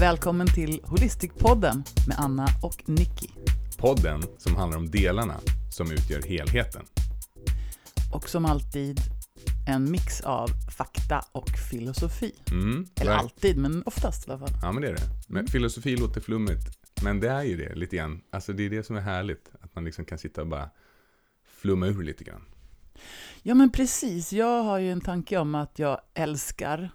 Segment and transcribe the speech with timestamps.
[0.00, 3.28] Välkommen till Holistikpodden med Anna och Nicky.
[3.78, 5.40] Podden som handlar om delarna
[5.72, 6.82] som utgör helheten.
[8.12, 9.00] Och som alltid
[9.68, 12.32] en mix av fakta och filosofi.
[12.50, 14.58] Mm, Eller verk- alltid, men oftast i alla fall.
[14.62, 15.02] Ja, men det är det.
[15.28, 16.78] Men filosofi låter flummigt.
[17.02, 18.20] Men det är ju det, lite grann.
[18.32, 19.50] Alltså det är det som är härligt.
[19.60, 20.70] Att man liksom kan sitta och bara
[21.60, 22.44] flumma ur lite grann.
[23.42, 24.32] Ja, men precis.
[24.32, 26.90] Jag har ju en tanke om att jag älskar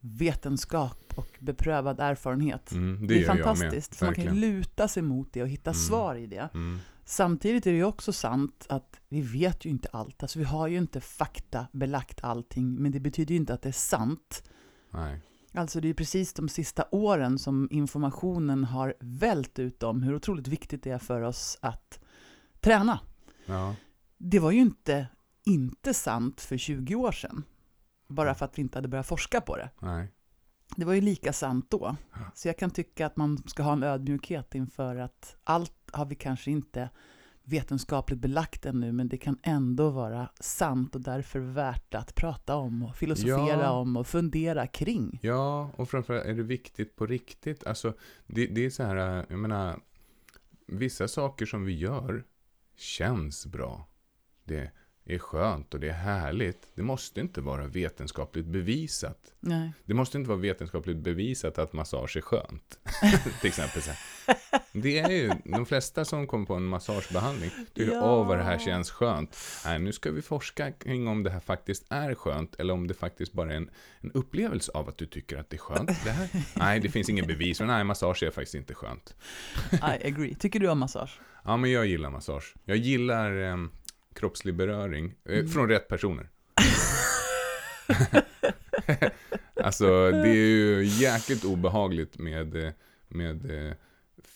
[0.00, 2.72] vetenskap och beprövad erfarenhet.
[2.72, 3.44] Mm, det, det är med.
[3.44, 5.80] fantastiskt, för man kan luta sig mot det och hitta Mm.
[5.80, 6.48] svar i det.
[6.54, 10.22] Mm, Samtidigt är det ju också sant att vi vet ju inte allt.
[10.22, 13.72] Alltså vi har ju inte faktabelagt allting, men det betyder ju inte att det är
[13.72, 14.42] sant.
[14.90, 15.20] nej.
[15.52, 20.14] Alltså det är ju precis de sista åren som informationen har vält ut om hur
[20.14, 22.00] otroligt viktigt det är för oss att
[22.60, 23.00] träna.
[23.46, 23.74] Ja.
[24.18, 25.06] Det var ju inte
[25.44, 27.44] inte sant för 20 år sedan,
[28.08, 29.70] bara för att vi inte hade börjat forska på det.
[29.80, 30.08] Nej.
[30.76, 31.96] Det var ju lika sant då.
[32.34, 36.14] Så jag kan tycka att man ska ha en ödmjukhet inför att allt har vi
[36.14, 36.90] kanske inte
[37.42, 42.82] vetenskapligt belagt ännu, men det kan ändå vara sant och därför värt att prata om
[42.82, 43.70] och filosofera Ja.
[43.70, 45.18] om och fundera kring.
[45.22, 47.66] Ja, och framförallt är det viktigt på riktigt.
[47.66, 47.94] Alltså,
[48.26, 49.80] det, det är så här, äh, jag menar,
[50.66, 52.24] vissa saker som vi gör
[52.76, 53.88] känns bra.
[54.44, 54.70] Det
[55.14, 56.68] är skönt och det är härligt.
[56.74, 59.18] Det måste inte vara vetenskapligt bevisat.
[59.40, 59.72] Nej.
[59.84, 62.78] Det måste inte vara vetenskapligt bevisat att massage är skönt.
[63.40, 63.82] Till exempel.
[63.82, 63.98] Så här.
[64.72, 67.50] Det är ju de flesta som kommer på en massagebehandling.
[67.74, 68.16] Tycker, Ja.
[68.20, 69.36] åh vad det här känns skönt.
[69.64, 72.54] Nej, nu ska vi forska kring om det här faktiskt är skönt.
[72.58, 73.70] Eller om det faktiskt bara är en,
[74.00, 76.04] en upplevelse av att du tycker att det är skönt.
[76.04, 77.58] Det här, nej, det finns ingen bevis.
[77.60, 79.14] Men nej, massage är faktiskt inte skönt.
[79.72, 80.34] I agree.
[80.34, 81.20] Tycker du om massage?
[81.44, 82.54] Ja, men jag gillar massage.
[82.64, 83.56] Jag gillar eh,
[84.18, 85.14] kroppslig beröring.
[85.24, 86.30] Eh, Från rätt personer.
[89.62, 92.72] alltså, det är ju jäkligt obehagligt med, eh,
[93.08, 93.72] med eh,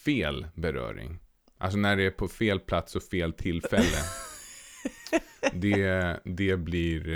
[0.05, 1.19] fel beröring.
[1.59, 3.87] Alltså när det är på fel plats och fel tillfälle.
[5.55, 7.09] Det, det blir...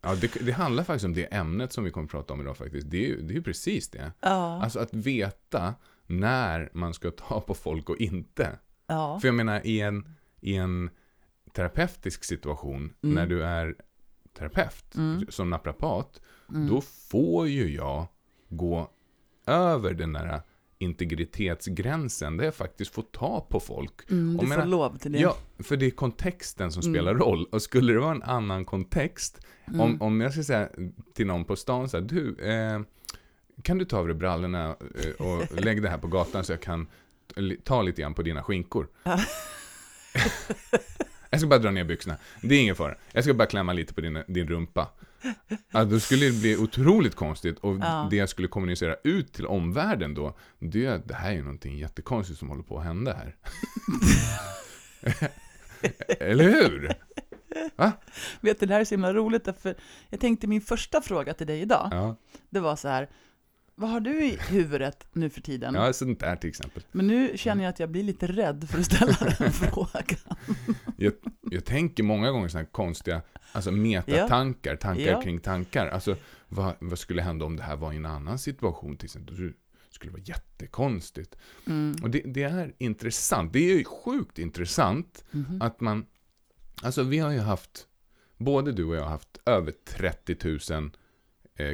[0.00, 2.56] Ja, det, det handlar faktiskt om det ämnet som vi kommer att prata om idag
[2.56, 2.90] faktiskt.
[2.90, 4.12] Det är ju det är precis det.
[4.20, 4.62] Ja.
[4.62, 5.74] Alltså att veta
[6.06, 8.58] när man ska ta på folk och inte.
[8.86, 9.20] ja.
[9.20, 10.90] För jag menar, i en, i en
[11.52, 13.14] terapeutisk situation, Mm.
[13.14, 13.74] när du är
[14.38, 15.26] terapeut, Mm.
[15.28, 16.20] som naprapat,
[16.50, 16.68] Mm.
[16.68, 18.06] då får ju jag
[18.48, 18.90] gå
[19.46, 20.40] över den där
[20.78, 24.10] integritetsgränsen, där jag faktiskt får ta på folk.
[24.10, 25.18] Mm, du får menar- lov till det.
[25.18, 26.94] Ja, för det är kontexten som Mm.
[26.94, 27.44] spelar roll.
[27.52, 29.80] Och skulle det vara en annan kontext, Mm.
[29.80, 30.68] om, om jag ska säga
[31.14, 32.80] till någon på stan så här, du, eh,
[33.62, 36.62] kan du ta av dig brallorna eh, och lägg det här på gatan så jag
[36.62, 36.86] kan
[37.64, 38.88] ta lite grann på dina skinkor.
[41.30, 41.36] Ja.
[41.36, 42.16] jag ska bara dra ner byxorna.
[42.42, 42.94] Det är ingen fara.
[43.12, 44.88] Jag ska bara klämma lite på din, din rumpa.
[45.70, 48.08] Ja, då skulle det bli otroligt konstigt och Ja.
[48.10, 51.42] det jag skulle kommunicera ut till omvärlden då, det är att det här är ju
[51.42, 53.36] någonting jättekonstigt som håller på att hända här.
[56.20, 56.94] Eller hur?
[58.40, 59.74] Vet du, det här är så himla roligt, därför
[60.08, 62.16] jag tänkte min första fråga till dig idag, Ja,
[62.50, 63.08] det var så här,
[63.78, 65.74] vad har du i huvudet nu för tiden?
[65.74, 66.82] ja sånt där till exempel.
[66.92, 70.04] Men nu känner jag att jag blir lite rädd för att ställa den frågan.
[70.96, 71.12] Jag,
[71.50, 73.22] jag tänker många gånger sådana här konstiga,
[73.52, 75.22] alltså metatankar, tankar Ja.
[75.22, 75.86] kring tankar.
[75.86, 76.16] Alltså,
[76.48, 79.36] vad, vad skulle hända om det här var i en annan situation till exempel?
[79.46, 79.52] Det
[79.94, 81.36] skulle vara jättekonstigt.
[81.66, 81.96] Mm.
[82.02, 83.52] Och det, det är intressant.
[83.52, 85.62] Det är ju sjukt intressant Mhm.
[85.62, 86.06] att man,
[86.82, 87.86] alltså vi har ju haft,
[88.36, 90.90] både du och jag har haft över 30 000 eh,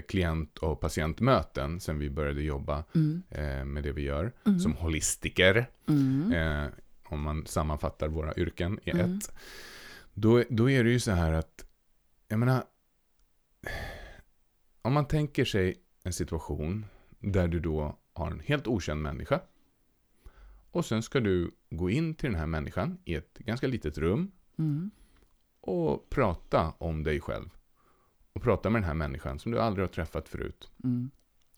[0.08, 3.22] klient och patientmöten sedan vi började jobba Mm.
[3.30, 4.58] eh, med det vi gör Mm.
[4.60, 5.66] som holistiker.
[5.88, 6.32] Mm.
[6.32, 6.70] Eh,
[7.04, 9.16] om man sammanfattar våra yrken i Mm.
[9.18, 9.32] ett.
[10.14, 11.66] Då, då är det ju så här att,
[12.28, 12.64] jag menar,
[14.82, 16.86] om man tänker sig en situation
[17.18, 19.40] där du då har en helt okänd människa
[20.70, 24.30] och sen ska du gå in till den här människan i ett ganska litet rum
[24.58, 24.90] Mm.
[25.60, 27.48] och prata om dig själv.
[28.34, 30.70] Och prata med den här människan som du aldrig har träffat förut.
[30.84, 31.10] Mm.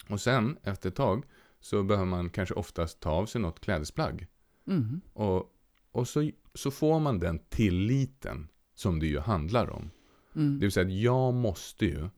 [0.09, 1.25] Och sen, efter ett tag,
[1.61, 4.27] så behöver man kanske oftast ta av sig något klädesplagg.
[4.67, 5.01] Mm.
[5.13, 5.55] Och,
[5.91, 9.91] och så, så får man den tilliten som det ju handlar om.
[10.35, 10.59] Mm.
[10.59, 12.09] Det vill säga att jag måste ju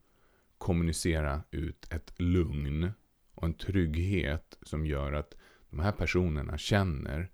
[0.59, 2.91] kommunicera ut ett lugn
[3.35, 5.35] och en trygghet som gör att
[5.71, 7.31] de här personerna känner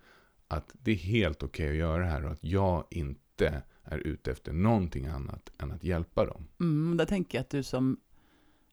[0.48, 4.30] att det är helt okej att göra det här och att jag inte är ute
[4.32, 6.48] efter någonting annat än att hjälpa dem.
[6.60, 6.96] Mm.
[6.96, 8.00] Där tänker jag att du som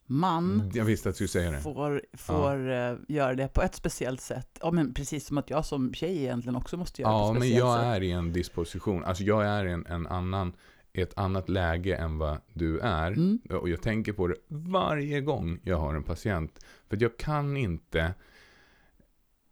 [0.05, 1.59] man Jag visste att du säga det.
[1.61, 4.59] får, får eh, göra det på ett speciellt sätt.
[4.61, 7.29] Ja, men precis som att jag som tjej egentligen också måste göra det Ja, på
[7.29, 7.85] ett men speciellt jag sätt.
[7.85, 9.03] är i en disposition.
[9.03, 10.53] Alltså jag är i en, en annan,
[10.93, 13.11] ett annat läge än vad du är.
[13.11, 13.39] Mm.
[13.49, 16.65] Och jag tänker på det varje gång jag har en patient.
[16.89, 18.13] För jag kan inte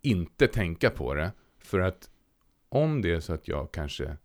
[0.02, 1.32] inte tänka på det.
[1.60, 2.10] För att
[2.70, 4.18] om det är så att jag kanske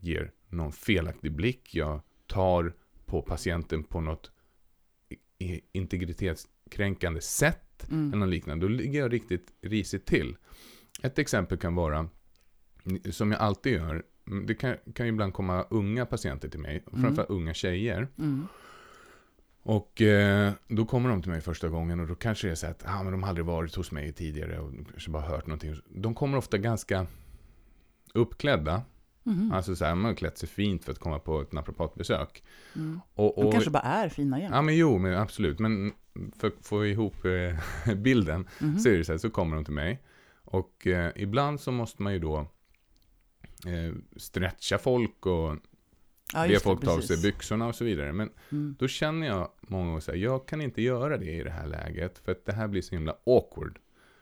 [0.00, 4.30] ger någon felaktig blick, jag tar på patienten på något
[5.72, 8.08] integritetskränkande sätt mm.
[8.08, 10.36] eller något liknande, då ligger jag riktigt risigt till.
[11.02, 12.08] Ett exempel kan vara,
[13.10, 14.02] som jag alltid gör,
[14.46, 17.02] det kan, kan ibland komma unga patienter till mig, mm.
[17.02, 18.08] framförallt unga tjejer.
[18.18, 18.46] Mm.
[19.62, 22.66] Och eh, då kommer de till mig första gången och då kanske det är så
[22.66, 25.74] att ah, men de har aldrig varit hos mig tidigare och kanske bara hört någonting.
[25.88, 27.06] De kommer ofta ganska
[28.14, 28.82] uppklädda.
[29.26, 29.52] Mm.
[29.52, 32.42] Alltså så här, man har klätt sig fint för att komma på ett naprapatbesök.
[32.74, 33.00] Mm.
[33.14, 34.52] Och, och, de kanske bara är fina igen.
[34.54, 35.58] Ja, men jo, men absolut.
[35.58, 35.92] Men
[36.36, 38.78] för att få ihop eh, bilden mm.
[38.78, 40.02] så är det så här, så kommer de till mig.
[40.44, 42.38] Och eh, ibland så måste man ju då
[43.66, 45.56] eh, stretcha folk och
[46.32, 48.12] ja, be folk ta av sig byxorna och så vidare.
[48.12, 48.76] Men mm.
[48.78, 51.66] då känner jag många gånger så här, jag kan inte göra det i det här
[51.66, 52.18] läget.
[52.18, 53.78] För att det här blir så himla awkward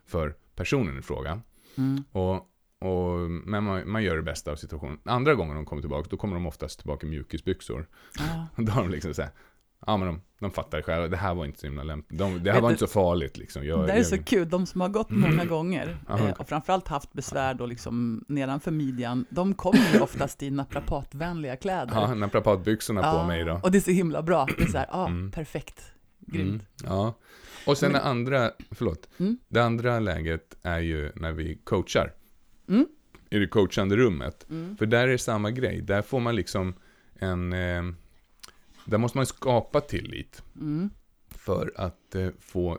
[0.07, 1.41] för personen i fråga.
[1.77, 2.05] Mm.
[2.13, 2.51] Och
[2.85, 4.99] och, men man, man, gör det bästa av situationen.
[5.05, 7.89] Andra gånger de kommer tillbaka, då kommer de oftast tillbaka i mjukisbyxor.
[8.19, 8.47] Ah.
[8.63, 9.31] Då har de liksom så här,
[9.87, 12.19] ja men de, de fattar själva, det här var inte så himla lämpligt.
[12.19, 13.67] De, det här var du, inte så farligt liksom.
[13.67, 16.89] Jag, det är jag, så kul, de som har gått många gånger eh, och framförallt
[16.89, 21.95] haft besvär då liksom nedanför midjan, de kommer ju oftast i naprapatvänliga kläder.
[21.95, 23.61] Ja, naprapatbyxorna ja, på mig då.
[23.63, 25.31] Och det är så himla bra, det är så här, ja, mm.
[25.31, 26.49] perfekt, grymt.
[26.49, 27.15] Mm, ja,
[27.67, 29.39] och sen men, det andra, förlåt, mm.
[29.49, 32.13] det andra läget är ju när vi coachar.
[32.69, 32.87] Mm.
[33.31, 34.47] I det coachande rummet.
[34.51, 34.77] Mm.
[34.77, 35.81] För där är det samma grej.
[35.81, 36.75] Där får man liksom
[37.15, 37.53] en...
[37.53, 37.83] Eh,
[38.85, 40.43] där måste man skapa tillit.
[40.57, 40.91] Mm.
[41.29, 42.79] För att eh, få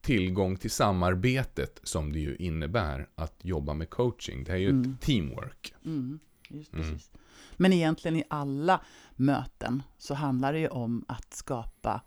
[0.00, 4.44] tillgång till samarbetet som det ju innebär att jobba med coaching.
[4.44, 4.92] Det är ju mm.
[4.92, 5.74] ett teamwork.
[5.84, 6.18] Mm.
[6.48, 6.84] Just mm.
[6.84, 7.10] precis.
[7.56, 8.80] Men egentligen i alla
[9.16, 12.02] möten så handlar det ju om att skapa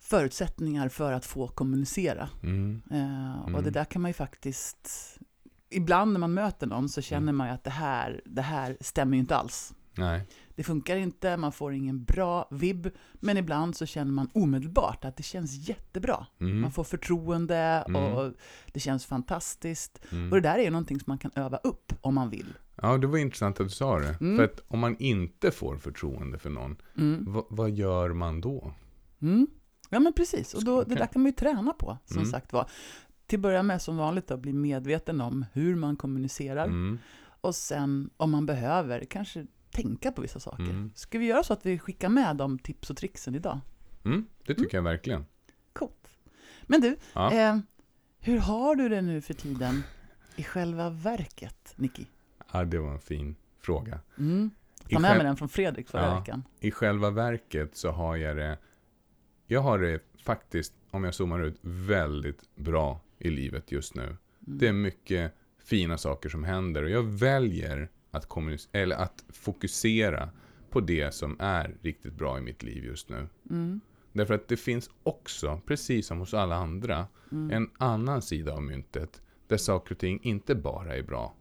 [0.00, 2.28] förutsättningar för att få kommunicera.
[2.42, 2.82] Mm.
[2.90, 3.72] Eh, och det mm.
[3.72, 5.17] där kan man ju faktiskt
[5.70, 7.36] ibland när man möter någon så känner mm.
[7.36, 9.74] man ju att det här, det här stämmer ju inte alls.
[9.94, 10.26] Nej.
[10.54, 15.16] Det funkar inte, man får ingen bra vibb, men ibland så känner man omedelbart att
[15.16, 16.26] det känns jättebra.
[16.40, 16.60] Mm.
[16.60, 18.04] Man får förtroende mm.
[18.04, 18.32] och
[18.72, 20.00] det känns fantastiskt.
[20.12, 20.32] Mm.
[20.32, 22.54] Och det där är ju någonting som man kan öva upp om man vill.
[22.82, 24.16] Ja, det var intressant att du sa det.
[24.20, 24.36] Mm.
[24.36, 27.42] För att om man inte får förtroende för någon, mm.
[27.50, 28.74] vad gör man då?
[29.90, 30.54] Ja, men precis.
[30.54, 32.70] Och då, det där kan man ju träna på, som sagt var
[33.28, 36.64] till att börja med som vanligt då, bli medveten om hur man kommunicerar.
[36.64, 36.98] Mm.
[37.40, 40.62] Och sen om man behöver, kanske tänka på vissa saker.
[40.62, 40.92] Mm.
[40.94, 43.60] Ska vi göra så att vi skickar med de tips och tricksen idag?
[44.04, 44.86] Mm, det tycker mm.
[44.86, 45.26] jag verkligen.
[45.72, 46.08] Coolt.
[46.62, 47.32] Men du, ja.
[47.32, 47.58] eh,
[48.20, 49.82] hur har du det nu för tiden
[50.36, 52.04] i själva verket, Nicky?
[52.52, 54.00] Ja, det var en fin fråga.
[54.18, 54.50] Mm.
[54.90, 56.44] Ta med mig den från Fredrik förra ja, veckan.
[56.60, 58.58] I själva verket så har jag det,
[59.46, 64.02] jag har det faktiskt, om jag zoomar ut, väldigt bra i livet just nu.
[64.02, 64.18] Mm.
[64.40, 65.32] Det är mycket
[65.64, 68.26] fina saker som händer och jag väljer att,
[68.72, 70.30] eller att fokusera
[70.70, 73.28] på det som är riktigt bra i mitt liv just nu.
[73.50, 73.80] Mm.
[74.12, 77.50] Därför att det finns också, precis som hos alla andra, mm.
[77.50, 81.34] en annan sida av myntet där saker och ting inte bara är bra.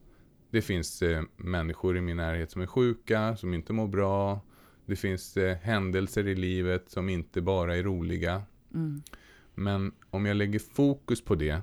[0.52, 4.42] Det finns eh, människor i min närhet som är sjuka, som inte mår bra.
[4.86, 8.42] Det finns eh, händelser i livet som inte bara är roliga.
[8.74, 9.02] Mm.
[9.58, 11.62] Men om jag lägger fokus på det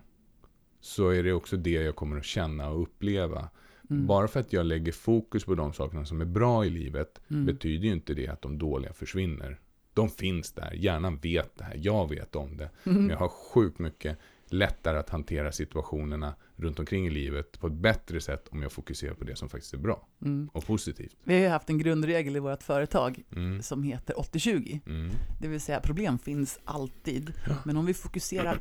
[0.80, 3.48] så är det också det jag kommer att känna och uppleva.
[3.90, 4.06] Mm.
[4.06, 7.46] Bara för att jag lägger fokus på de sakerna som är bra i livet mm.
[7.46, 9.60] betyder ju inte det att de dåliga försvinner.
[9.94, 12.70] De finns där, hjärnan vet det här, jag vet om det.
[12.84, 12.98] Mm.
[12.98, 17.72] Men jag har sjukt mycket lättare att hantera situationerna runt omkring i livet på ett
[17.72, 20.50] bättre sätt om jag fokuserar på det som faktiskt är bra mm.
[20.52, 21.16] och positivt.
[21.24, 23.62] Vi har ju haft en grundregel i vårt företag mm.
[23.62, 24.80] som heter 80-20.
[24.86, 25.10] Mm.
[25.40, 27.32] Det vill säga problem finns alltid,
[27.64, 28.58] men om vi fokuserar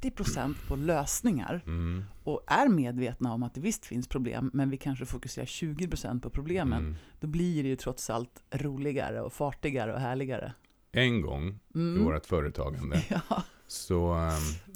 [0.00, 2.04] 80% på lösningar mm.
[2.24, 6.30] och är medvetna om att det visst finns problem, men vi kanske fokuserar 20% på
[6.30, 6.96] problemen, mm.
[7.20, 10.52] då blir det ju trots allt roligare och fartigare och härligare.
[10.92, 12.04] En gång i mm.
[12.04, 14.30] vårt företagande ja så um,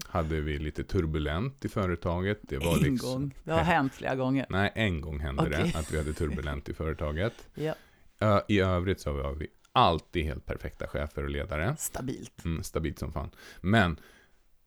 [0.06, 2.38] hade vi lite turbulent i företaget.
[2.42, 3.34] Det var en liksom, gång?
[3.44, 4.46] Det har hänt flera gånger?
[4.48, 5.70] Nej, en gång hände okay.
[5.72, 7.48] det att vi hade turbulent i företaget.
[7.54, 7.74] ja.
[8.22, 11.76] uh, I övrigt så var vi alltid helt perfekta chefer och ledare.
[11.78, 12.44] Stabilt.
[12.44, 13.30] Mm, stabilt som fan.
[13.60, 13.96] Men,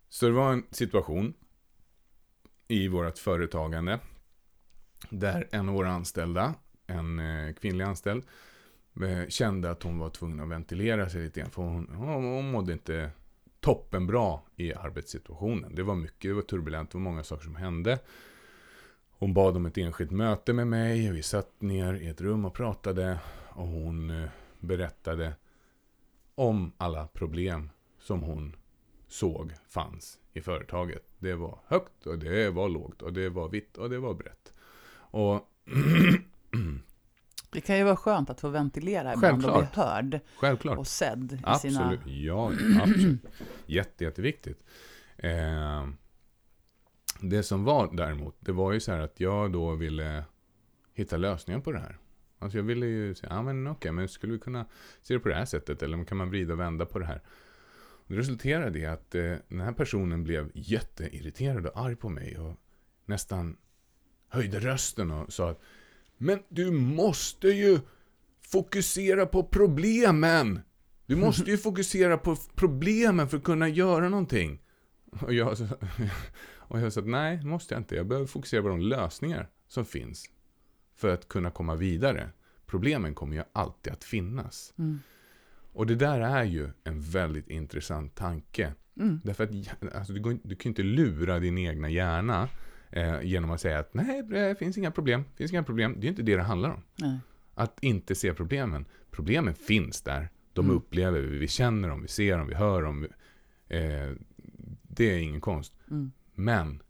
[0.09, 1.33] så det var en situation
[2.67, 3.99] i vårt företagande
[5.09, 6.53] där en av våra anställda,
[6.87, 8.23] en eh, kvinnlig anställd,
[9.03, 11.51] Eh, kände att hon var tvungen att ventilera sig lite grann.
[11.51, 13.11] För hon, hon, hon mådde inte
[13.59, 15.75] toppenbra i arbetssituationen.
[15.75, 17.99] Det var mycket, det var turbulent, det var många saker som hände.
[19.09, 21.11] Hon bad om ett enskilt möte med mig.
[21.11, 23.19] Vi satt ner i ett rum och pratade.
[23.49, 25.33] Och hon eh, berättade
[26.35, 28.55] om alla problem som hon
[29.07, 31.03] såg fanns i företaget.
[31.19, 34.53] Det var högt och det var lågt och det var vitt och det var brett.
[35.09, 35.49] Och
[37.49, 40.77] Det kan ju vara skönt att få ventilera ibland och bli hörd självklart.
[40.77, 41.77] och sedd i Absolut.
[41.77, 41.97] sina...
[42.05, 42.51] Ja,
[42.81, 43.21] absolut.
[43.65, 44.63] Jätte, jätteviktigt.
[45.17, 45.87] Eh,
[47.21, 50.23] det som var däremot, det var ju så här att jag då ville
[50.93, 51.97] hitta lösningar på det här.
[52.39, 54.65] Alltså jag ville ju säga, ja men okej, men skulle vi kunna
[55.01, 55.83] se det på det här sättet?
[55.83, 57.21] Eller kan man vrida och vända på det här?
[58.07, 62.55] Det resulterade i att eh, den här personen blev jätteirriterad och arg på mig och
[63.05, 63.57] nästan
[64.29, 65.61] höjde rösten och sa att
[66.17, 67.79] Men du måste ju
[68.41, 70.59] fokusera på problemen!
[71.05, 74.59] Du måste ju fokusera på problemen för att kunna göra någonting.
[75.21, 75.57] Och jag,
[76.57, 77.95] och jag sa att nej, måste jag inte.
[77.95, 80.29] Jag behöver fokusera på de lösningar som finns
[80.95, 82.29] för att kunna komma vidare.
[82.65, 84.73] Problemen kommer ju alltid att finnas.
[84.77, 84.99] Mm.
[85.73, 88.73] Och det där är ju en väldigt intressant tanke.
[88.99, 89.21] Mm.
[89.23, 92.49] Därför att alltså, du, går, du kan ju inte lura din egna hjärna
[92.89, 95.23] eh, genom att säga att nej, det finns inga problem.
[95.35, 95.95] Finns inga problem.
[95.99, 96.83] Det är inte det det handlar om.
[96.95, 97.17] Nej.
[97.53, 98.85] Att inte se problemen.
[99.11, 100.29] Problemen finns där.
[100.53, 100.77] De Mm.
[100.77, 101.37] upplever vi.
[101.37, 103.07] Vi känner dem, vi ser dem, vi hör dem.
[103.67, 104.11] Eh,
[104.81, 105.73] det är ingen konst.
[105.91, 106.11] Mm.
[106.35, 106.81] Men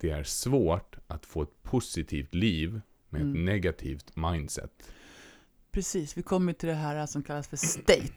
[0.00, 3.44] det är svårt att få ett positivt liv med ett Mm.
[3.44, 4.90] negativt mindset.
[5.72, 8.12] Precis, vi kommer till det här som kallas för state.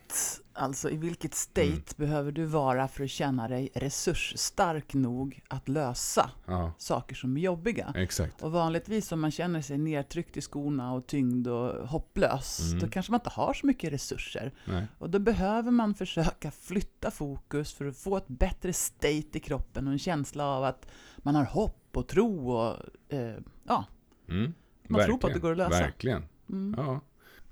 [0.54, 1.82] Alltså i vilket state Mm.
[1.98, 7.42] behöver du vara för att känna dig resursstark nog att lösa Ja, saker som är
[7.42, 7.94] jobbiga.
[7.96, 8.42] exakt.
[8.44, 12.80] Och vanligtvis om man känner sig nedtryckt i skorna och tyngd och hopplös, Mm.
[12.80, 14.54] då kanske man inte har så mycket resurser.
[14.66, 14.88] Nej.
[14.98, 19.88] Och då behöver man försöka flytta fokus för att få ett bättre state i kroppen
[19.88, 22.76] och en känsla av att man har hopp och tro och
[23.10, 23.36] eh,
[23.68, 23.86] ja,
[24.30, 24.54] Mm.
[24.88, 25.70] man tror på att det går att lösa.
[25.80, 26.24] Verkligen.
[26.50, 26.76] Mm.
[26.78, 27.02] Ja.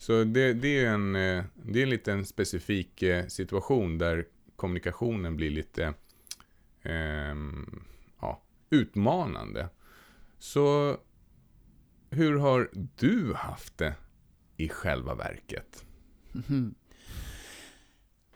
[0.03, 5.35] Så det, det är en, eh, det är en liten specifik eh, situation där kommunikationen
[5.35, 5.93] blir lite
[6.81, 7.83] ehm,
[8.21, 9.69] ja, utmanande.
[10.39, 10.97] Så
[12.09, 13.95] hur har du haft det
[14.57, 15.85] i själva verket?
[16.31, 16.75] Mhm.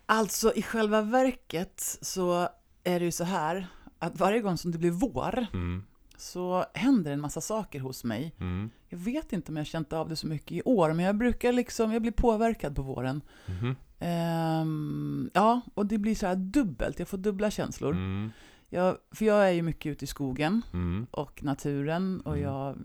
[0.06, 2.50] Alltså i själva verket så
[2.84, 3.68] är det ju så här
[4.00, 5.84] att varje gång som det blir vår Mm.
[6.18, 8.36] Så händer en massa saker hos mig.
[8.40, 8.70] Mm.
[8.90, 11.18] Jag vet inte om jag har känt av det så mycket i år, men jag
[11.18, 13.22] brukar liksom, jag blir påverkad på våren.
[13.46, 13.76] Mhm.
[14.00, 17.92] Ehm, ja, och det blir så här dubbelt, jag får dubbla känslor.
[17.92, 18.32] Mm.
[18.70, 21.08] Jag, för jag är ju mycket ute i skogen Mm.
[21.12, 22.44] och naturen och Mm.
[22.44, 22.78] jag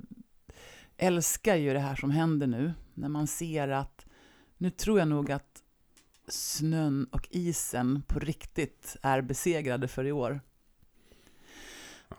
[0.97, 2.73] älskar ju det här som händer nu.
[2.95, 4.07] När man ser att,
[4.59, 5.63] nu tror jag nog att
[6.29, 10.41] snön och isen på riktigt är besegrade för i år.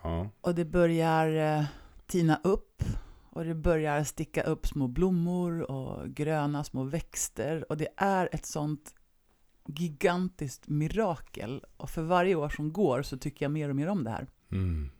[0.04, 0.30] Ja.
[0.40, 1.64] Och det börjar eh,
[2.06, 2.82] tina upp
[3.30, 7.64] och det börjar sticka upp små blommor och gröna små växter.
[7.68, 8.94] Och det är ett sånt
[9.66, 11.64] gigantiskt mirakel.
[11.76, 14.26] Och för varje år som går så tycker jag mer och mer om det här.
[14.52, 14.90] Mm.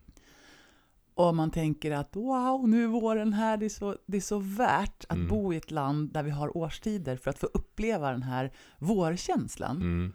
[1.15, 3.57] Och man tänker att wow, nu är våren här.
[3.57, 5.29] Det är så, det är så värt att Mm.
[5.29, 9.77] bo i ett land där vi har årstider för att få uppleva den här vårkänslan.
[9.77, 10.13] Mm.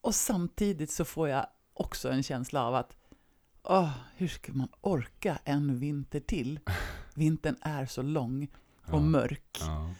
[0.00, 2.96] Och samtidigt så får jag också en känsla av att
[3.64, 6.60] åh, hur ska man orka en vinter till?
[7.14, 8.48] Vintern är så lång
[8.86, 9.00] och Ja.
[9.00, 9.58] mörk.
[9.60, 9.90] Ja.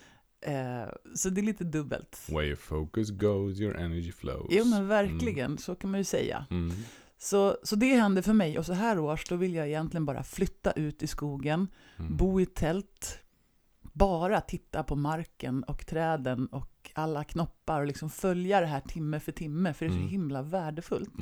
[0.53, 2.21] Eh, så det är lite dubbelt.
[2.29, 4.47] Where your focus goes, your energy flows.
[4.51, 6.47] Jo men verkligen, så kan man ju säga.
[6.51, 6.73] Mm.
[7.19, 10.23] Så, så det händer för mig och så här års då vill jag egentligen bara
[10.23, 12.17] flytta ut i skogen, Mm.
[12.17, 13.19] bo i tält,
[13.93, 19.21] bara titta på marken och träden och alla knoppar och liksom följa det här timme
[19.21, 20.09] för timme för det är så Mm.
[20.11, 21.15] himla värdefullt.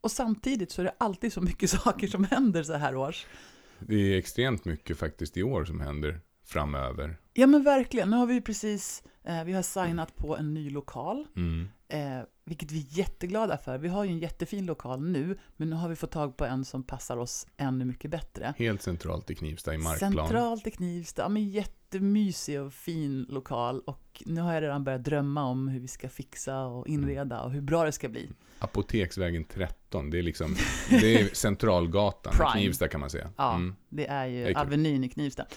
[0.00, 3.26] Och samtidigt så är det alltid så mycket saker som händer så här års.
[3.78, 7.16] Det är extremt mycket faktiskt i år som händer framöver.
[7.32, 10.70] Ja men verkligen, nu har vi ju precis, eh, vi har signat på en ny
[10.70, 11.68] lokal, Mm.
[11.88, 13.78] eh, vilket vi är jätteglada för.
[13.78, 16.64] Vi har ju en jättefin lokal nu, men nu har vi fått tag på en
[16.64, 18.54] som passar oss ännu mycket bättre.
[18.58, 20.12] Helt centralt i Knivsta i Markplan.
[20.12, 25.04] Centralt i Knivsta, ja, men jättemysig och fin lokal och nu har jag redan börjat
[25.04, 28.30] drömma om hur vi ska fixa och inreda och hur bra det ska bli.
[28.58, 30.56] Apoteksvägen 13, det är liksom,
[30.90, 32.52] det är centralgatan i.
[32.52, 33.30] Knivsta kan man säga.
[33.36, 33.74] Ja, Mm.
[33.88, 34.56] det är ju Det är kul.
[34.62, 35.46] Avenyn i Knivsta.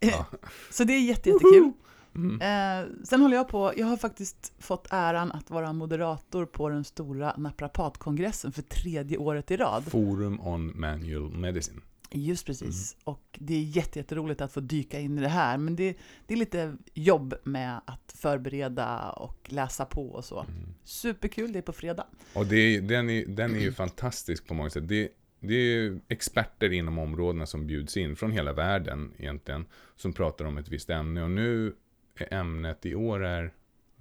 [0.00, 0.26] Ja.
[0.70, 1.72] Så det är jätte, jättekul.
[2.14, 2.40] Mm.
[2.40, 6.84] Eh, sen håller jag på, jag har faktiskt fått äran att vara moderator på den
[6.84, 9.84] stora naprapatkongressen för tredje året i rad.
[9.84, 11.80] Forum on Manual Medicine.
[12.10, 12.96] Just precis.
[13.04, 15.58] Och det är jätte, jätteroligt att få dyka in i det här.
[15.58, 20.40] Men det, det är lite jobb med att förbereda och läsa på och så.
[20.40, 20.74] Mm.
[20.84, 22.06] Superkul, det är på fredag.
[22.32, 24.88] Och det är, den, är, den är ju fantastisk på många sätt.
[24.88, 25.08] Det,
[25.40, 29.66] det är experter inom områdena som bjuds in från hela världen egentligen.
[29.96, 31.22] Som pratar om ett visst ämne.
[31.22, 31.74] Och nu
[32.16, 33.52] är ämnet i år är...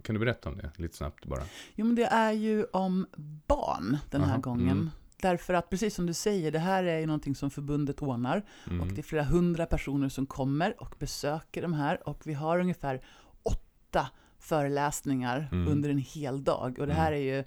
[0.01, 1.43] Kan du berätta om det lite snabbt bara?
[1.75, 3.07] Jo, men det är ju om
[3.47, 4.69] barn den här Aha, gången.
[4.71, 4.89] mm.
[5.21, 8.45] Därför att precis som du säger, det här är ju någonting som förbundet ordnar.
[8.67, 8.81] Mm.
[8.81, 12.09] Och det är flera hundra personer som kommer och besöker de här.
[12.09, 13.01] Och vi har ungefär
[13.43, 14.07] åtta
[14.39, 15.67] föreläsningar Mm.
[15.67, 16.79] under en hel dag.
[16.79, 17.43] Och det här är ju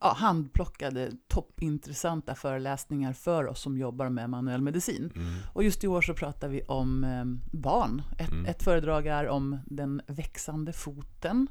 [0.00, 5.12] ja, handplockade, toppintressanta föreläsningar för oss som jobbar med manuell medicin.
[5.16, 5.34] Mm.
[5.52, 7.24] Och just i år så pratar vi om eh,
[7.58, 8.02] barn.
[8.18, 8.46] Ett, Mm.
[8.46, 11.48] ett föredrag är om den växande foten.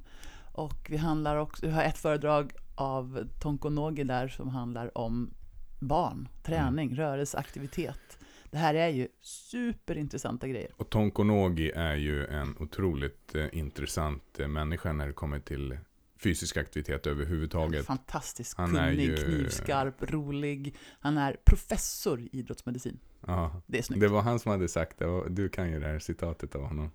[0.53, 5.33] Och vi, handlar också, vi har ett föredrag av Tonko Nogi där som handlar om
[5.79, 8.17] barn, träning, rörelseaktivitet.
[8.51, 10.71] Det här är ju superintressanta grejer.
[10.77, 15.77] Och Tonko Nogi är ju en otroligt eh, intressant eh, människa när det kommer till
[16.19, 17.86] fysisk aktivitet överhuvudtaget.
[17.86, 20.75] Fantastiskt Han är kunnig, ju- knivskarp, rolig.
[21.00, 23.00] Han är professor i idrottsmedicin.
[23.27, 24.01] Ja, Det är snyggt.
[24.01, 25.29] det var han som hade sagt det.
[25.29, 26.91] Du kan ju det här citatet av honom.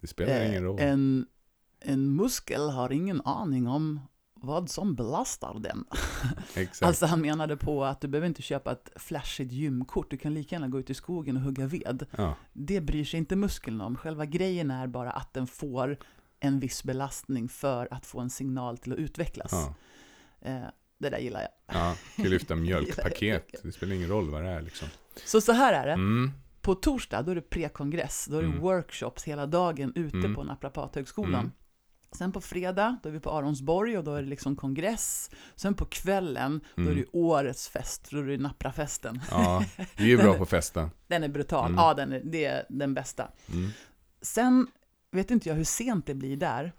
[0.00, 0.80] Det spelar Eh, ingen roll.
[0.80, 1.26] En,
[1.80, 4.00] en muskel har ingen aning om
[4.34, 5.84] vad som belastar den.
[6.54, 6.82] Exakt.
[6.82, 10.54] Alltså han menade på att du behöver inte köpa ett flashigt gymkort, du kan lika
[10.54, 12.06] gärna gå ut i skogen och hugga ved.
[12.16, 12.34] ja.
[12.52, 15.98] Det bryr sig inte muskeln om, själva grejen är bara att den får
[16.44, 19.52] en viss belastning för att få en signal till att utvecklas.
[19.52, 19.74] Ja.
[20.40, 20.62] Eh,
[20.98, 21.50] det där gillar jag.
[21.76, 23.60] ja, kan lyfta mjölkpaket.
[23.62, 24.88] Det spelar ingen roll vad det är liksom.
[25.24, 26.30] Så så här är det, Mm.
[26.60, 28.60] på torsdag då är det prekongress, då är det Mm.
[28.60, 30.34] workshops hela dagen ute Mm.
[30.34, 31.34] på Naprapathögskolan.
[31.40, 31.52] Mm.
[32.12, 35.30] Sen på fredag, då är vi på Aronsborg och då är det liksom kongress.
[35.56, 36.98] Sen på kvällen, då är Mm.
[36.98, 39.20] det årets fest, då är det Naprafesten.
[39.30, 39.64] Ja,
[39.96, 40.90] vi är bra på festa.
[41.06, 41.78] Den är brutal, Mm.
[41.78, 43.28] ja den är, det är den bästa.
[43.52, 43.70] Mm.
[44.22, 44.66] Sen
[45.12, 46.72] vet inte jag hur sent det blir där,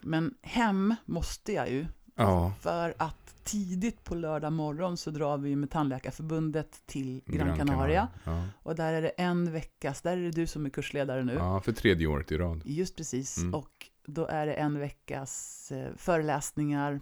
[0.00, 1.86] men hem måste jag ju,
[2.18, 7.58] Ja, för att tidigt på lördag morgon så drar vi med Tandläkarförbundet till Gran, Gran
[7.58, 8.08] Canaria.
[8.24, 8.44] Ja.
[8.62, 11.32] Och där är det en veckas, där är det du som är kursledare nu.
[11.34, 12.62] ja, för tredje året i rad.
[12.64, 13.38] Just precis.
[13.38, 13.54] Mm.
[13.54, 17.00] Och då är det en veckas eh, föreläsningar,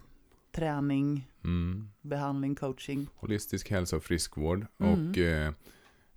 [0.51, 1.89] träning, Mm.
[2.01, 3.07] behandling, coaching.
[3.15, 4.65] Holistisk hälsa och friskvård.
[4.79, 5.09] Mm.
[5.09, 5.53] Och eh,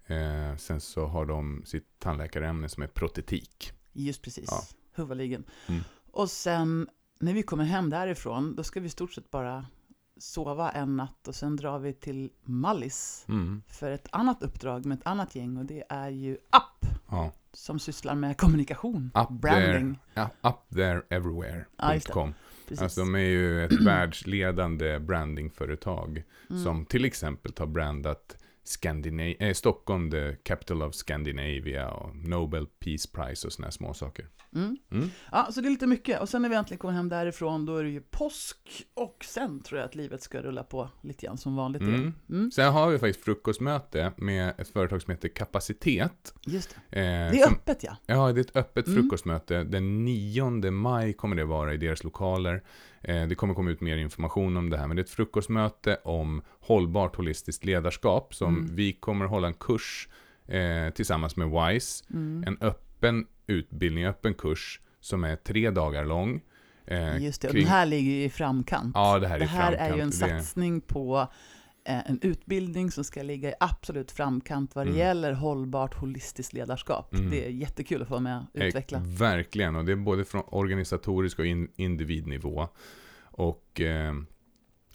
[0.07, 3.73] eh, sen så har de sitt tandläkarämne som är protetik.
[4.07, 4.49] Just precis.
[4.51, 4.63] Ja.
[4.95, 5.45] Huvudligen.
[5.69, 5.81] Mm.
[6.11, 6.89] Och sen
[7.21, 9.67] när vi kommer hem därifrån, då ska vi i stort sett bara
[10.21, 13.63] sova en natt och sen drar vi till Mallis Mm.
[13.69, 17.33] för ett annat uppdrag med ett annat gäng och det är ju App Ja.
[17.53, 19.99] som sysslar med kommunikation, Up branding.
[20.15, 21.65] Ja, up there everywhere.
[21.77, 21.85] Ja.
[22.81, 26.65] Alltså de är ju ett världsledande brandingföretag Mm.
[26.65, 28.37] som till exempel har brandat
[28.68, 34.26] Scandina- eh, Stockholm, the capital of Scandinavia och Nobel Peace Prize och sådana små saker.
[34.54, 34.76] Mm.
[34.92, 35.09] Mm.
[35.33, 36.20] Ja, så det är lite mycket.
[36.20, 38.57] Och sen när vi äntligen kommer hem därifrån, då är det ju påsk.
[38.94, 41.94] Och sen tror jag att livet ska rulla på lite grann som vanligt Mm.
[41.94, 42.14] igen.
[42.31, 42.50] Mm.
[42.50, 46.35] Sen har vi faktiskt frukostmöte med ett företag som heter Kapacitet.
[46.46, 47.00] Just det.
[47.00, 47.96] Eh, Det är som, öppet ja.
[48.07, 49.02] Ja, det är ett öppet Mm.
[49.02, 49.64] frukostmöte.
[49.64, 52.62] Den 9 maj kommer det vara i deras lokaler.
[53.09, 55.99] Eh, det kommer komma ut mer information om det här, men det är ett frukostmöte
[56.05, 58.75] om hållbart holistiskt ledarskap som Mm.
[58.75, 60.09] vi kommer hålla en kurs
[60.49, 62.05] eh, tillsammans med WISE.
[62.11, 62.44] Mm.
[62.47, 66.40] En öppen utbildning, öppen kurs som är tre dagar lång.
[66.87, 68.90] Eh, Just det, och kring- den här ligger ju i framkant.
[68.94, 70.11] Ja, det här är det här är ju en.
[70.11, 71.29] Det- satsning på
[71.88, 74.98] en utbildning som ska ligga i absolut framkant vad det Mm.
[75.01, 77.14] gäller hållbart holistiskt ledarskap.
[77.14, 77.31] Mm.
[77.31, 78.98] Det är jättekul att få vara med och utveckla.
[78.98, 82.68] Eh, Verkligen, och det är både från organisatorisk och in, individnivå.
[83.22, 84.14] Och eh,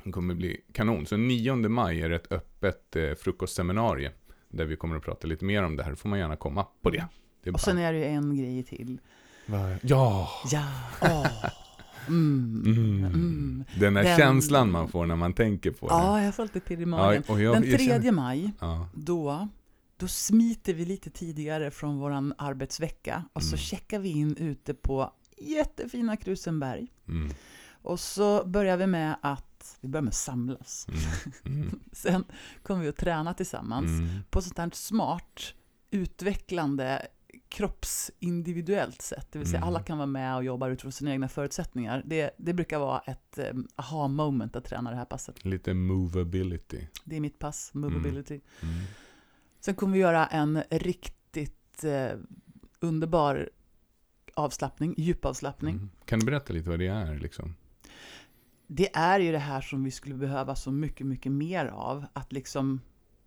[0.04, 1.06] det kommer bli kanon.
[1.06, 4.14] Så 9 maj är ett öppet eh, frukostseminarium.
[4.50, 5.90] Där vi kommer att prata lite mer om det här.
[5.90, 7.06] Då får man gärna komma på det.
[7.44, 9.00] det Och sen är det ju en grej till.
[9.46, 10.30] Va- Ja!
[10.52, 10.64] Ja,
[11.02, 11.46] åh.
[12.08, 12.64] Mm.
[12.66, 13.06] Mm.
[13.06, 13.64] Mm.
[13.80, 15.94] Den där Den- känslan man får när man tänker på det.
[15.94, 17.24] Ja, jag får lite pirr i magen.
[17.28, 18.88] och jag, Den jag 3 känner- maj, Ja.
[18.94, 19.48] då,
[19.98, 23.58] då smiter vi lite tidigare från våran arbetsvecka och så Mm.
[23.58, 26.88] checkar vi in ute på jättefina Krusenberg.
[27.72, 30.88] Och så börjar vi med att, vi börjar med att samlas.
[31.92, 32.24] Sen
[32.64, 34.08] kommer vi att träna tillsammans Mm.
[34.30, 35.54] på sånt här smart,
[35.92, 37.02] utvecklande,
[37.54, 39.28] kroppsindividuellt sätt.
[39.32, 39.68] Det vill säga Mm.
[39.68, 42.04] alla kan vara med och jobba utifrån sina egna förutsättningar.
[42.06, 45.46] Det, det brukar vara ett um, aha-moment att träna det här passet.
[45.46, 46.88] Lite movability.
[47.04, 48.40] Det är mitt pass, movability.
[48.62, 48.76] Mm.
[49.60, 52.18] Sen kommer vi göra en riktigt eh,
[52.80, 53.50] underbar
[54.34, 55.76] avslappning, djupavslappning.
[55.76, 55.90] Mm.
[56.06, 57.20] Kan du berätta lite vad det är?
[57.20, 57.56] Liksom?
[58.68, 62.06] Det är ju det här som vi skulle behöva så mycket, mycket mer av.
[62.14, 62.82] Att liksom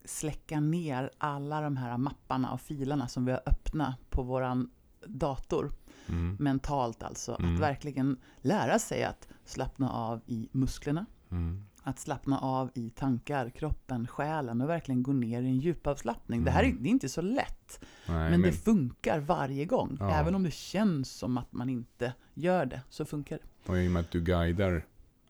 [0.07, 4.71] släcka ner alla de här mapparna och filerna som vi har öppna på våran
[5.07, 5.73] dator.
[6.09, 6.37] Mm.
[6.41, 7.37] Mentalt alltså.
[7.41, 7.55] Mm.
[7.55, 11.07] Att verkligen lära sig att slappna av i musklerna.
[11.31, 11.65] Mm.
[11.83, 16.45] Att slappna av i tankar, kroppen, själen och verkligen gå ner i en djupavslappning.
[16.45, 16.83] Det här är, Mm.
[16.83, 17.85] det är inte så lätt.
[18.09, 19.97] Nej, Men, det funkar varje gång.
[20.01, 20.11] Ja.
[20.11, 23.71] Även om det känns som att man inte gör det, så funkar det.
[23.73, 24.85] Och i och med att du guidar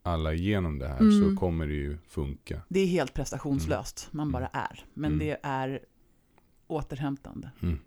[0.06, 1.30] alla igenom det här Mm.
[1.30, 2.62] så kommer det ju funka.
[2.68, 4.32] Det är helt prestationslöst, man Mm.
[4.32, 4.84] bara är.
[4.94, 5.18] Men Mm.
[5.26, 5.80] det är
[6.66, 7.50] återhämtande.
[7.62, 7.78] Mm.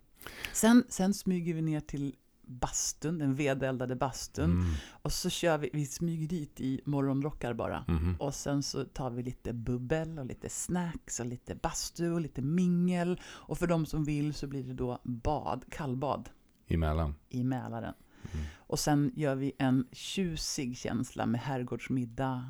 [0.54, 4.52] Sen, sen smyger vi ner till bastun, den vedeldade bastun.
[4.52, 4.66] Mm.
[4.90, 7.86] Och så kör vi, vi smyger dit i morgonrockar bara.
[7.88, 8.16] Mhm.
[8.20, 12.42] Och sen så tar vi lite bubbel och lite snacks och lite bastu och lite
[12.42, 13.22] mingel.
[13.26, 16.30] Och för de som vill så blir det då bad, kallbad
[16.68, 17.16] Emellan.
[17.30, 17.94] i Mälaren.
[18.34, 18.46] Mm.
[18.58, 22.50] Och sen gör vi en tjusig känsla med herrgårdsmiddag.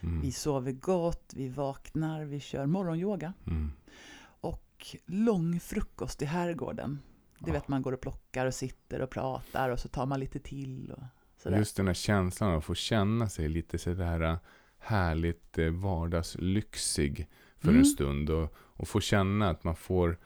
[0.00, 0.20] Mm.
[0.20, 3.32] Vi sover gott, vi vaknar, vi kör morgonyoga.
[3.46, 3.72] Mm.
[4.40, 6.98] Och lång frukost i herrgården.
[7.38, 7.52] Det Ja.
[7.52, 10.92] vet man går och plockar och sitter och pratar och så tar man lite till.
[10.96, 11.02] Och
[11.42, 11.58] sådär.
[11.58, 14.36] Just den här känslan av att få känna sig lite sådär äh,
[14.78, 17.28] härligt eh, vardagslyxig
[17.58, 17.78] för Mm.
[17.80, 18.30] en stund.
[18.30, 20.18] Och, och få känna att man får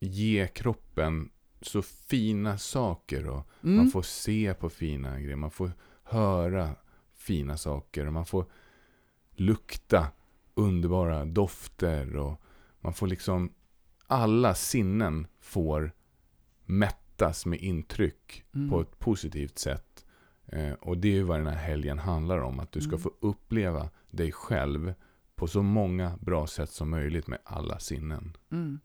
[0.00, 1.30] ge kroppen
[1.62, 3.26] så fina saker.
[3.28, 3.76] Och Mm.
[3.76, 5.36] man får se på fina grejer.
[5.36, 6.70] Man får höra
[7.14, 8.06] fina saker.
[8.06, 8.46] Och man får
[9.30, 10.06] lukta
[10.54, 12.16] underbara dofter.
[12.16, 12.40] Och
[12.80, 13.52] man får liksom
[14.06, 15.92] alla sinnen får
[16.64, 18.70] mättas med intryck Mm.
[18.70, 20.06] på ett positivt sätt.
[20.46, 22.60] Eh, och det är ju vad den här helgen handlar om.
[22.60, 23.00] Att du ska Mm.
[23.00, 24.94] få uppleva dig själv
[25.34, 28.36] på så många bra sätt som möjligt med alla sinnen.
[28.52, 28.80] Mm.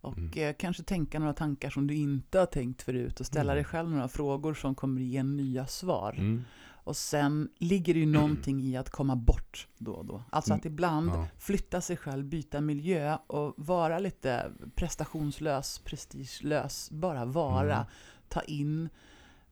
[0.00, 0.30] Och Mm.
[0.36, 3.56] eh, kanske tänka några tankar som du inte har tänkt förut och ställa Mm.
[3.56, 6.12] dig själv några frågor som kommer ge nya svar.
[6.18, 6.44] Mm.
[6.84, 10.22] Och sen ligger det ju någonting i att komma bort då och då.
[10.30, 11.26] Alltså att ibland Ja.
[11.38, 17.86] flytta sig själv, byta miljö och vara lite prestationslös, prestigelös, bara vara, Mm.
[18.28, 18.88] ta in.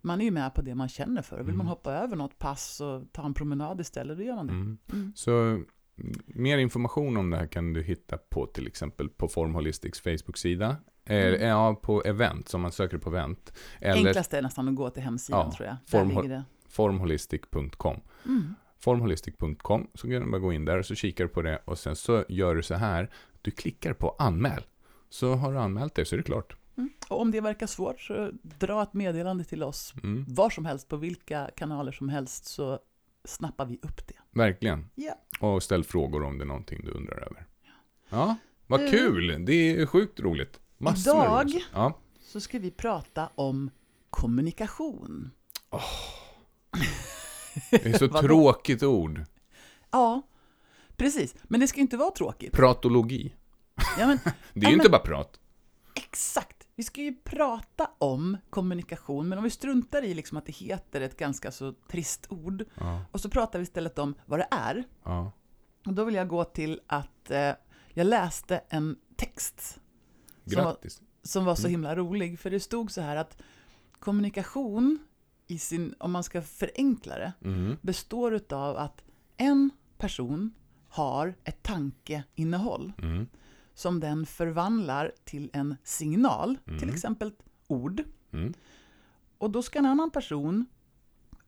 [0.00, 1.37] Man är ju med på det man känner för.
[1.37, 1.66] Vill man Mm.
[1.66, 4.52] hoppa över något pass och ta en promenad istället, då gör man det.
[4.52, 4.78] Mm.
[4.92, 5.12] Mm.
[5.16, 5.66] Så mm,
[6.26, 10.76] mer information om det här kan du hitta på till exempel på Formholistics Facebook-sida.
[11.04, 11.48] Mm.
[11.48, 13.52] Ja, på event, som man söker på event.
[13.80, 15.76] Eller Enklast är nästan att gå till hemsidan Ja, tror jag.
[15.90, 16.44] Där form- ligger det.
[16.68, 18.00] formholistic.com.
[18.24, 18.54] Mm.
[18.78, 21.78] Formholistic.com, så kan du bara gå in där och så kikar du på det och
[21.78, 23.11] sen så gör du så här.
[23.42, 24.62] Du klickar på anmäl.
[25.09, 26.56] Så har du anmält dig så är det klart.
[26.76, 26.90] Mm.
[27.09, 30.24] Och om det verkar svårt så dra ett meddelande till oss Mm.
[30.28, 32.78] var som helst, på vilka kanaler som helst, så
[33.24, 34.14] snappar vi upp det.
[34.30, 34.88] Verkligen.
[34.94, 35.14] Ja.
[35.40, 37.46] Och ställ frågor om det är någonting du undrar över.
[38.09, 39.44] Ja, vad Du- kul!
[39.44, 40.61] Det är sjukt roligt.
[40.79, 41.64] Massor Idag- roligt.
[41.72, 41.99] Ja.
[42.20, 43.70] Så ska vi prata om
[44.11, 45.31] kommunikation.
[47.70, 49.25] Det är så tråkigt ord.
[49.90, 50.22] Ja,
[50.96, 51.35] precis.
[51.42, 52.53] Men det ska inte vara tråkigt.
[52.53, 53.35] Pratologi.
[53.99, 55.40] Ja, men Det är Ja, ju inte men- bara prat.
[55.94, 56.56] exakt.
[56.79, 61.01] Vi ska ju prata om kommunikation, men om vi struntar i liksom att det heter
[61.01, 64.85] ett ganska så trist ord, Ja, och så pratar vi istället om vad det är.
[65.05, 65.33] ja.
[65.87, 67.53] Och då vill jag gå till att eh,
[67.95, 69.61] jag läste en text
[70.47, 71.03] som var, Grattis.
[71.23, 71.71] som var så Mm.
[71.71, 73.43] himla rolig, för det stod så här att
[73.99, 74.99] kommunikation,
[75.47, 77.77] i sin, om man ska förenkla det, Mm.
[77.83, 79.05] består utav att
[79.37, 80.55] en person
[80.89, 83.27] har ett tankeinnehåll Mm.
[83.77, 86.79] Som den förvandlar till en signal, Mm.
[86.81, 88.03] till exempel ett ord.
[88.33, 88.55] Mm.
[89.39, 90.67] Och då ska en annan person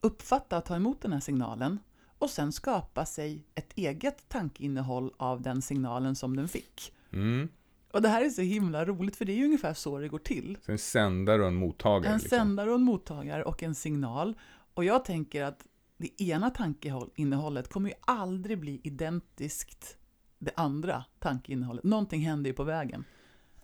[0.00, 1.78] uppfatta och ta emot den här signalen
[2.18, 6.92] och sen skapa sig ett eget tankeinnehåll av den signalen som den fick.
[7.12, 7.48] Mm.
[7.92, 10.18] Och det här är så himla roligt, för det är ju ungefär så det går
[10.18, 10.58] till.
[10.62, 12.12] Så en sändare och en mottagare.
[12.12, 12.38] En liksom.
[12.38, 14.38] sändare och en mottagare och en signal.
[14.74, 19.96] Och jag tänker att det ena tankeinnehållet kommer ju aldrig bli identiskt
[20.38, 21.84] det andra tankeinnehållet.
[21.84, 23.04] Någonting händer ju på vägen.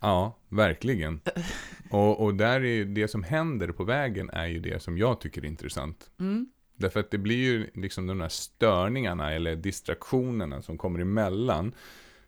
[0.01, 1.21] Ja, verkligen.
[1.91, 5.21] Och, och där är ju det som händer på vägen är ju det som jag
[5.21, 6.11] tycker är intressant.
[6.21, 6.47] Mm.
[6.77, 11.75] Därför att det blir ju liksom de här störningarna eller distraktionerna som kommer emellan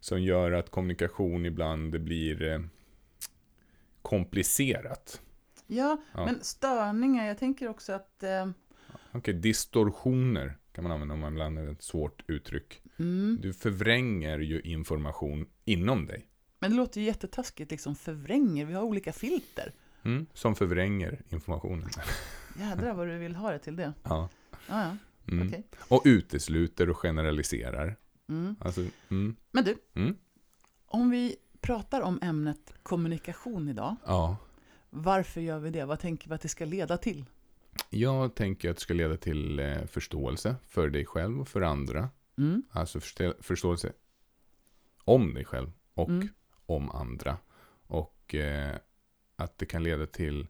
[0.01, 2.61] som gör att kommunikation ibland blir eh,
[4.03, 5.21] komplicerat.
[5.67, 6.25] Ja, Ja.
[6.25, 8.23] men störningar, jag tänker också att...
[8.23, 8.47] Eh,
[9.13, 12.83] Okej, distorsioner kan man använda om man använda ett svårt uttryck.
[12.99, 16.29] mm, Du förvränger ju information inom dig.
[16.59, 18.65] men det låter ju jättetaskigt, liksom förvränger.
[18.67, 19.73] Vi har olika filter.
[20.05, 21.89] Mm, som förvränger informationen.
[22.59, 23.93] Jädrar vad du vill ha det till det.
[24.03, 24.29] ja.
[24.53, 24.97] Ja, ja,
[25.33, 25.49] Mm.
[25.49, 25.67] okej.
[25.89, 27.97] Och utesluter och generaliserar.
[28.29, 28.57] Mm.
[28.61, 30.17] Alltså, mm, Men du, mm,
[30.87, 34.37] om vi pratar om ämnet kommunikation idag, ja.
[34.91, 35.85] varför gör vi det?
[35.85, 37.25] Vad tänker vi att det ska leda till?
[37.91, 42.09] Jag tänker att det ska leda till eh, förståelse för dig själv och för andra.
[42.39, 42.63] Mm.
[42.71, 43.93] Alltså förstå- förståelse
[45.05, 46.29] om dig själv och Mm.
[46.67, 47.37] om andra.
[47.87, 48.77] Och eh,
[49.37, 50.47] att det kan leda till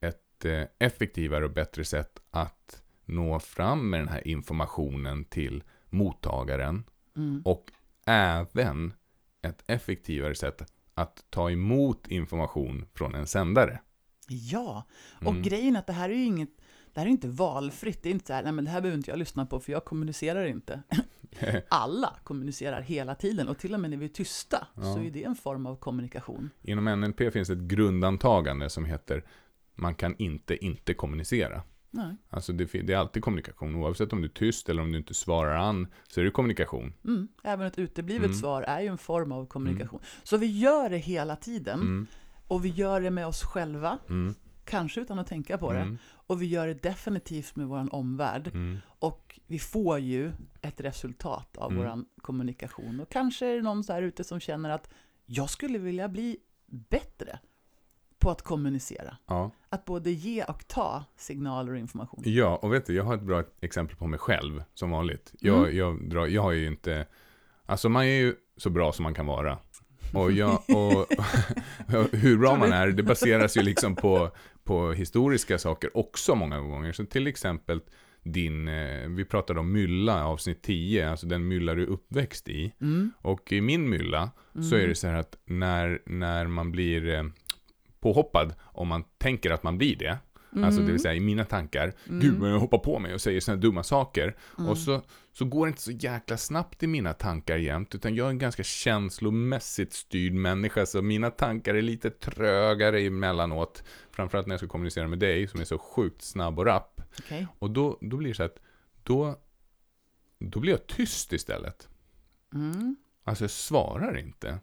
[0.00, 6.84] ett eh, effektivare och bättre sätt att nå fram med den här informationen till mottagaren.
[7.16, 7.42] Mm.
[7.44, 7.70] Och
[8.06, 8.92] även
[9.42, 13.80] ett effektivare sätt att ta emot information från en sändare.
[14.32, 14.84] Ja,
[15.20, 15.42] och Mm.
[15.42, 16.50] grejen är att det här är ju inget,
[16.92, 18.02] det här är inte valfritt.
[18.02, 19.72] Det är inte så här, nej men det här behöver inte jag lyssna på för
[19.72, 20.82] jag kommunicerar inte.
[21.68, 24.82] Alla kommunicerar hela tiden och till och med när vi är tysta Ja.
[24.82, 26.50] så är det en form av kommunikation.
[26.62, 29.24] Inom NLP finns ett grundantagande som heter
[29.74, 31.62] man kan inte inte kommunicera.
[31.90, 32.16] Nej.
[32.30, 33.74] Alltså det, det är alltid kommunikation.
[33.74, 36.92] Oavsett om du är tyst eller om du inte svarar an så är det kommunikation.
[37.04, 37.28] Mm.
[37.44, 38.36] Även ett uteblivet Mm.
[38.38, 40.00] svar är ju en form av kommunikation.
[40.22, 42.06] Så vi gör det hela tiden Mm,
[42.50, 44.34] och vi gör det med oss själva, mm,
[44.64, 45.78] kanske utan att tänka på det.
[45.80, 48.46] mm, Och vi gör det definitivt med vår omvärld.
[48.54, 48.78] mm.
[48.98, 51.84] Och vi får ju ett resultat av Mm.
[51.84, 53.00] vår kommunikation.
[53.00, 54.90] Och kanske är det någon så här ute som känner att
[55.26, 56.36] jag skulle vilja bli
[56.66, 57.38] bättre
[58.18, 59.16] på att kommunicera.
[59.26, 59.50] Ja.
[59.68, 62.22] Att både ge och ta signaler och information.
[62.26, 65.34] ja, och vet du, jag har ett bra exempel på mig själv, som vanligt.
[65.40, 65.76] Jag, Mm.
[65.76, 67.06] jag, drar, jag har ju inte,
[67.66, 69.58] alltså man är ju så bra som man kan vara.
[70.12, 74.30] Och, jag, och, och hur bra man är, det baseras ju liksom på,
[74.64, 76.92] på historiska saker också många gånger.
[76.92, 77.80] Så till exempel
[78.22, 82.74] din, eh, vi pratade om mylla, avsnitt 10, alltså den mylla du är uppväxt i.
[82.80, 83.12] Mm.
[83.18, 84.30] Och i min mylla
[84.70, 87.24] så är det så här att när, när man blir eh,
[88.00, 90.18] påhoppad, om man tänker att man blir det,
[90.64, 92.20] alltså det vill säga i mina tankar, Mm.
[92.20, 94.36] gud vad jag hoppar på mig och säger sådana dumma saker.
[94.68, 98.26] Och så, så går det inte så jäkla snabbt i mina tankar jämt, utan jag
[98.26, 103.84] är en ganska känslomässigt styrd människa, så mina tankar är lite trögare emellanåt.
[104.10, 107.00] Framförallt när jag ska kommunicera med dig, som är så sjukt snabb och rapp.
[107.18, 107.46] Okej.
[107.58, 108.58] Och då, då blir det så att,
[109.02, 109.36] då,
[110.38, 111.88] då blir jag tyst istället.
[112.54, 112.96] Mm.
[113.24, 114.58] Alltså jag svarar inte.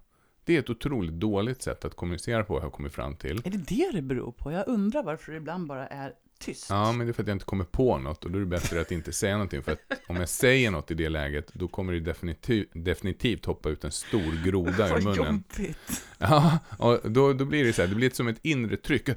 [0.47, 3.41] Det är ett otroligt dåligt sätt att kommunicera på, har jag kommit fram till.
[3.45, 4.51] Är det det det beror på?
[4.51, 6.65] Jag undrar varför det ibland bara är tyst.
[6.69, 8.45] Ja, men det är för att jag inte kommer på något och då är det
[8.47, 9.63] bättre att inte säga någonting.
[9.63, 13.69] För att om jag säger något i det läget, då kommer det definitiv, definitivt hoppa
[13.69, 15.43] ut en stor groda ur Vad munnen.
[15.57, 16.05] jobbigt.
[16.17, 19.09] Ja, och då, då blir det så här, det blir som ett inre tryck.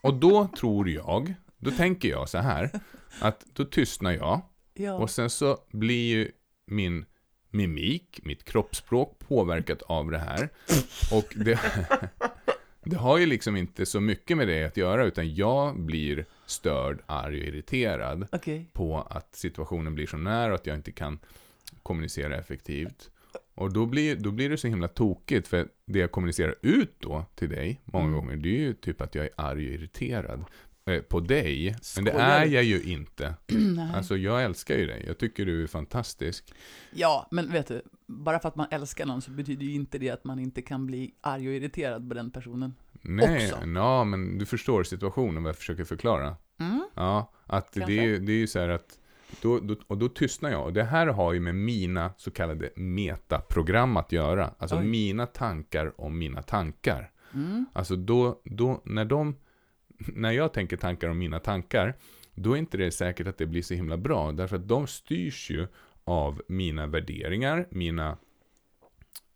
[0.00, 2.70] Och då tror jag, då tänker jag så här,
[3.20, 4.40] att då tystnar jag.
[4.74, 4.92] Ja.
[4.92, 6.30] Och sen så blir ju
[6.66, 7.04] min
[7.50, 10.48] mimik, mitt kroppsspråk påverkat av det här.
[11.12, 11.60] Och det,
[12.84, 16.98] det har ju liksom inte så mycket med det att göra, utan jag blir störd,
[17.06, 18.66] arg och irriterad Okej.
[18.72, 21.18] på att situationen blir så nära och att jag inte kan
[21.82, 23.10] kommunicera effektivt.
[23.54, 27.24] Och då blir, då blir det så himla tokigt, för det jag kommunicerar ut då
[27.34, 28.18] till dig många Mm.
[28.20, 30.44] gånger, det är ju typ att jag är arg och irriterad
[31.08, 31.76] på dig.
[31.96, 33.34] Men det är jag ju inte.
[33.94, 35.04] Alltså jag älskar ju dig.
[35.06, 36.54] Jag tycker du är fantastisk.
[36.90, 40.10] Ja, men vet du, bara för att man älskar någon så betyder ju inte det
[40.10, 42.74] att man inte kan bli arg och irriterad på den personen.
[43.02, 43.66] Nej, Också.
[43.66, 46.36] ja, men du förstår situationen vad jag försöker förklara.
[46.58, 46.82] Mm.
[46.94, 48.98] Ja, att det är, det är ju så här att
[49.42, 50.64] då, då, och då tystnar jag.
[50.64, 54.50] Och det här har ju med mina så kallade metaprogram att göra.
[54.58, 54.84] Alltså Oj.
[54.84, 57.10] mina tankar om mina tankar.
[57.34, 57.66] Mm.
[57.72, 59.36] Alltså då, då, när de,
[59.98, 61.94] när jag tänker tankar om mina tankar,
[62.34, 64.32] då är inte det säkert att det blir så himla bra.
[64.32, 65.66] Därför att de styrs ju
[66.04, 68.16] av mina värderingar, mina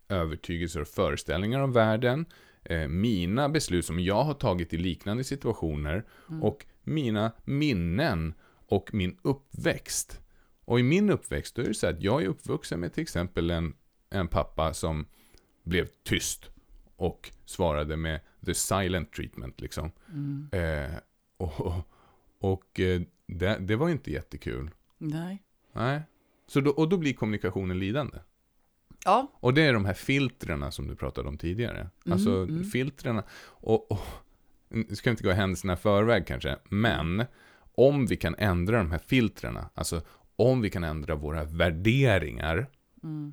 [0.09, 2.27] övertygelser och föreställningar om världen,
[2.64, 6.42] eh, mina beslut som jag har tagit i liknande situationer Mm.
[6.42, 8.35] och mina minnen
[8.68, 10.20] och min uppväxt.
[10.64, 13.51] Och i min uppväxt, då är det så att jag är uppvuxen med till exempel
[13.51, 13.75] en,
[14.11, 15.07] en pappa som
[15.64, 16.51] blev tyst
[16.96, 19.92] och svarade med the silent treatment liksom.
[20.09, 20.48] Mm.
[20.52, 20.98] Eh,
[21.37, 21.87] och
[22.42, 24.70] och eh, det, det var inte jättekul.
[24.98, 25.42] Nej.
[25.72, 26.02] Nej.
[26.46, 28.18] Så då, och då blir kommunikationen lidande.
[29.05, 29.33] Ja.
[29.35, 31.78] Och det är de här filtrerna som du pratade om tidigare.
[31.78, 32.64] Mm, alltså mm.
[32.64, 33.24] filtrerna.
[33.42, 34.00] Och, och,
[34.68, 37.24] nu ska inte gå händelserna i förväg kanske, men
[37.74, 40.02] om vi kan ändra de här filtrerna, alltså
[40.37, 42.66] om vi kan ändra våra värderingar,
[43.02, 43.33] Mm.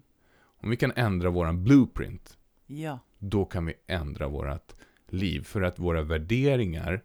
[0.58, 3.00] om vi kan ändra våran blueprint, Ja.
[3.18, 4.74] då kan vi ändra vårt
[5.14, 5.44] liv.
[5.44, 7.04] För att våra värderingar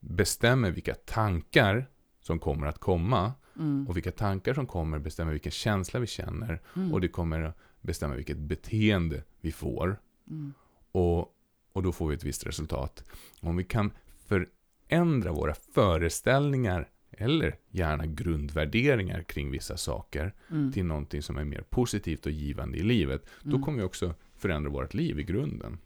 [0.00, 1.86] bestämmer vilka tankar
[2.20, 3.32] som kommer att komma.
[3.58, 3.88] Mm.
[3.88, 6.60] Och vilka tankar som kommer bestämmer vilken känsla vi känner.
[6.76, 6.92] Mm.
[6.92, 10.00] Och det kommer att bestämma vilket beteende vi får.
[10.30, 10.52] Mm.
[10.92, 11.18] Och,
[11.72, 13.04] och då får vi ett visst resultat.
[13.40, 13.90] Om vi kan
[14.26, 20.72] förändra våra föreställningar eller gärna grundvärderingar kring vissa saker Mm.
[20.72, 23.62] till någonting som är mer positivt och givande i livet, då Mm.
[23.62, 25.78] kommer vi också förändra vårt liv i grunden.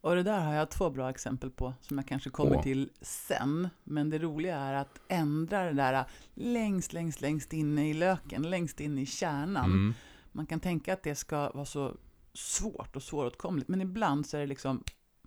[0.00, 2.62] Och det där har jag två bra exempel på som jag kanske kommer Åh.
[2.62, 3.68] till sen.
[3.84, 8.80] Men det roliga är att ändra det där längst, längst, längst inne i löken, längst
[8.80, 9.64] in i kärnan.
[9.64, 9.94] Mm.
[10.32, 11.96] Man kan tänka att det ska vara så
[12.32, 14.84] svårt och svåråtkomligt, men ibland så är det liksom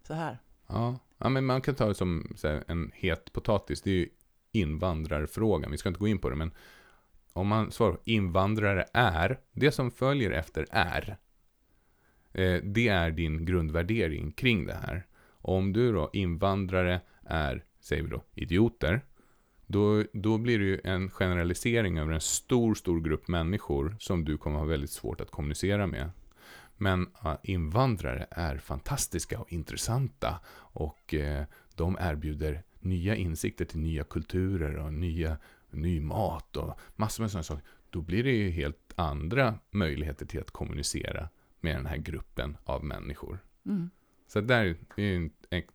[0.07, 0.39] så här.
[0.67, 0.99] Ja.
[1.17, 3.81] ja, men man kan ta det som här, en het potatis.
[3.81, 4.09] Det är ju
[4.51, 5.71] invandrarfrågan.
[5.71, 6.51] Vi ska inte gå in på det, men
[7.33, 11.17] om man svarar invandrare är, det som följer efter är,
[12.33, 15.05] Eh, det är din grundvärdering kring det här.
[15.37, 19.01] Och om du då, invandrare är säger vi då, idioter,
[19.67, 24.37] då, då blir det ju en generalisering över en stor, stor grupp människor som du
[24.37, 26.11] kommer ha väldigt svårt att kommunicera med.
[26.77, 27.07] Men
[27.43, 31.43] invandrare är fantastiska och intressanta och eh,
[31.75, 35.37] de erbjuder nya insikter till nya kulturer och nya,
[35.69, 37.63] ny mat och massor med sådana saker.
[37.89, 41.29] Då blir det ju helt andra möjligheter till att kommunicera
[41.61, 43.39] med den här gruppen av människor.
[43.65, 43.89] Mm.
[44.27, 45.25] Så där är
[45.57, 45.65] ett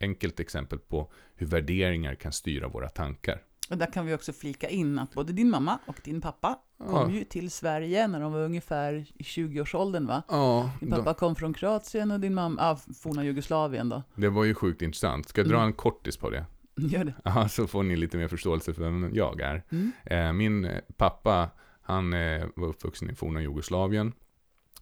[0.00, 3.42] enkelt exempel på hur värderingar kan styra våra tankar.
[3.70, 7.10] Och där kan vi också flika in att både din mamma och din pappa kom
[7.14, 10.22] ju till Sverige när de var ungefär i 20-årsåldern va?
[10.28, 14.02] Ja, Din pappa då, kom från Kroatien och din mamma, ah, forna Jugoslavien då.
[14.14, 15.28] det var ju sjukt intressant.
[15.28, 15.66] Ska jag dra Mm.
[15.66, 16.44] en kortis på det?
[16.76, 17.14] Gör det.
[17.24, 19.62] Ja, så får ni lite mer förståelse för vem jag är.
[19.70, 19.92] Mm.
[20.04, 21.48] Eh, Min eh, pappa,
[21.82, 24.12] han eh, var uppvuxen i forna Jugoslavien,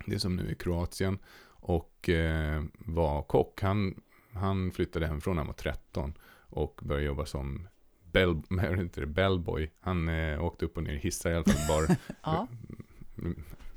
[0.06, 1.18] det som nu är Kroatien,
[1.62, 3.62] och eh, var kock.
[3.62, 4.00] Han,
[4.32, 7.68] han flyttade hemifrån när han var 13 och började jobba som
[8.04, 9.70] bell, heter det, bellboy.
[9.80, 12.46] Han eh, åkte upp och ner i hissar i alla fall, bar Ja.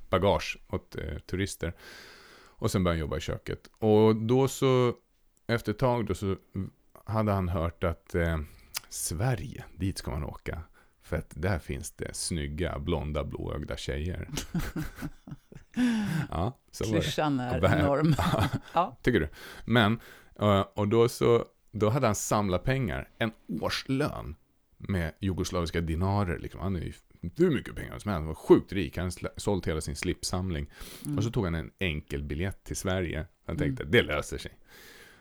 [0.09, 1.73] bagage åt eh, turister.
[2.55, 3.69] Och sen började han jobba i köket.
[3.77, 4.93] Och då så,
[5.47, 6.35] efter ett tag då så
[7.05, 8.39] hade han hört att eh,
[8.89, 10.61] Sverige, dit ska man åka.
[11.01, 14.29] För att där finns det snygga, blonda, blåögda tjejer.
[16.31, 16.83] ja, så.
[16.83, 18.15] Klyschan är enorm.
[18.73, 18.97] Ja.
[19.01, 19.27] Tycker du?
[19.65, 19.99] Men,
[20.39, 23.31] eh, och då så, då hade han samlat pengar, en
[23.61, 24.35] årslön
[24.77, 26.39] med jugoslaviska dinarer.
[26.39, 26.61] Liksom.
[26.61, 26.93] Han är ju
[27.37, 28.05] hur mycket pengar som helst.
[28.19, 28.97] Han var sjukt rik.
[28.97, 30.69] Han hade sålt hela sin slipsamling.
[31.05, 31.17] Mm.
[31.17, 33.25] Och så tog han en enkel biljett till Sverige.
[33.45, 33.57] Han Mm.
[33.67, 34.51] tänkte, det löser sig.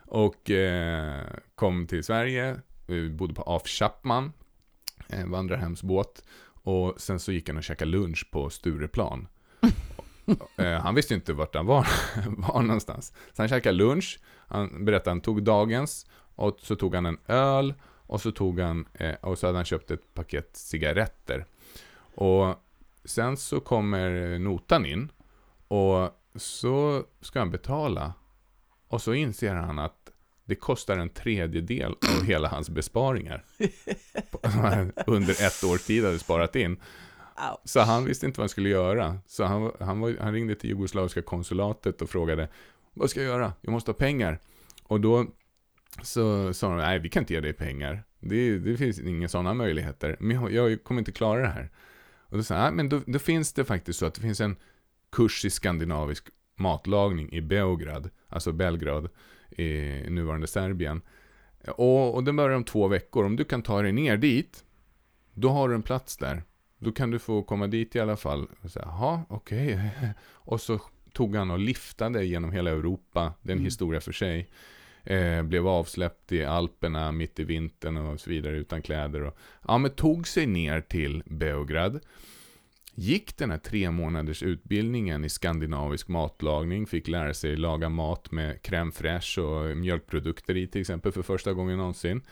[0.06, 4.32] Och eh, kom till Sverige, Vi bodde på Af Chapman,
[5.08, 6.22] eh, vandrarhemsbåt.
[6.44, 9.28] Och sen så gick han och käkade lunch på Stureplan.
[10.56, 11.87] eh, han visste inte vart han var,
[12.26, 13.12] var någonstans.
[13.32, 17.74] Så han käkade lunch, han berättade han tog dagens, och så tog han en öl,
[18.06, 21.46] och så tog han, eh, och så hade han köpt ett paket cigaretter.
[22.14, 22.54] Och
[23.04, 25.08] sen så kommer notan in,
[25.68, 28.12] och så ska han betala.
[28.88, 30.02] Och så inser han att
[30.44, 33.44] det kostar en tredjedel av hela hans besparingar.
[35.06, 36.76] Under ett år tid hade sparat in.
[37.37, 37.61] Ouch.
[37.64, 39.18] Så han visste inte vad han skulle göra.
[39.27, 42.49] Så han, han, var, han ringde till jugoslaviska konsulatet och frågade
[42.95, 43.53] Vad ska jag göra?
[43.61, 44.38] Jag måste ha pengar.
[44.83, 45.27] Och då
[46.03, 48.05] så sa de, nej vi kan inte ge dig pengar.
[48.21, 50.16] Det, det finns inga sådana möjligheter.
[50.21, 51.71] Men jag, jag kommer inte klara det här.
[52.29, 54.57] Och då sa han, men då, då finns det faktiskt så att det finns en
[55.12, 59.09] kurs i skandinavisk matlagning i Beograd, alltså Belgrad,
[59.51, 59.71] i
[60.09, 61.03] nuvarande Serbien.
[61.68, 63.25] Och, och den börjar om två veckor.
[63.25, 64.64] Om du kan ta dig ner dit,
[65.35, 66.42] då har du en plats där.
[66.85, 68.47] Då kan du få komma dit i alla fall.
[68.75, 69.81] Jaha, okej.
[70.33, 70.81] Och så
[71.12, 73.35] tog han och liftade genom hela Europa.
[73.42, 73.64] Det är en Mm.
[73.64, 74.49] historia för sig.
[75.05, 79.21] Eh, blev avsläppt i Alperna mitt i vintern och så vidare utan kläder.
[79.23, 79.37] Och,
[79.68, 82.01] ja, men tog sig ner till Beograd.
[82.95, 88.61] Gick den här tre månaders utbildningen i skandinavisk matlagning, fick lära sig laga mat med
[88.61, 92.23] crème fraîche och mjölkprodukter i till exempel för första gången någonsin.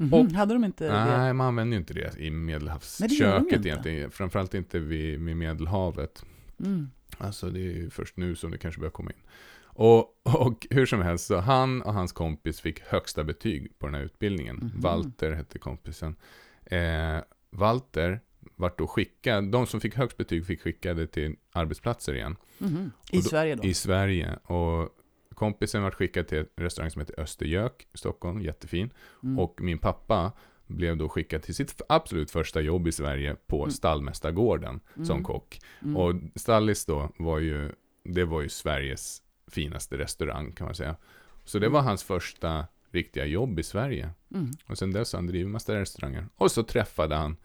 [0.00, 0.14] Mhm.
[0.14, 0.92] Och- Hade de inte det?
[1.18, 4.10] Nej, man använder ju inte det i Nej, det medelhavsköket egentligen.
[4.10, 6.24] Framförallt inte vid, vid Medelhavet.
[6.60, 6.90] Mm.
[7.18, 9.16] Alltså det är ju först nu som det kanske börjar komma in.
[9.62, 13.94] Och, och hur som helst, så han och hans kompis fick högsta betyg på den
[13.94, 14.56] här utbildningen.
[14.56, 14.80] Mhm.
[14.80, 16.16] Walter hette kompisen.
[16.64, 17.18] Eh,
[17.50, 18.20] Walter
[18.56, 22.36] vart då skickad, de som fick högst betyg fick skickade till arbetsplatser igen.
[22.58, 22.90] Mhm.
[23.12, 23.64] I Och då- Sverige då?
[23.64, 24.36] I Sverige.
[24.44, 24.88] Och
[25.38, 28.90] kompisen vart skickad till en restaurang som heter Östergök i Stockholm, jättefin.
[29.22, 29.38] Mm.
[29.38, 30.32] Och min pappa
[30.66, 33.70] blev då skickad till sitt absolut första jobb i Sverige på Mm.
[33.70, 35.24] Stallmästargården som Mm.
[35.24, 35.60] kock.
[35.82, 35.96] Mm.
[35.96, 37.72] Och Stallis då var ju,
[38.04, 40.96] det var ju Sveriges finaste restaurang kan man säga.
[41.44, 41.74] Så det Mm.
[41.74, 44.10] var hans första riktiga jobb i Sverige.
[44.34, 44.50] Mm.
[44.66, 46.26] Och sen dess har han drivit massa restauranger.
[46.36, 47.36] Och så träffade han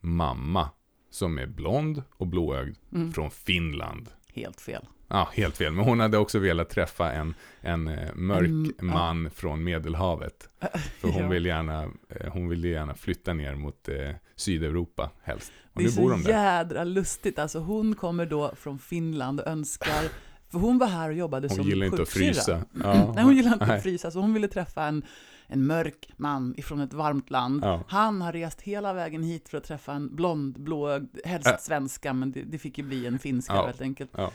[0.00, 0.70] mamma,
[1.10, 3.12] som är blond och blåögd, Mm.
[3.12, 4.08] från Finland.
[4.34, 4.86] Helt fel.
[5.08, 5.72] Ja, helt fel.
[5.72, 8.84] Men hon hade också velat träffa en, en eh, mörk Mm, ja.
[8.84, 10.48] man från Medelhavet.
[11.00, 11.28] För hon, Ja.
[11.28, 13.94] vill gärna, eh, hon ville gärna flytta ner mot eh,
[14.36, 15.52] Sydeuropa helst.
[15.72, 17.38] Och Det är så de jädra lustigt.
[17.38, 20.04] Alltså hon kommer då från Finland och önskar,
[20.50, 22.32] för hon var här och jobbade Hon som gillar inte att sjuksyrra.
[22.34, 22.64] frysa.
[23.14, 23.76] Nej, hon gillar inte Nej.
[23.76, 25.02] att frysa, så hon ville träffa en,
[25.46, 27.64] en mörk man ifrån ett varmt land.
[27.64, 27.82] Ja.
[27.88, 32.32] Han har rest hela vägen hit för att träffa en blond, blåögd, helst svenska, men
[32.32, 33.66] det, det fick ju bli en finska Ja.
[33.66, 34.10] helt enkelt.
[34.16, 34.32] Ja.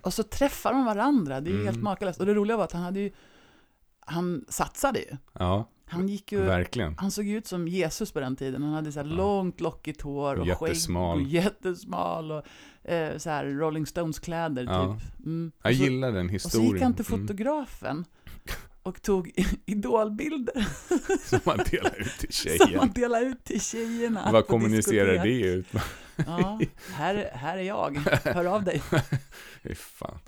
[0.00, 1.66] Och så träffar de varandra, det är Mm.
[1.66, 2.20] helt makalöst.
[2.20, 3.10] Och det roliga var att han hade ju,
[4.00, 5.16] han satsade ju.
[5.32, 6.94] ja, Han gick ju, verkligen.
[6.98, 8.62] han såg ut som Jesus på den tiden.
[8.62, 9.02] Han hade så Ja.
[9.02, 11.16] långt lockigt hår och Jättesmal.
[11.18, 12.44] skägg och jättesmal och
[12.90, 14.98] eh, så här Rolling Stones-kläder Ja.
[15.00, 15.26] typ.
[15.26, 15.52] Mm.
[15.62, 16.68] Jag Och så- gillar den och historien.
[16.68, 17.20] så gick han till Mm.
[17.26, 18.04] fotografen
[18.82, 19.32] och tog
[19.66, 20.66] idolbilder
[21.28, 24.28] Som man delar ut till som man delade ut till tjejerna.
[24.32, 25.66] Vad kommunicerar det ut?
[26.26, 26.60] Ja,
[26.92, 28.82] här, här är jag, hör av dig.
[29.62, 30.18] Fy fan,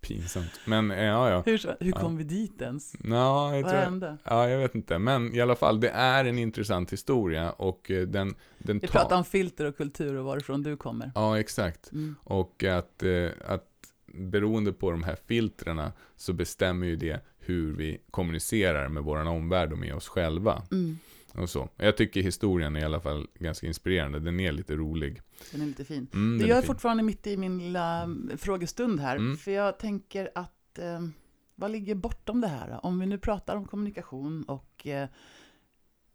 [0.00, 0.60] pinsamt.
[0.64, 1.42] Men eh, ja, ja.
[1.46, 2.00] Hur, hur Ja.
[2.00, 2.92] kom vi dit ens?
[2.98, 3.16] Nå,
[3.54, 4.16] jag Vad tror, hände?
[4.24, 4.98] ja, jag vet inte.
[4.98, 8.98] Men i alla fall, det är en intressant historia och eh, den, den Vi tar...
[9.00, 11.12] pratar om filter och kultur och varifrån du kommer.
[11.14, 11.92] Ja, exakt.
[11.92, 12.14] Mm.
[12.24, 13.68] Och att, eh, att
[14.14, 19.72] beroende på de här filtrerna så bestämmer ju det hur vi kommunicerar med vår omvärld
[19.72, 20.62] och med oss själva.
[20.70, 20.98] Mm.
[21.34, 21.68] Och så.
[21.76, 24.20] Jag tycker historien är i alla fall ganska inspirerande.
[24.20, 25.22] Den är lite rolig.
[25.52, 26.06] Den är lite fin.
[26.14, 26.66] Mm, Du, jag är fin.
[26.66, 29.36] fortfarande mitt i min lilla mm, frågestund här, Mm.
[29.36, 31.00] för jag tänker att eh,
[31.54, 32.70] vad ligger bortom det här?
[32.70, 32.78] då?
[32.78, 35.08] Om vi nu pratar om kommunikation och eh,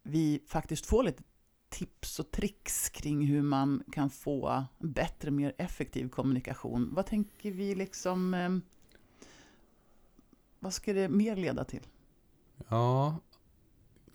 [0.02, 1.22] vi faktiskt får lite
[1.68, 6.88] tips och tricks kring hur man kan få bättre, mer effektiv kommunikation.
[6.94, 8.48] Vad tänker vi liksom, eh,
[10.58, 11.82] vad ska det mer leda till?
[12.68, 13.16] Ja,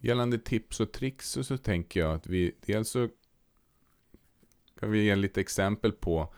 [0.03, 3.09] gällande tips och tricks så, så tänker jag att vi dels så
[4.79, 6.33] kan vi ge lite exempel på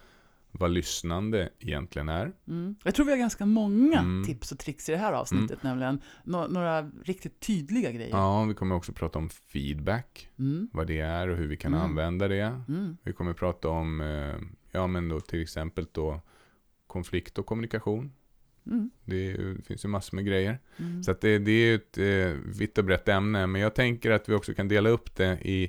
[0.52, 2.34] vad lyssnande egentligen är.
[2.48, 2.76] Mm.
[2.84, 4.26] Jag tror vi har ganska många Mm.
[4.26, 8.10] tips och tricks i det här avsnittet, nämligen nå- några riktigt tydliga grejer.
[8.12, 10.70] Ja, vi kommer också prata om feedback, Mm.
[10.74, 11.86] vad det är och hur vi kan Mm.
[11.86, 12.62] använda det.
[12.68, 12.98] Mm.
[13.04, 14.36] Vi kommer prata om, eh,
[14.72, 16.22] ja men då till exempel då
[16.88, 18.12] konflikt och kommunikation.
[18.68, 18.90] Mm.
[19.06, 19.38] Det,
[19.68, 20.60] finns ju massor med grejer.
[20.78, 21.04] Mm.
[21.04, 24.34] Så det, det är ett eh, vitt och brett ämne, men jag tänker att vi
[24.34, 25.64] också kan dela upp det i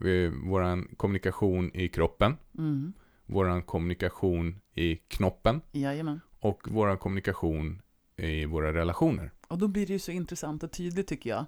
[0.00, 2.92] eh, våran kommunikation i kroppen, Mm.
[3.26, 6.20] våran kommunikation i knoppen Jajamän.
[6.40, 7.82] och våran kommunikation
[8.16, 9.30] i våra relationer.
[9.48, 11.44] Och då blir det ju så intressant och tydligt tycker jag.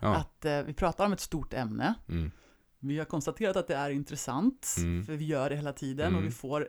[0.00, 0.14] Ja.
[0.16, 1.94] Att eh, vi pratar om ett stort ämne.
[2.08, 2.30] Mm.
[2.78, 4.74] Vi har konstaterat att det är intressant.
[4.78, 5.04] Mm.
[5.04, 6.24] För vi gör det hela tiden och Mm.
[6.24, 6.68] vi får e-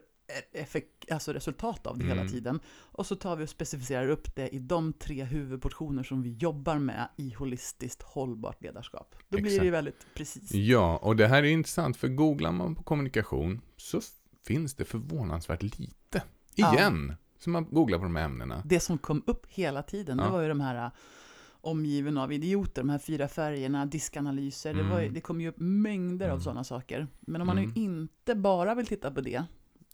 [0.52, 2.34] effekt, alltså resultat av det hela Mm.
[2.34, 2.60] tiden.
[2.78, 6.80] Och så tar vi och specificerar upp det i de tre huvudportioner som vi jobbar
[6.80, 9.16] med i holistiskt hållbart ledarskap.
[9.30, 9.74] Då blir det Exakt.
[9.74, 10.52] väldigt precis.
[10.54, 14.02] Ja, och det här är intressant, för googlar man på kommunikation så
[14.46, 16.24] finns det förvånansvärt lite.
[16.56, 16.74] Ja.
[16.74, 18.62] Igen, som man googlar på de här ämnena.
[18.66, 20.32] Det som kom upp hela tiden, det Ja.
[20.32, 20.92] var ju de här uh,
[21.62, 25.14] omgiven av idioter, de här fyra färgerna, diskanalyser, det, var Mm.
[25.14, 26.44] det kom ju upp mängder av Mm.
[26.44, 27.08] sådana saker.
[27.20, 27.70] Men om man Mm.
[27.76, 29.44] nu inte bara vill titta på det,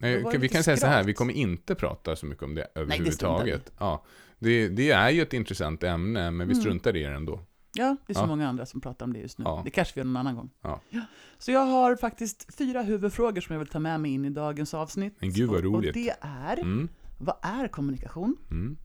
[0.02, 2.68] Nej, det vi kan säga så här, vi kommer inte prata så mycket om det
[2.76, 3.72] överhuvudtaget.
[3.80, 4.04] Ja,
[4.39, 6.62] det, det är ju ett intressant ämne, men vi Mm.
[6.62, 7.39] struntar i det ändå.
[7.74, 8.26] Ja, det är så Ja.
[8.28, 9.43] många andra som pratar om det just nu.
[9.47, 9.62] Ja.
[9.66, 10.49] Det kanske vi gör någon annan gång.
[10.62, 10.82] Ja.
[11.38, 14.74] Så jag har faktiskt fyra huvudfrågor som jag vill ta med mig in i dagens
[14.74, 15.16] avsnitt.
[15.20, 15.93] Men gud, vad och, och roligt.
[15.93, 16.89] det är, Mm,
[17.20, 18.38] vad är kommunikation?
[18.52, 18.78] mm,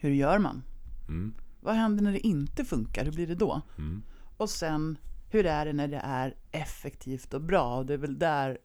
[0.00, 0.62] Hur gör man?
[1.08, 3.04] mm, Vad händer när det inte funkar?
[3.04, 3.62] Hur blir det då?
[3.78, 4.02] mm.
[4.36, 4.98] Och sen,
[5.30, 7.76] hur är det när det är effektivt och bra?
[7.78, 8.58] Och det är väl där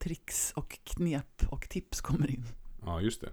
[0.00, 2.44] tricks och knep och tips kommer in.
[2.84, 3.30] Ja, just det.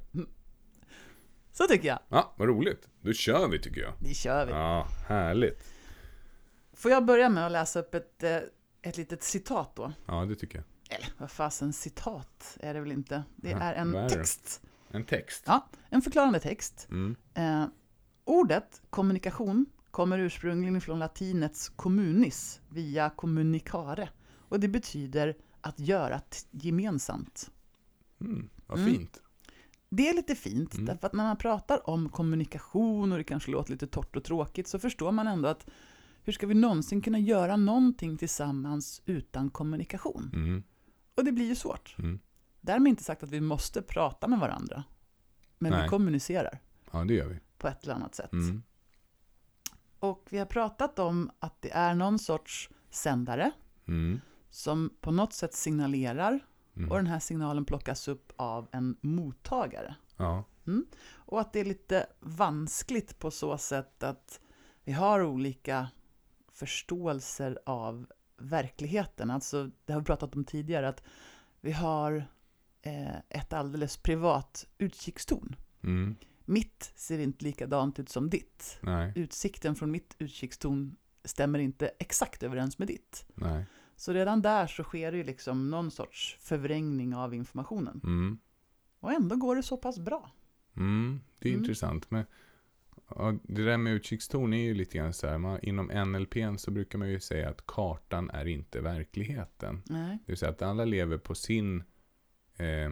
[1.53, 1.99] Så tycker jag.
[2.09, 2.87] Ja, vad roligt.
[3.01, 3.93] Då kör vi tycker jag.
[3.99, 4.51] Det kör vi.
[4.51, 5.63] Ja, härligt.
[6.73, 8.37] Får jag börja med att läsa upp ett, eh,
[8.81, 9.91] ett litet citat då?
[10.05, 10.65] Ja, det tycker jag.
[10.97, 13.23] Eller vad fasen, citat är det väl inte?
[13.35, 14.09] Det Aha, är en är det?
[14.09, 14.61] text.
[14.91, 15.43] En text.
[15.47, 16.87] Ja, en förklarande text.
[16.89, 17.65] Mm, Eh,
[18.25, 24.09] ordet kommunikation kommer ursprungligen från latinets communis via communicare.
[24.49, 27.51] Och det betyder att göra gemensamt.
[28.21, 28.93] mm, vad Mm.
[28.93, 29.21] fint.
[29.89, 30.85] Det är lite fint, Mm.
[30.85, 34.67] därför att när man pratar om kommunikation och det kanske låter lite torrt och tråkigt
[34.67, 35.69] så förstår man ändå att
[36.23, 40.31] hur ska vi någonsin kunna göra någonting tillsammans utan kommunikation?
[40.33, 40.63] Mm,
[41.15, 41.95] Och det blir ju svårt.
[41.99, 42.19] mm.
[42.61, 44.83] Därmed inte sagt att vi måste prata med varandra.
[45.59, 45.89] Men vi Nej.
[45.89, 46.59] kommunicerar
[46.91, 47.39] Ja, det gör vi.
[47.57, 48.33] på ett eller annat sätt.
[48.33, 48.63] Mm,
[49.99, 53.51] Och vi har pratat om att det är någon sorts sändare
[53.87, 56.39] mm, som på något sätt signalerar
[56.75, 56.91] mm.
[56.91, 59.95] och den här signalen plockas upp av en mottagare.
[60.17, 60.43] Ja,
[61.15, 64.39] Och att det är lite vanskligt på så sätt att
[64.83, 65.87] vi har olika
[66.53, 69.31] förståelser av verkligheten.
[69.31, 71.03] Alltså, det har vi pratat om tidigare, att
[71.61, 72.25] vi har
[72.81, 75.55] eh, ett alldeles privat utkikstorn.
[75.83, 78.77] mm, Mitt ser inte likadant ut som ditt.
[78.81, 83.25] nej, Utsikten från mitt utkikstorn stämmer inte exakt överens med ditt.
[83.35, 83.65] nej.
[83.99, 88.01] Så redan där så sker det ju liksom någon sorts förvrängning av informationen.
[88.03, 88.37] Mm.
[88.99, 90.31] Och ändå går det så pass bra.
[90.75, 91.63] Mm, det är Mm.
[91.63, 92.11] intressant.
[92.11, 92.25] Men,
[93.09, 95.37] ja, det där med utkikstorn är ju lite grann så här.
[95.37, 99.81] Man, inom NLP så brukar man ju säga att kartan är inte verkligheten.
[99.85, 100.17] Nej.
[100.25, 101.83] Det vill säga att alla lever på sin,
[102.57, 102.91] eh,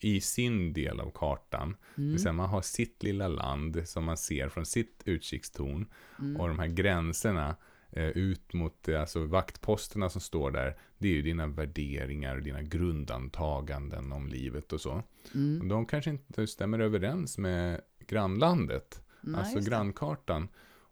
[0.00, 1.76] i sin del av kartan.
[1.94, 2.10] Det Mm.
[2.12, 5.86] vill säga man har sitt lilla land som man ser från sitt utkikstorn.
[6.18, 6.36] Mm.
[6.40, 7.56] Och de här gränserna
[7.92, 10.76] ut mot eh, alltså vaktposterna som står där.
[10.98, 14.92] Det är ju dina värderingar och dina grundantaganden om livet och så.
[14.92, 15.68] Och Mm.
[15.68, 19.02] de kanske inte stämmer överens med grannlandet.
[19.20, 20.48] Nej, alltså grannkartan.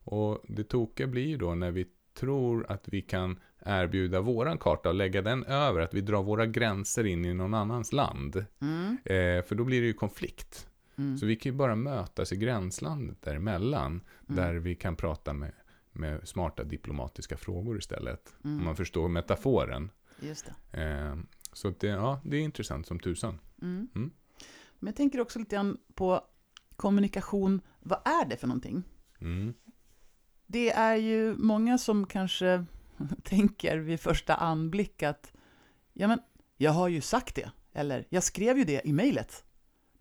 [0.07, 4.89] Och det tokiga blir ju då när vi tror att vi kan erbjuda våran karta
[4.89, 8.45] och lägga den över, att vi drar våra gränser in i någon annans land.
[8.61, 8.97] Mm.
[9.05, 10.69] Eh, för då blir det ju konflikt.
[10.99, 11.19] Mm.
[11.19, 14.37] Så vi kan ju bara mötas i gränslandet däremellan, Mm.
[14.37, 15.53] där vi kan prata med,
[15.95, 18.35] med smarta diplomatiska frågor istället.
[18.45, 18.59] Mm.
[18.59, 19.91] Om man förstår metaforen.
[20.21, 20.83] Just det.
[20.83, 21.17] Eh,
[21.53, 23.39] så det, ja, det är intressant som tusan.
[23.63, 23.89] Mm.
[23.95, 24.11] Mm.
[24.79, 26.21] Men jag tänker också lite grann på
[26.77, 27.61] kommunikation.
[27.81, 28.83] Vad är det för någonting?
[29.21, 29.55] Mm.
[30.47, 32.65] Det är ju många som kanske
[33.23, 35.33] tänker vid första anblick att
[35.93, 36.19] ja men,
[36.57, 37.51] jag har ju sagt det.
[37.73, 39.45] Eller, jag skrev ju det i mejlet.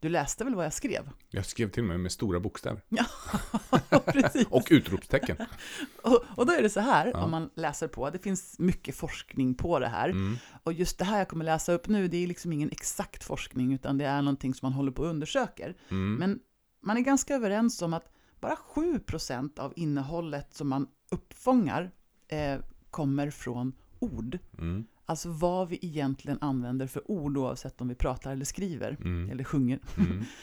[0.03, 1.09] Du läste väl vad jag skrev?
[1.29, 2.81] Jag skrev till och med med stora bokstäver.
[4.05, 4.47] Precis.
[4.49, 5.37] Och utropstecken.
[6.03, 7.23] Och, och då är det så här, Ja.
[7.23, 10.09] om man läser på, det finns mycket forskning på det här.
[10.09, 10.37] Mm.
[10.63, 13.73] Och just det här jag kommer läsa upp nu, det är liksom ingen exakt forskning,
[13.73, 15.75] utan det är någonting som man håller på och undersöker.
[15.89, 16.15] Mm.
[16.15, 16.39] Men
[16.81, 21.91] man är ganska överens om att bara 7% av innehållet som man uppfångar
[22.27, 22.59] eh,
[22.91, 24.39] kommer från ord.
[24.57, 24.85] Mm.
[25.05, 29.29] Alltså vad vi egentligen använder för ord oavsett om vi pratar eller skriver Mm.
[29.31, 29.79] eller sjunger.
[29.97, 30.23] Mm.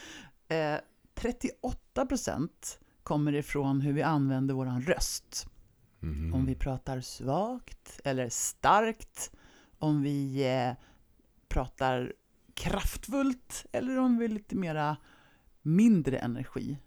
[0.48, 0.80] Eh,
[1.14, 2.48] 38%
[3.02, 5.46] kommer ifrån hur vi använder våran röst.
[6.02, 6.34] Mm.
[6.34, 9.32] Om vi pratar svagt eller starkt,
[9.78, 10.72] om vi eh,
[11.48, 12.12] pratar
[12.54, 14.96] kraftfullt eller om vi är lite mera
[15.62, 16.78] mindre energi.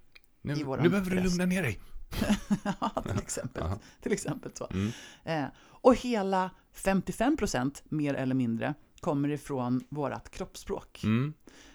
[0.42, 1.38] Nu, i våran nu behöver du röst.
[1.38, 1.80] lugna ner dig.
[2.80, 3.64] Ja, till exempel.
[4.02, 4.68] Till exempel så.
[4.72, 4.92] Mm.
[5.24, 11.02] Eh, och hela 55% mer eller mindre kommer ifrån vårt kroppsspråk.
[11.04, 11.34] Mm.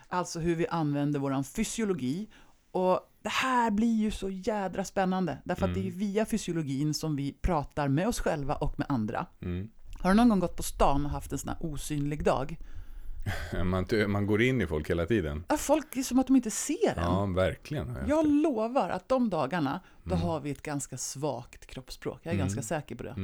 [0.08, 2.28] Alltså hur vi använder vår fysiologi.
[2.70, 5.38] Och det här blir ju så jädra spännande.
[5.44, 5.98] Därför att det är Mm.
[5.98, 9.26] via fysiologin som vi pratar med oss själva och med andra.
[9.42, 9.70] Mm.
[10.00, 12.56] Har du någon gång gått på stan och haft en sån här osynlig dag?
[13.64, 15.44] Man, man går in i folk hela tiden.
[15.48, 17.02] Ja, Folk är som att de inte ser en.
[17.04, 17.94] Ja, verkligen.
[17.94, 20.26] jag Jag lovar att de dagarna, då Mm.
[20.26, 22.18] har vi ett ganska svagt kroppsspråk.
[22.22, 22.46] Jag är Mm.
[22.46, 23.14] ganska säker på det.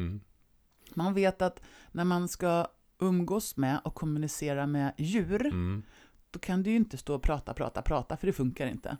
[0.94, 1.04] Mm.
[1.04, 2.66] Man vet att när man ska
[2.98, 5.82] umgås med och kommunicera med djur, Mm.
[6.30, 8.96] då kan du ju inte stå och prata, prata, prata, för det funkar inte.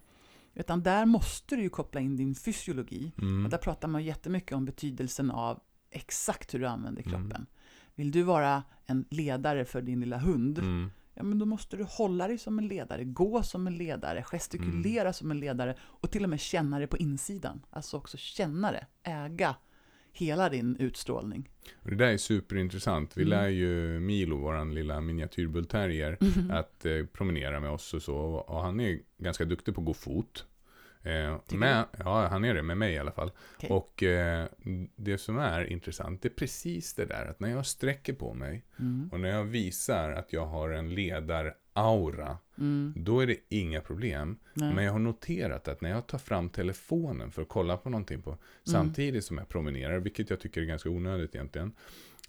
[0.55, 3.13] Utan där måste du ju koppla in din fysiologi.
[3.19, 3.45] Mm.
[3.45, 7.13] Och där pratar man jättemycket om betydelsen av exakt hur du använder Mm.
[7.21, 7.47] kroppen.
[7.95, 10.91] Vill du vara en ledare för din lilla hund, Mm.
[11.15, 15.01] ja men då måste du hålla dig som en ledare, gå som en ledare, gestikulera
[15.03, 15.13] Mm.
[15.13, 17.63] som en ledare och till och med känna det på insidan.
[17.71, 19.57] Alltså också känna det, äga
[20.15, 21.49] hela din utstrålning.
[21.83, 23.17] Det där är superintressant.
[23.17, 23.31] Vi Mm.
[23.31, 26.19] lär ju Milo, våran lilla miniatyrbullterrier,
[26.51, 28.17] att eh, promenera med oss och så.
[28.17, 30.47] Och han är ganska duktig på att gå fot.
[31.05, 33.31] Eh, men, ja, han är det med mig i alla fall.
[33.57, 33.71] Okej.
[33.71, 34.47] Och eh,
[34.97, 38.65] det som är intressant, det är precis det där att när jag sträcker på mig
[38.79, 39.09] Mm.
[39.13, 42.93] och när jag visar att jag har en ledaraura, Mm.
[42.97, 44.39] då är det inga problem.
[44.55, 44.75] Nej.
[44.75, 48.23] Men jag har noterat att när jag tar fram telefonen för att kolla på någonting
[48.23, 48.41] på, Mm.
[48.65, 51.73] samtidigt som jag promenerar, vilket jag tycker är ganska onödigt egentligen,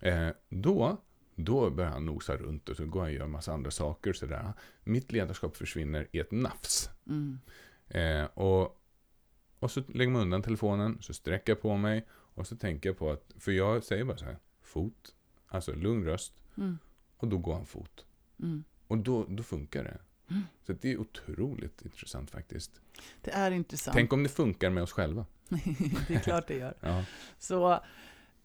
[0.01, 0.97] eh, då,
[1.35, 4.09] då börjar han nosa runt och så går han och gör en massa andra saker
[4.09, 4.53] och sådär.
[4.83, 6.89] Mitt ledarskap försvinner i ett nafs.
[7.07, 7.39] Mm.
[7.89, 8.81] Eh, och,
[9.59, 12.97] och så lägger man undan telefonen, så sträcker jag på mig och så tänker jag
[12.97, 15.15] på att, för jag säger bara så här, fot,
[15.47, 16.77] alltså lugn röst, Mm.
[17.17, 18.05] och då går han fot.
[18.39, 18.63] Mm.
[18.87, 19.97] Och då, då funkar det.
[20.29, 20.43] Mm.
[20.67, 22.71] Så det är otroligt intressant faktiskt.
[23.21, 23.95] Det är intressant.
[23.95, 25.25] Tänk om det funkar med oss själva.
[26.07, 26.73] det är klart det gör.
[26.81, 27.03] Ja.
[27.39, 27.79] Så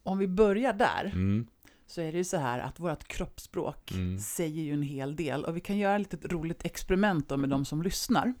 [0.03, 1.47] om vi börjar där, Mm,
[1.87, 4.19] så är det ju så här att vårt kroppsspråk Mm.
[4.19, 5.45] säger ju en hel del.
[5.45, 8.33] Och vi kan göra ett litet roligt experiment då med de som lyssnar.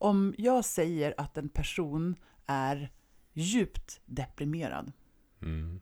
[0.00, 2.92] Om jag säger att en person är
[3.32, 4.92] djupt deprimerad,
[5.42, 5.80] mm.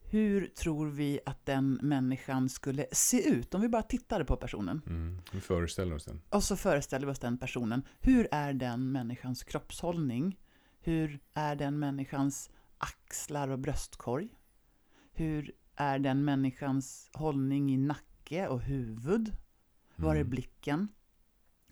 [0.00, 3.54] hur tror vi att den människan skulle se ut?
[3.54, 5.20] Om vi bara tittade på personen Mm.
[5.32, 6.20] Vi föreställer oss den.
[6.28, 7.82] och så föreställer vi oss den personen.
[8.00, 10.38] Hur är den människans kroppshållning?
[10.80, 14.28] Hur är den människans axlar och bröstkorg?
[15.12, 19.32] Hur är den människans hållning i nacke och huvud?
[19.96, 20.30] Var är Mm.
[20.30, 20.88] blicken?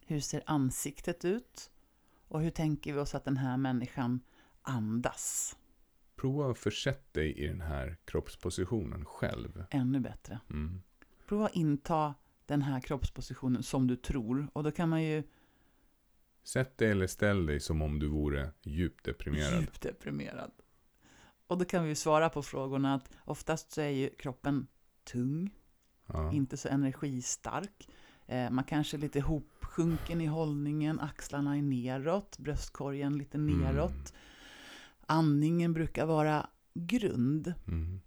[0.06, 1.70] Hur ser ansiktet ut?
[2.28, 4.20] Och hur tänker vi oss att den här människan
[4.62, 5.56] andas?
[6.16, 9.64] Prova att försätta dig i den här kroppspositionen själv.
[9.70, 10.40] Ännu bättre.
[10.50, 10.82] Mm.
[11.26, 12.14] Prova att inta
[12.46, 14.48] den här kroppspositionen som du tror.
[14.52, 15.22] Och då kan man ju
[16.42, 19.60] Sätt dig eller ställ dig som om du vore djupt deprimerad.
[19.60, 20.50] djupt deprimerad.
[21.46, 24.66] Och då kan vi ju svara på frågorna att oftast så är ju kroppen
[25.04, 25.50] tung,
[26.06, 26.32] Ja.
[26.32, 27.88] inte så energistark.
[28.26, 29.20] Eh, man kanske är lite
[29.74, 34.12] hopsjunken i hållningen, axlarna är neråt, bröstkorgen lite neråt.
[35.06, 37.54] Andningen brukar vara grund.
[37.66, 38.00] Mm.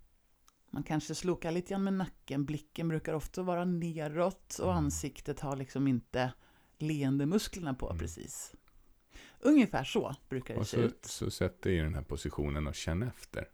[0.72, 4.78] Man kanske slokar lite grann med nacken, blicken brukar ofta vara neråt och Mm.
[4.86, 6.34] ansiktet har liksom inte
[6.78, 8.00] leendemusklerna på Mm.
[8.00, 8.54] precis.
[9.40, 11.06] Ungefär så brukar det Och se så, ut.
[11.06, 13.48] så sätt dig i den här positionen och känn efter.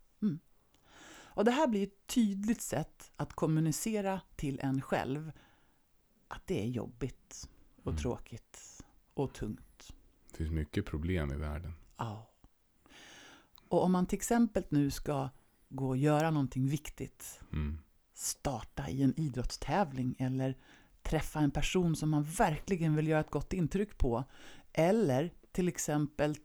[1.36, 5.32] Och det här blir ett tydligt sätt att kommunicera till en själv
[6.28, 7.50] att det är jobbigt
[7.84, 8.02] och Mm.
[8.02, 8.82] tråkigt
[9.14, 9.94] och tungt.
[10.32, 11.74] Det finns mycket problem i världen.
[11.98, 12.30] Ja.
[13.68, 15.30] Och om man till exempel nu ska
[15.70, 17.80] gå och göra någonting viktigt, Mm.
[18.14, 20.58] starta i en idrottstävling eller
[21.02, 24.24] träffa en person som man verkligen vill göra ett gott intryck på,
[24.74, 26.36] eller till exempel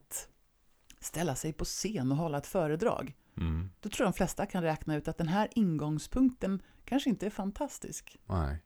[1.00, 3.70] ställa sig på scen och hålla ett föredrag, Mm.
[3.80, 7.30] då tror jag de flesta kan räkna ut att den här ingångspunkten kanske inte är
[7.30, 8.16] fantastisk.
[8.26, 8.62] Nej.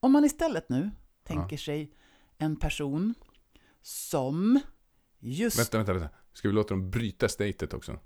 [0.00, 0.90] Om man istället nu
[1.24, 1.90] tänker sig
[2.38, 3.14] en person
[3.82, 4.60] som
[5.18, 5.58] just...
[5.58, 6.08] Vänta, vänta, vänta.
[6.32, 7.98] Ska vi låta dem bryta statet också?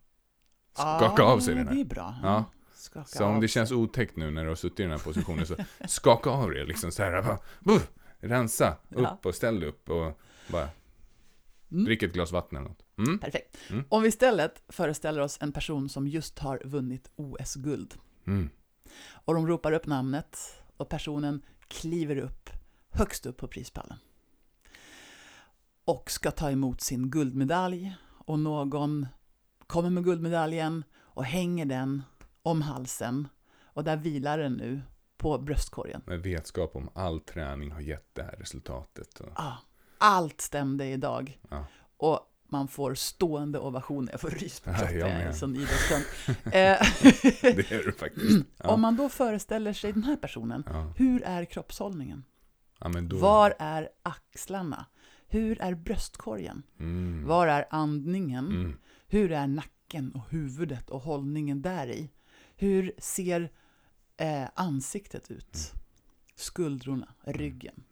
[0.72, 1.84] Skaka av sig den Det är här.
[1.84, 2.14] bra.
[2.22, 2.44] Ja.
[2.74, 5.46] Skaka Så om det känns otäckt nu när du har suttit i den här positionen
[5.46, 5.56] så
[5.88, 7.22] skaka av det liksom så här.
[7.22, 9.18] Bara, buff, rensa upp Ja.
[9.24, 10.20] och ställ dig upp och
[10.52, 10.68] bara
[11.72, 11.84] Mm.
[11.84, 12.84] drick ett glas vatten eller något.
[12.98, 13.18] Mm.
[13.18, 13.56] Perfekt.
[13.70, 13.84] Mm.
[13.88, 17.94] Om vi istället föreställer oss en person som just har vunnit OS-guld
[18.26, 18.50] Mm.
[19.24, 20.38] och de ropar upp namnet
[20.76, 22.47] och personen kliver upp
[22.90, 23.98] högst upp på prispallen
[25.84, 29.06] och ska ta emot sin guldmedalj och någon
[29.66, 32.02] kommer med guldmedaljen och hänger den
[32.42, 33.28] om halsen
[33.62, 34.80] och där vilar den nu
[35.16, 36.02] på bröstkorgen.
[36.06, 39.20] Med vetskap om all träning har gett det här resultatet.
[39.20, 39.52] Och, Ah,
[39.98, 41.40] allt stämde idag.
[41.50, 41.66] Ja.
[41.96, 42.20] Och
[42.50, 44.12] man får stående ovationer.
[44.12, 45.36] Jag får rys på Ja, kroppen, jag är med.
[45.36, 45.60] sån det
[47.72, 48.44] är det faktiskt.
[48.56, 48.68] Ja.
[48.68, 50.92] Om man då föreställer sig den här personen, Ja.
[50.96, 52.24] hur är kroppshållningen?
[52.78, 54.86] Ja, då, Var är axlarna?
[55.26, 56.62] Hur är bröstkorgen?
[56.78, 57.26] Mm.
[57.26, 58.46] Var är andningen?
[58.46, 58.78] Mm.
[59.08, 62.10] Hur är nacken och huvudet och hållningen där i?
[62.56, 63.50] Hur ser
[64.16, 65.72] eh, ansiktet ut?
[66.34, 67.84] Skuldrorna, ryggen.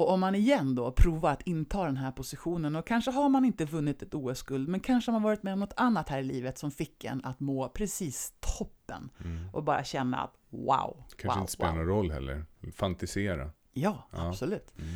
[0.00, 0.06] Mm.
[0.08, 3.44] Och om man igen då provar att inta den här positionen och kanske har man
[3.44, 6.22] inte vunnit ett OS-guld men kanske har man varit med om något annat här i
[6.22, 9.48] livet som fick en att må precis toppen Mm.
[9.54, 11.78] och bara känna att wow, Kanske wow, inte spelar wow.
[11.78, 12.44] någon roll heller.
[12.74, 13.50] Fantisera.
[13.72, 14.28] Ja, Ja.
[14.28, 14.72] absolut.
[14.78, 14.94] Mm.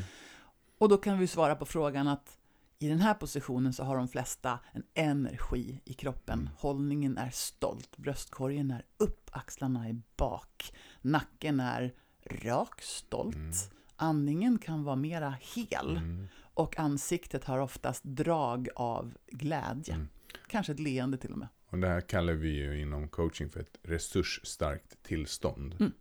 [0.79, 2.39] Och då kan vi svara på frågan att
[2.79, 6.39] i den här positionen så har de flesta en energi i kroppen.
[6.39, 6.53] Mm.
[6.59, 11.95] Hållningen är stolt, bröstkorgen är upp, axlarna är bak, nacken är
[12.31, 13.71] rak, stolt.
[13.97, 16.27] Andningen kan vara mera hel Mm.
[16.55, 19.95] och ansiktet har oftast drag av glädje.
[19.95, 20.09] Mm.
[20.47, 21.49] Kanske ett leende till och med.
[21.67, 25.77] Och det här kallar vi ju inom coaching för ett resursstarkt tillstånd.
[25.81, 25.93] Mm.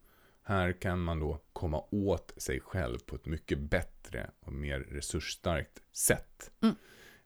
[0.43, 5.81] Här kan man då komma åt sig själv på ett mycket bättre och mer resursstarkt
[5.91, 6.51] sätt.
[6.61, 6.75] Mm.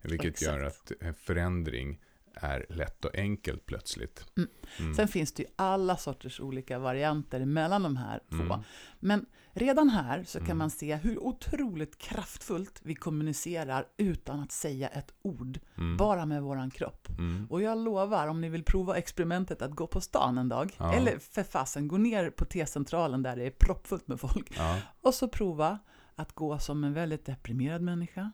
[0.01, 0.51] Vilket Exakt.
[0.51, 2.01] gör att en förändring
[2.41, 4.25] är lätt och enkelt plötsligt.
[4.37, 4.49] Mm.
[4.79, 4.93] Mm.
[4.93, 8.43] Sen finns det ju alla sorters olika varianter mellan de här två.
[8.43, 8.59] Mm.
[8.99, 10.57] Men redan här så kan Mm.
[10.57, 15.97] man se hur otroligt kraftfullt vi kommunicerar utan att säga ett ord, Mm.
[15.97, 17.07] bara med våran kropp.
[17.09, 17.47] Mm.
[17.49, 20.93] Och jag lovar, om ni vill prova experimentet att gå på stan en dag, Ja.
[20.93, 24.77] eller för fasen, gå ner på T-centralen där det är proppfullt med folk, Ja.
[25.01, 25.79] och så prova
[26.15, 28.31] att gå som en väldigt deprimerad människa,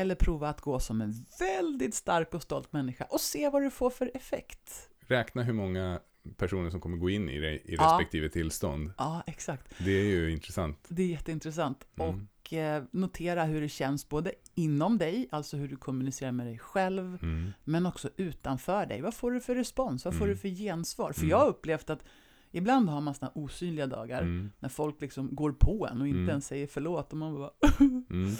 [0.00, 3.70] eller prova att gå som en väldigt stark och stolt människa och se vad du
[3.70, 4.88] får för effekt.
[5.00, 6.00] Räkna hur många
[6.36, 7.84] personer som kommer gå in i det i Ja.
[7.84, 8.92] respektive tillstånd.
[8.98, 9.74] Ja, exakt.
[9.78, 10.78] Det är ju intressant.
[10.88, 11.86] Det är jätteintressant.
[11.96, 12.08] Mm.
[12.44, 16.58] Och eh, notera hur det känns både inom dig, alltså hur du kommunicerar med dig
[16.58, 17.52] själv, Mm.
[17.64, 19.00] men också utanför dig.
[19.00, 20.04] Vad får du för respons?
[20.04, 20.34] Vad får Mm.
[20.34, 21.12] du för gensvar?
[21.12, 21.30] För Mm.
[21.30, 22.04] jag har upplevt att
[22.50, 24.50] ibland har man såna osynliga dagar Mm.
[24.58, 26.28] när folk liksom går på en och inte Mm.
[26.28, 27.12] ens säger förlåt.
[27.12, 27.50] Och, man bara.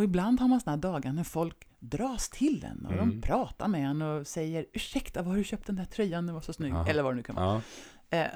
[0.00, 3.10] och ibland har man såna dagar när folk dras till en och Mm.
[3.10, 6.26] de pratar med en och säger ursäkta, var har du köpt den där tröjan?
[6.26, 6.72] Den var så snygg.
[6.72, 6.86] Aha.
[6.88, 7.62] Eller vad det nu kan vara.
[8.10, 8.18] Ja.
[8.18, 8.26] Eh,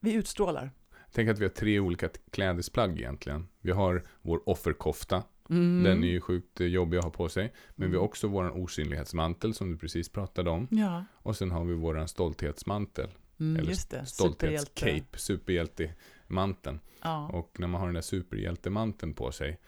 [0.00, 0.70] vi utstrålar.
[1.12, 3.48] Tänk att vi har tre olika klädesplagg egentligen.
[3.60, 5.22] Vi har vår offerkofta.
[5.50, 5.82] Mm.
[5.84, 7.52] Den är ju sjukt jobbig att ha på sig.
[7.74, 8.08] Men vi har Mm.
[8.08, 10.68] också vår osynlighetsmantel som du precis pratade om.
[10.70, 13.08] Ja, Och sen har vi vår stolthetsmantel.
[13.40, 14.06] mm, Eller just det.
[14.06, 16.80] Stolthetscape, superhjältemanteln.
[17.02, 17.28] Ja.
[17.28, 19.58] Och när man har den där superhjältemanteln på sig.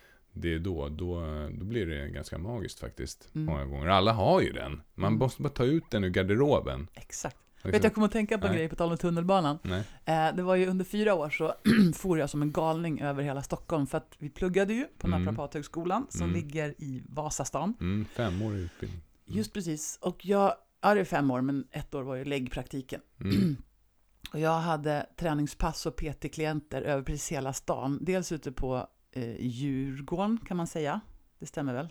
[0.41, 1.21] Det är då, då,
[1.59, 3.29] då blir det ganska magiskt faktiskt.
[3.35, 3.47] Mm.
[3.47, 3.87] Många gånger.
[3.87, 4.83] Alla har ju den.
[4.95, 5.19] Man Mm.
[5.19, 6.89] måste bara ta ut den ur garderoben.
[6.95, 7.37] Exakt.
[7.55, 7.71] Liksom.
[7.71, 8.59] Vet jag kommer att tänka på en Nej.
[8.61, 9.59] grej på tal om tunnelbanan.
[10.05, 11.55] Eh, det var ju under fyra år så
[11.95, 15.25] for jag som en galning över hela Stockholm för att vi pluggade ju på Mm.
[15.25, 16.35] Naprapathögskolan som Mm.
[16.35, 17.75] ligger i Vasastan.
[17.81, 19.01] Mm, femårig utbildning.
[19.27, 19.39] Mm.
[19.39, 19.99] Just precis.
[20.03, 23.01] Och jag, ja det är fem år men ett år var ju läggpraktiken.
[23.21, 23.57] Mm.
[24.33, 27.99] Och jag hade träningspass och PT-klienter över precis hela stan.
[28.03, 31.01] Dels ute på eh, Djurgården kan man säga.
[31.39, 31.89] Det stämmer väl?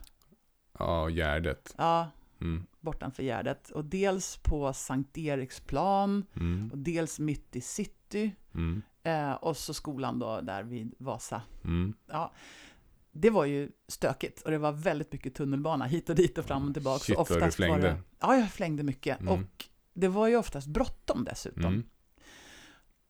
[0.80, 1.76] Ja, Gärdet.
[1.78, 2.12] Ja,
[2.42, 2.66] Mm.
[2.80, 3.70] bortanför Gärdet.
[3.70, 6.70] Och dels på Sankt Eriksplan Mm.
[6.72, 8.32] och dels mitt i city.
[8.54, 8.82] Mm.
[9.04, 11.42] Eh, och så skolan då där vid Vasa.
[11.64, 11.94] Mm.
[12.08, 12.34] Ja,
[13.12, 16.68] det var ju stökigt och det var väldigt mycket tunnelbana hit och dit och fram
[16.68, 17.00] och tillbaka.
[17.04, 17.82] Shit, Så vad du Var flängde.
[17.82, 19.20] det, ja, jag flängde mycket.
[19.22, 19.34] Mm.
[19.34, 21.66] Och det var ju oftast bråttom dessutom.
[21.66, 21.84] Mm.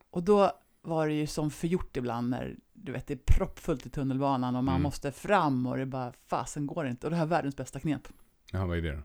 [0.10, 0.52] Och då
[0.82, 4.64] var det ju som förgjort ibland när du vet, det är proppfullt i tunnelbanan och
[4.64, 4.84] man Mm.
[4.84, 7.08] måste fram och det bara, fasen går inte.
[7.08, 8.08] Och det här är världens bästa knep.
[8.52, 9.02] Jaha, vad är det då?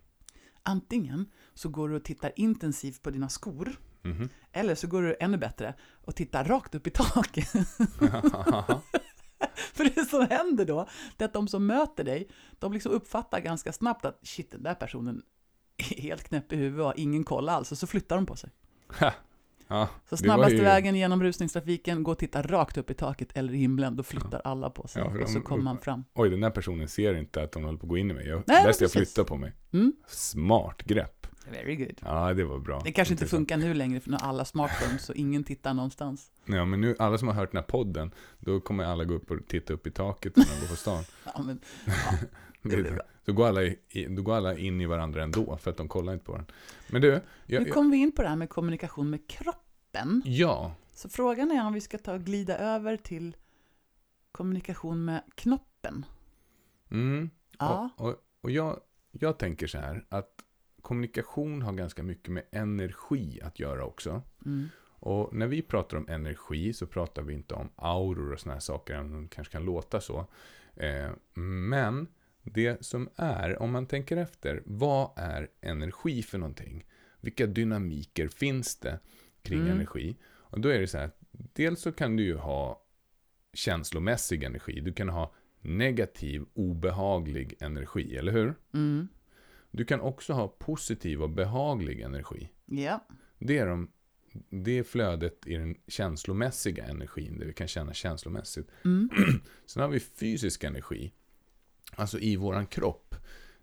[0.62, 4.28] Antingen så går du och tittar intensivt på dina skor, Mhm.
[4.52, 7.48] eller så går du ännu bättre och tittar rakt upp i taket.
[9.74, 13.40] För det som händer då, det är att de som möter dig, de liksom uppfattar
[13.40, 15.22] ganska snabbt att shit, den där personen
[15.76, 18.36] är helt knäpp i huvudet och har ingen koll alls, och så flyttar de på
[18.36, 18.50] sig.
[19.72, 23.28] Ja, Så Det snabbaste ju- vägen genom rusningstrafiken, gå och titta rakt upp i taket
[23.36, 25.02] eller i himlen, då flyttar alla på sig.
[25.02, 26.04] Ja, och så de- kommer man fram.
[26.14, 28.26] Oj, den där personen ser inte att hon håller på att gå in i mig.
[28.28, 29.52] Jag, Nej, bäst jag flyttar på mig.
[29.72, 31.26] Mm, Smart grepp.
[31.52, 32.00] very good.
[32.04, 32.80] Ja, det var bra.
[32.84, 33.38] Det kanske inte Intressant.
[33.38, 36.30] funkar nu längre för nu har alla smartphones så ingen tittar någonstans.
[36.44, 39.30] Ja, men nu, alla som har hört den här podden, då kommer alla gå upp
[39.30, 41.04] och titta upp i taket när de går på stan.
[41.34, 41.60] Ja, men,
[42.62, 43.02] Det- blir bra.
[43.24, 46.12] då, går alla i, då går alla in i varandra ändå, för att de kollar
[46.12, 46.46] inte på den.
[46.90, 49.61] Men du, jag, nu kom vi in på det här med kommunikation med kroppen.
[50.24, 53.36] Ja, Så frågan är om vi ska ta och glida över till
[54.32, 56.06] kommunikation med knoppen.
[56.90, 58.80] mm, Ja, och, och, och jag,
[59.10, 60.44] jag tänker så här, att
[60.82, 64.22] kommunikation har ganska mycket med energi att göra också.
[64.46, 64.68] mm.
[65.04, 68.60] Och när vi pratar om energi så pratar vi inte om auror och såna här
[68.60, 70.26] saker, även om det kanske kan låta så.
[70.76, 72.06] Eh, men
[72.42, 76.84] det som är, om man tänker efter, vad är energi för någonting?
[77.20, 78.98] Vilka dynamiker finns det
[79.42, 79.72] kring Mm.
[79.72, 80.16] energi?
[80.24, 82.82] Och då är det så här, dels så kan du ju ha
[83.52, 84.80] känslomässig energi.
[84.80, 88.54] Du kan ha negativ, obehaglig energi, eller hur?
[88.74, 89.08] Mm.
[89.70, 92.48] Du kan också ha positiv och behaglig energi.
[92.66, 93.06] ja,
[93.38, 93.90] Det är, de,
[94.50, 98.68] det är flödet i den känslomässiga energin, det vi kan känna känslomässigt.
[98.84, 99.10] mm.
[99.66, 101.12] Sen har vi fysisk energi,
[101.94, 103.14] alltså i våran kropp.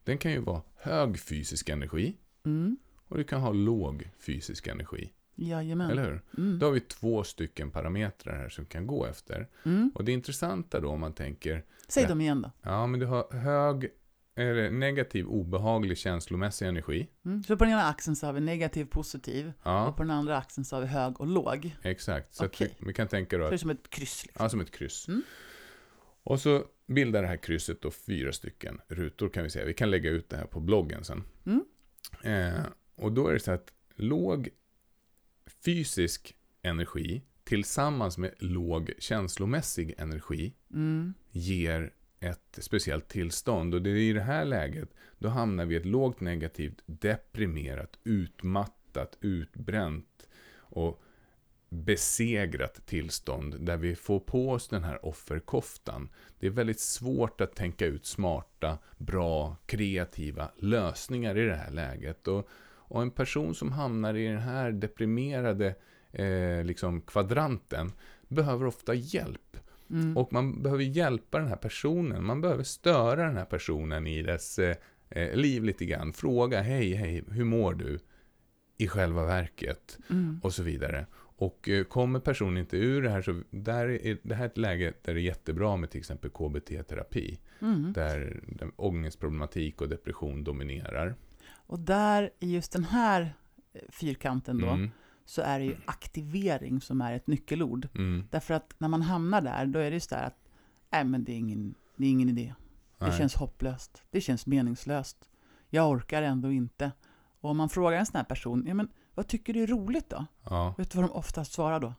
[0.03, 2.15] Den kan ju vara hög fysisk energi
[2.45, 2.77] Mm.
[3.07, 5.13] och du kan ha låg fysisk energi.
[5.47, 5.91] Jajamän.
[5.91, 6.21] Eller hur?
[6.37, 6.59] Mm.
[6.59, 9.47] Då har vi två stycken parametrar här som kan gå efter.
[9.65, 9.91] Mm.
[9.95, 12.51] Och det intressanta då om man tänker, Säg dem igen då.
[12.61, 13.89] ja men du har hög,
[14.35, 17.07] eller negativ, obehaglig känslomässig energi.
[17.25, 17.43] Mm.
[17.43, 19.51] Så på den ena axeln så har vi negativ, positiv.
[19.63, 21.75] Ja, Och på den andra axeln så har vi hög och låg.
[21.81, 22.35] exakt.
[22.35, 22.75] Så Okej.
[22.79, 24.25] vi, vi kan tänka då Så att det är som ett kryss.
[24.25, 24.43] Liksom.
[24.43, 25.07] Ja, som ett kryss.
[25.07, 25.21] Mm.
[26.23, 29.65] Och så bildar det här krysset då fyra stycken rutor kan vi säga.
[29.65, 31.23] Vi kan lägga ut det här på bloggen sen.
[31.45, 31.63] Mm.
[32.23, 32.61] Eh,
[32.95, 34.49] och då är det så att låg
[35.65, 41.13] fysisk energi tillsammans med låg känslomässig energi Mm.
[41.31, 43.73] ger ett speciellt tillstånd.
[43.73, 47.99] Och det är i det här läget, då hamnar vi i ett lågt negativt, deprimerat,
[48.03, 51.01] utmattat, utbränt och
[51.69, 56.09] besegrat tillstånd där vi får på oss den här offerkoftan.
[56.39, 62.27] Det är väldigt svårt att tänka ut smarta, bra, kreativa lösningar i det här läget.
[62.27, 62.49] Och,
[62.89, 65.75] och en person som hamnar i den här deprimerade
[66.11, 67.91] eh, liksom kvadranten
[68.27, 69.57] behöver ofta hjälp.
[69.89, 70.17] Mm.
[70.17, 72.23] Och man behöver hjälpa den här personen.
[72.23, 74.75] Man behöver störa den här personen i dess eh,
[75.09, 76.13] eh, liv lite grann.
[76.13, 77.99] Fråga, hej, hej, hur mår du?
[78.77, 79.97] I själva verket.
[80.09, 80.39] Mm.
[80.43, 81.05] Och så vidare.
[81.15, 84.57] Och eh, kommer personen inte ur det här så där är det här är ett
[84.57, 87.39] läge där det är jättebra med till exempel KBT-terapi.
[87.61, 87.93] Mm.
[87.93, 91.15] Där den ångestproblematik och depression dominerar.
[91.69, 93.33] Och där i just den här
[93.73, 94.91] eh, fyrkanten då, Mm,
[95.25, 97.87] så är det ju aktivering som är ett nyckelord.
[97.95, 100.49] mm, Därför att när man hamnar där, då är det just där att,
[100.89, 102.53] nej men det är ingen, det är ingen idé.
[102.97, 103.17] Det nej.
[103.17, 104.03] känns hopplöst.
[104.11, 105.29] Det känns meningslöst.
[105.69, 106.91] Jag orkar ändå inte.
[107.41, 110.09] Och om man frågar en sån här person, ja men vad tycker du är roligt
[110.09, 110.25] då?
[110.43, 111.93] Ja, Vet du vad de oftast svarar då?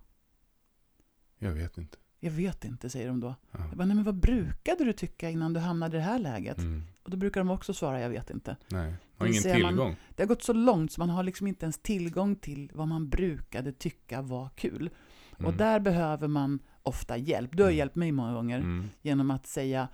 [1.39, 1.99] jag vet inte.
[2.21, 3.35] Jag vet inte, säger de då.
[3.51, 3.59] Ja.
[3.68, 6.59] Jag bara, nej men vad brukade du tycka innan du hamnade i det här läget?
[6.59, 8.57] Mm, Och då brukar de också svara, jag vet inte.
[8.71, 9.97] nej, har ingen ser man- tillgång.
[10.16, 13.09] Det har gått så långt så man har liksom inte ens tillgång till vad man
[13.09, 14.91] brukade tycka var kul.
[15.33, 17.51] Och Mm, där behöver man ofta hjälp.
[17.57, 17.79] Du har Mm.
[17.79, 19.89] hjälpt mig många gånger mm, genom att säga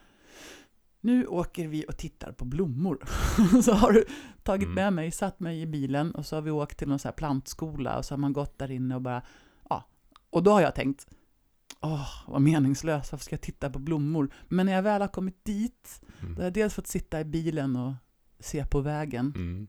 [1.01, 2.99] nu åker vi och tittar på blommor.
[3.62, 4.05] så har du
[4.43, 4.74] tagit Mm.
[4.74, 7.12] med mig, satt mig i bilen och så har vi åkt till någon så här
[7.12, 9.22] plantskola och så har man gått där inne och bara,
[9.70, 9.85] ja.
[10.31, 11.07] Och då har jag tänkt,
[11.81, 14.31] åh, vad meningslöst, varför ska jag titta på blommor?
[14.49, 17.24] Men när jag väl har kommit dit, då har mm, jag dels fått sitta i
[17.24, 17.93] bilen och
[18.39, 19.66] se på vägen mm,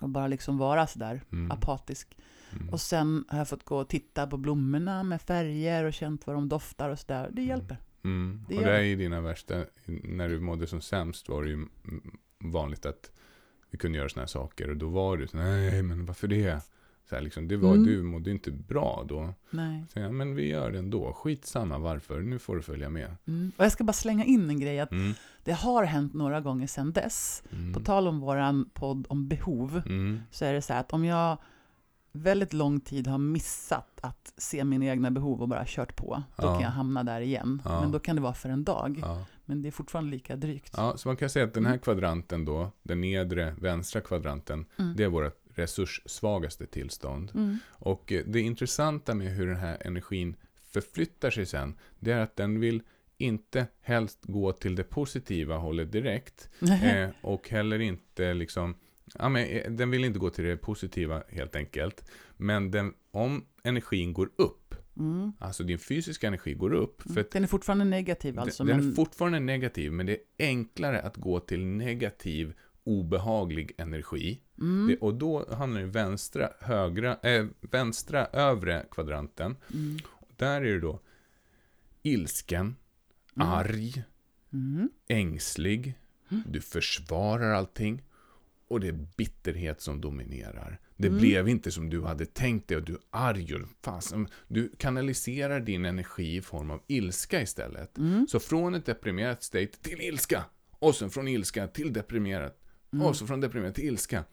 [0.00, 2.18] och bara liksom vara sådär mm, apatisk.
[2.52, 2.68] mm.
[2.68, 6.36] Och sen har jag fått gå och titta på blommorna med färger och känt vad
[6.36, 7.30] de doftar och sådär.
[7.32, 7.48] Det Mm.
[7.48, 7.76] hjälper.
[8.04, 8.44] Mm.
[8.48, 11.66] Det och det är ju dina värsta, när du mådde som sämst var det ju
[12.38, 13.10] vanligt att
[13.70, 16.60] vi kunde göra såna här saker och då var du så nej men varför det?
[17.08, 17.86] Så här, liksom, det var, Mm.
[17.86, 19.34] Du mådde inte bra då.
[19.50, 19.84] Nej.
[19.92, 21.12] Så jag, men vi gör det ändå.
[21.12, 22.20] Skitsamma varför.
[22.20, 23.16] Nu får du följa med.
[23.26, 23.52] Mm.
[23.56, 25.12] Och jag ska bara slänga in en grej, att Mm.
[25.44, 27.42] det har hänt några gånger sedan dess.
[27.52, 27.72] Mm.
[27.74, 30.20] På tal om våran podd om behov, Mm.
[30.30, 31.38] så är det så här att om jag
[32.12, 36.46] väldigt lång tid har missat att se mina egna behov och bara kört på, då
[36.46, 36.52] Ja.
[36.54, 37.62] kan jag hamna där igen.
[37.64, 37.80] Ja.
[37.80, 38.98] Men då kan det vara för en dag.
[39.02, 39.24] Ja.
[39.44, 40.74] Men det är fortfarande lika drygt.
[40.76, 41.80] ja, så man kan säga att den här Mm.
[41.82, 44.96] kvadranten då, den nedre vänstra kvadranten, Mm.
[44.96, 47.32] det är vårt resurssvagaste tillstånd.
[47.34, 47.58] Mm.
[47.68, 50.36] Och eh, det intressanta med hur den här energin
[50.72, 52.82] förflyttar sig sen, det är att den vill
[53.16, 56.48] inte helst gå till det positiva hållet direkt.
[56.82, 58.74] Eh, och heller inte liksom,
[59.14, 62.04] ja, men, eh, den vill inte gå till det positiva helt enkelt.
[62.36, 65.32] Men den, om energin går upp, Mm.
[65.38, 68.64] alltså din fysiska energi går upp, för att Den är fortfarande negativ alltså.
[68.64, 68.92] den, den men...
[68.92, 72.52] är fortfarande negativ, men det är enklare att gå till negativ,
[72.88, 74.40] obehaglig energi.
[74.60, 74.86] mm.
[74.88, 79.56] Det, och då hamnar den vänstra, högra, äh, vänstra övre kvadranten.
[79.74, 79.98] Mm.
[80.36, 81.00] Där är det då
[82.02, 82.76] ilsken,
[83.36, 83.48] Mm.
[83.48, 84.02] arg,
[84.52, 84.88] Mm.
[85.08, 85.94] ängslig,
[86.30, 86.42] Mm.
[86.50, 88.02] du försvarar allting
[88.68, 90.80] och det är bitterhet som dominerar.
[90.96, 91.18] Det Mm.
[91.20, 95.60] blev inte som du hade tänkt dig och du är arg och fasen, du kanaliserar
[95.60, 97.98] din energi i form av ilska istället.
[98.28, 102.57] Så från ett deprimerat state till ilska och sen från ilska till deprimerat
[102.92, 103.06] Mm.
[103.06, 104.24] och så från deprimerat till ilska.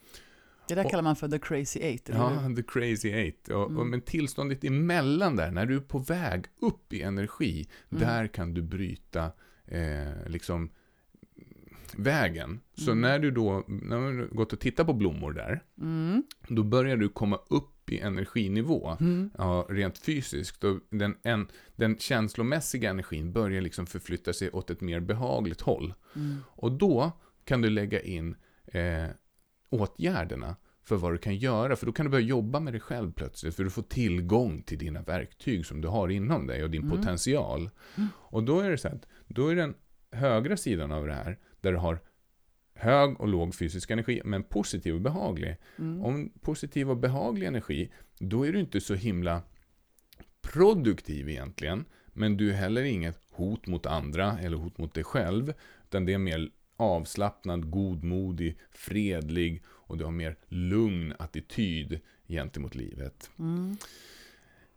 [0.68, 2.50] Det där och- kallar man för the crazy eight, eller hur?
[2.50, 3.50] Ja, the crazy eight.
[3.50, 3.90] Och, och, Mm.
[3.90, 8.04] men tillståndet emellan där, när du är på väg upp i energi, Mm.
[8.04, 9.32] där kan du bryta
[9.68, 10.70] eh, liksom
[11.98, 12.60] vägen.
[12.78, 13.02] Så Mm.
[13.02, 16.24] när du då, när du gått och tittat på blommor där, Mm.
[16.48, 18.98] då börjar du komma upp i energinivå.
[19.00, 19.30] Mm.
[19.38, 20.64] Ja, rent fysiskt.
[20.64, 25.94] Och den, en, den känslomässiga energin börjar liksom förflytta sig åt ett mer behagligt håll.
[26.16, 26.36] Mm.
[26.48, 27.12] Och då
[27.46, 28.36] kan du lägga in
[28.68, 29.08] eh,
[29.70, 31.76] åtgärderna för vad du kan göra.
[31.76, 33.56] För då kan du börja jobba med dig själv plötsligt.
[33.56, 36.98] För du får tillgång till dina verktyg som du har inom dig och din Mm.
[36.98, 37.70] potential.
[37.98, 38.10] Mm.
[38.16, 39.76] Och då är det så att, då är den
[40.12, 42.00] högra sidan av det här, där du har
[42.74, 45.58] hög och låg fysisk energi, men positiv och behaglig.
[45.80, 46.02] Mm.
[46.02, 49.42] Om positiv och behaglig energi, då är du inte så himla
[50.42, 51.86] produktiv egentligen.
[52.08, 55.54] Men du är heller inget hot mot andra eller hot mot dig själv.
[55.84, 63.32] Utan det är mer avslappnad, godmodig, fredlig och du har mer lugn attityd gentemot livet.
[63.40, 63.78] Mm.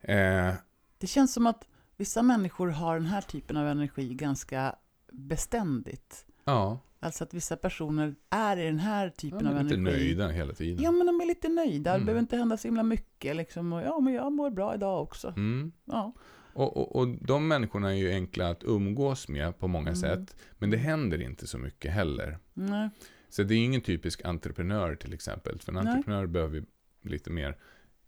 [0.01, 0.55] Eh,
[0.99, 1.65] Det känns som att
[1.97, 4.77] vissa människor har den här typen av energi ganska
[5.13, 6.27] beständigt.
[6.45, 9.99] ja, Alltså att vissa personer är i den här de typen är av lite energi.
[9.99, 10.85] nöjda hela tiden.
[10.85, 11.91] Ja, men de är lite nöjda.
[11.91, 12.07] Det Mm.
[12.07, 13.37] behöver inte hända så himla mycket.
[13.37, 13.73] Liksom.
[13.73, 15.29] Och, ja, men jag mår bra idag också.
[15.29, 15.73] Mm.
[15.85, 16.13] Ja.
[16.59, 19.97] Och, och, och de människorna är ju enkla att umgås med på många Mm.
[19.97, 20.37] sätt.
[20.59, 22.39] Men det händer inte så mycket heller.
[22.55, 22.91] Nej.
[23.29, 25.59] Så det är ingen typisk entreprenör till exempel.
[25.61, 25.87] För en Nej.
[25.89, 26.65] entreprenör behöver
[27.03, 27.57] lite mer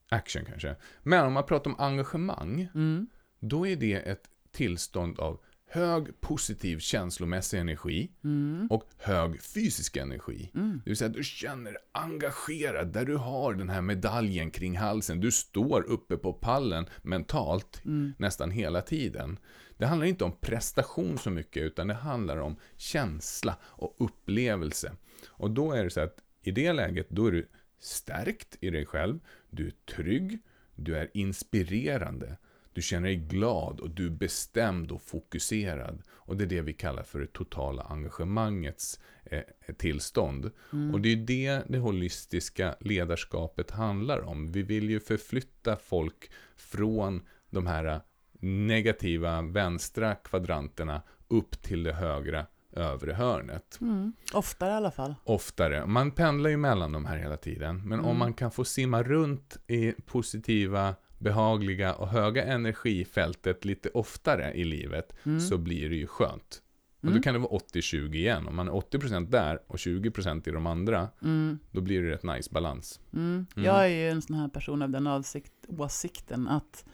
[0.09, 0.76] action kanske.
[1.03, 3.07] Men om man pratar om engagemang, Mm.
[3.40, 5.40] då är det ett tillstånd av
[5.72, 8.66] hög positiv känslomässig energi Mm.
[8.70, 10.50] och hög fysisk energi.
[10.54, 10.80] Mm.
[10.84, 15.20] Det vill säga du känner engagerad där du har den här medaljen kring halsen.
[15.20, 18.12] Du står uppe på pallen mentalt Mm.
[18.18, 19.38] nästan hela tiden.
[19.78, 24.92] Det handlar inte om prestation så mycket, utan det handlar om känsla och upplevelse.
[25.28, 27.48] Och då är det så att i det läget, då är du
[27.78, 29.18] stärkt i dig själv,
[29.50, 30.38] du är trygg,
[30.74, 32.36] du är inspirerande,
[32.72, 36.02] du känner dig glad och du är bestämd och fokuserad.
[36.10, 39.42] Och det är det vi kallar för det totala engagemangets eh,
[39.78, 40.50] tillstånd.
[40.72, 40.94] Mm.
[40.94, 44.52] Och det är det det holistiska ledarskapet handlar om.
[44.52, 48.00] Vi vill ju förflytta folk från de här
[48.40, 53.78] negativa vänstra kvadranterna upp till det högra övre hörnet.
[53.80, 54.12] Mm.
[54.32, 55.14] Oftare i alla fall.
[55.24, 55.86] Oftare.
[55.86, 57.76] Man pendlar ju mellan de här hela tiden.
[57.88, 58.06] Men Mm.
[58.06, 64.64] om man kan få simma runt i positiva, behagliga och höga energifältet lite oftare i
[64.64, 65.40] livet Mm.
[65.40, 66.62] så blir det ju skönt.
[66.98, 67.16] Och Mm.
[67.16, 68.46] då kan det vara 80-20 igen.
[68.48, 71.58] Om man är 80% där och 20% i de andra, Mm.
[71.70, 73.00] då blir det rätt nice balans.
[73.12, 73.46] Mm.
[73.56, 73.66] Mm.
[73.66, 76.84] Jag är ju en sån här person av den avsikt, åsikten att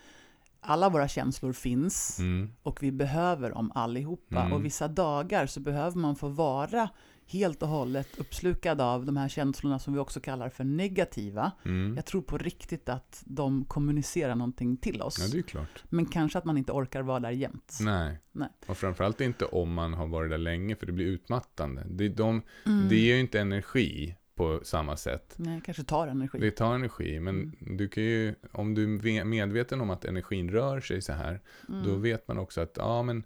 [0.61, 2.51] alla våra känslor finns Mm.
[2.63, 4.41] och vi behöver dem allihopa.
[4.41, 4.53] Mm.
[4.53, 6.89] Och vissa dagar så behöver man få vara
[7.27, 11.53] helt och hållet uppslukad av de här känslorna som vi också kallar för negativa.
[11.65, 11.97] Mm.
[11.97, 15.19] Jag tror på riktigt att de kommunicerar någonting till oss.
[15.19, 15.85] Ja, det är klart.
[15.89, 17.79] Men kanske att man inte orkar vara där jämt.
[17.81, 18.19] Nej.
[18.33, 18.49] Nej.
[18.67, 21.87] Och framförallt inte om man har varit där länge, för det blir utmattande.
[21.91, 22.89] Det, de, Mm.
[22.89, 25.35] det ger ju inte energi på samma sätt.
[25.37, 26.39] Nej, kanske tar energi.
[26.39, 27.77] Det tar energi, men Mm.
[27.77, 31.83] du kan ju, om du är medveten om att energin rör sig så här, Mm.
[31.85, 33.25] då vet man också att, ja men,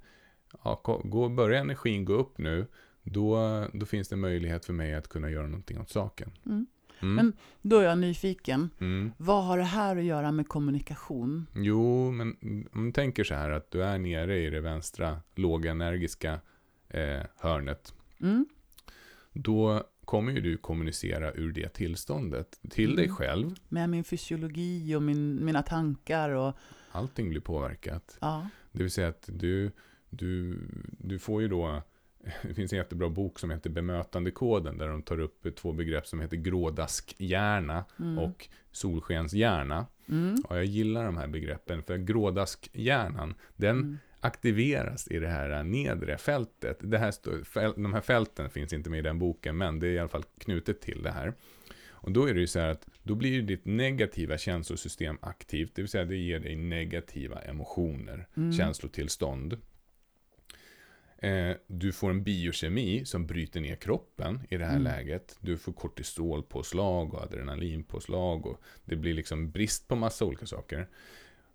[0.65, 2.67] ja, gå, börjar energin gå upp nu,
[3.11, 6.31] då, då finns det möjlighet för mig att kunna göra någonting åt saken.
[6.47, 6.67] Mm.
[7.03, 7.15] Mm.
[7.15, 7.33] Men
[7.63, 8.71] då är jag nyfiken.
[8.81, 9.13] Mm.
[9.17, 11.47] Vad har det här att göra med kommunikation?
[11.55, 12.37] Jo, men
[12.73, 16.41] om du tänker så här att du är nere i det vänstra lågenergiska
[16.89, 17.95] eh, hörnet.
[18.21, 18.47] Mm.
[19.33, 23.17] Då kommer ju du kommunicera ur det tillståndet till dig Mm.
[23.17, 23.55] själv.
[23.69, 26.55] Med min fysiologi och min, mina tankar och
[26.93, 28.19] Allting blir påverkat.
[28.21, 28.49] ja.
[28.73, 29.71] Det vill säga att du,
[30.11, 30.59] du,
[30.99, 31.83] du får ju då,
[32.43, 36.21] det finns en jättebra bok som heter Bemötandekoden där de tar upp två begrepp som
[36.21, 38.19] heter grådaskhjärna Mm.
[38.19, 39.87] och solskenshjärna.
[40.09, 40.37] Mm.
[40.45, 43.99] Och jag gillar de här begreppen för grådaskhjärnan, den Mm.
[44.21, 46.79] aktiveras i det här nedre fältet.
[46.81, 47.15] Det här
[47.83, 50.25] de här fälten finns inte med i den boken, men det är i alla fall
[50.39, 51.33] knutet till det här.
[52.03, 55.75] Och då är det ju så här att då blir ju ditt negativa känslosystem aktivt,
[55.75, 58.53] det vill säga det ger dig negativa emotioner, Mm.
[58.53, 59.57] känslotillstånd.
[61.23, 64.83] Eh, du får en biokemi som bryter ner kroppen i det här Mm.
[64.85, 65.37] läget.
[65.41, 70.89] Du får kortisolpåslag och adrenalinpåslag och det blir liksom brist på massa olika saker.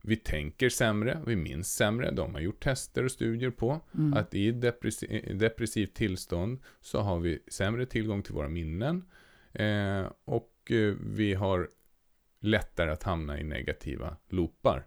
[0.02, 2.12] Vi tänker sämre, vi minns sämre.
[2.12, 4.14] De har gjort tester och studier på Mm.
[4.14, 9.06] att i depressi- i depressivt tillstånd så har vi sämre tillgång till våra minnen
[9.54, 11.70] eh, och eh, vi har
[12.40, 14.86] lättare att hamna i negativa loopar.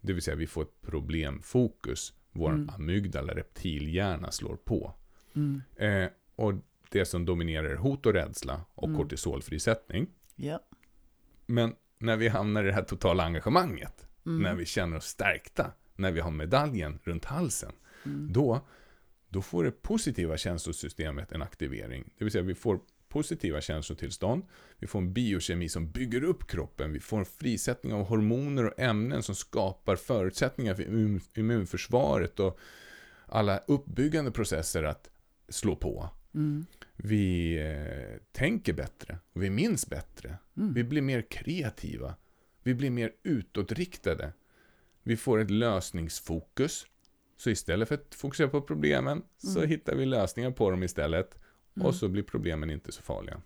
[0.00, 2.12] Det vill säga vi får ett problemfokus.
[2.38, 2.68] Vår Mm.
[2.68, 4.94] amygdala, reptilhjärna, slår på.
[5.34, 5.62] Mm.
[5.76, 6.54] Eh, och
[6.90, 8.96] det som dominerar är hot och rädsla och Mm.
[9.00, 10.06] kortisolfrisättning.
[10.36, 10.60] Ja.
[11.46, 14.42] Men när vi hamnar i det här totala engagemanget, Mm.
[14.42, 17.72] när vi känner oss stärkta, när vi har medaljen runt halsen,
[18.04, 18.32] Mm.
[18.32, 18.60] då,
[19.28, 22.10] då får det positiva känslosystemet en aktivering.
[22.18, 24.42] Det vill säga vi får positiva känslotillstånd,
[24.78, 28.78] vi får en biokemi som bygger upp kroppen, vi får en frisättning av hormoner och
[28.80, 32.58] ämnen som skapar förutsättningar för immun- immunförsvaret och
[33.26, 35.10] alla uppbyggande processer att
[35.48, 36.08] slå på.
[36.34, 36.66] Mm.
[36.96, 40.74] Vi eh, tänker bättre, vi minns bättre, Mm.
[40.74, 42.14] vi blir mer kreativa.
[42.62, 44.32] Vi blir mer utåtriktade.
[45.02, 46.86] Vi får ett lösningsfokus.
[47.36, 49.70] Så istället för att fokusera på problemen så Mm.
[49.70, 51.38] hittar vi lösningar på dem istället.
[51.80, 51.86] Mm.
[51.86, 53.40] Och så blir problemen inte så farliga.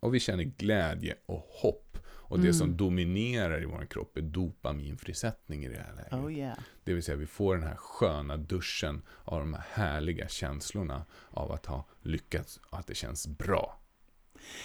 [0.00, 1.98] Och vi känner glädje och hopp.
[2.04, 2.54] Och det Mm.
[2.54, 6.12] som dominerar i vår kropp är dopaminfrisättning i det här läget.
[6.12, 6.58] Oh yeah.
[6.84, 11.52] Det vill säga vi får den här sköna duschen av de här härliga känslorna av
[11.52, 13.80] att ha lyckats och att det känns bra.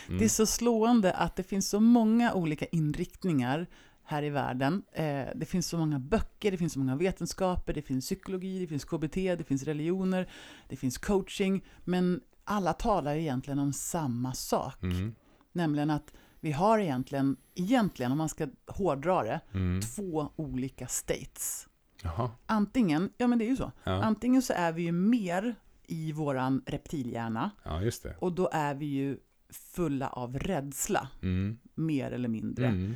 [0.08, 0.20] Mm.
[0.20, 3.68] Det är så slående att det finns så många olika inriktningar
[4.04, 4.84] här i världen.
[4.92, 8.68] Eh, det finns så många böcker, det finns så många vetenskaper, det finns psykologi, det
[8.68, 10.30] finns KBT, det finns religioner,
[10.70, 14.84] det finns coaching, men alla talar egentligen om samma sak.
[14.84, 15.16] Mm.
[15.52, 19.82] Nämligen att vi har egentligen, egentligen om man ska hårdra det, Mm.
[19.82, 21.68] två olika states.
[22.04, 22.32] Jaha.
[22.46, 23.92] Antingen, ja men det är ju så, Ja.
[24.04, 25.56] antingen så är vi ju mer
[25.88, 28.16] i våran reptilhjärna ja, just det.
[28.20, 29.18] och då är vi ju
[29.50, 31.58] fulla av rädsla, Mm.
[31.76, 32.68] mer eller mindre.
[32.68, 32.96] Mm.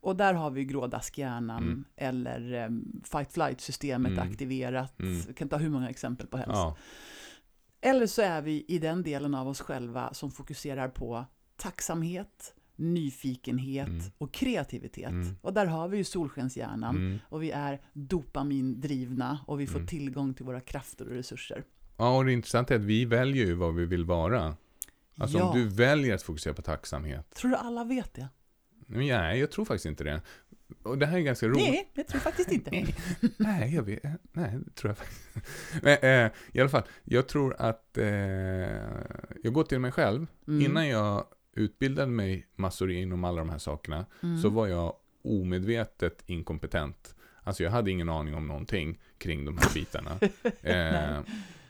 [0.00, 1.84] Och där har vi grådaskhjärnan Mm.
[1.96, 4.28] eller um, fight-flight-systemet Mm.
[4.32, 5.00] aktiverat.
[5.00, 5.20] Mm.
[5.26, 6.52] Vi kan ta hur många exempel på helst.
[6.54, 6.76] Ja.
[7.80, 11.24] Eller så är vi i den delen av oss själva som fokuserar på
[11.56, 14.02] tacksamhet, nyfikenhet Mm.
[14.18, 15.10] och kreativitet.
[15.10, 15.36] Mm.
[15.42, 17.18] Och där har vi ju solskenshjärnan Mm.
[17.28, 19.86] och vi är dopamindrivna och vi får Mm.
[19.86, 21.64] tillgång till våra krafter och resurser.
[21.96, 24.56] ja, och det intressanta är att vi väljer ju vad vi vill vara.
[25.16, 27.30] Alltså ja, om du väljer att fokusera på tacksamhet.
[27.34, 28.28] tror du alla vet det?
[28.86, 30.22] Nej, jag tror faktiskt inte det.
[30.82, 31.56] Och det här är ganska roligt.
[31.68, 32.70] Nej, jag tror faktiskt inte.
[33.36, 34.02] Nej, jag vet.
[34.32, 35.28] Nej, det tror jag faktiskt.
[35.82, 38.06] Men eh, i alla fall, jag tror att eh,
[39.42, 40.26] jag går till mig själv.
[40.48, 40.66] Mm.
[40.70, 41.24] Innan jag
[41.56, 44.38] utbildade mig massor inom alla de här sakerna Mm.
[44.42, 44.94] så var jag
[45.24, 47.14] omedvetet inkompetent.
[47.48, 50.18] Alltså jag hade ingen aning om någonting kring de här bitarna.
[50.62, 51.20] eh,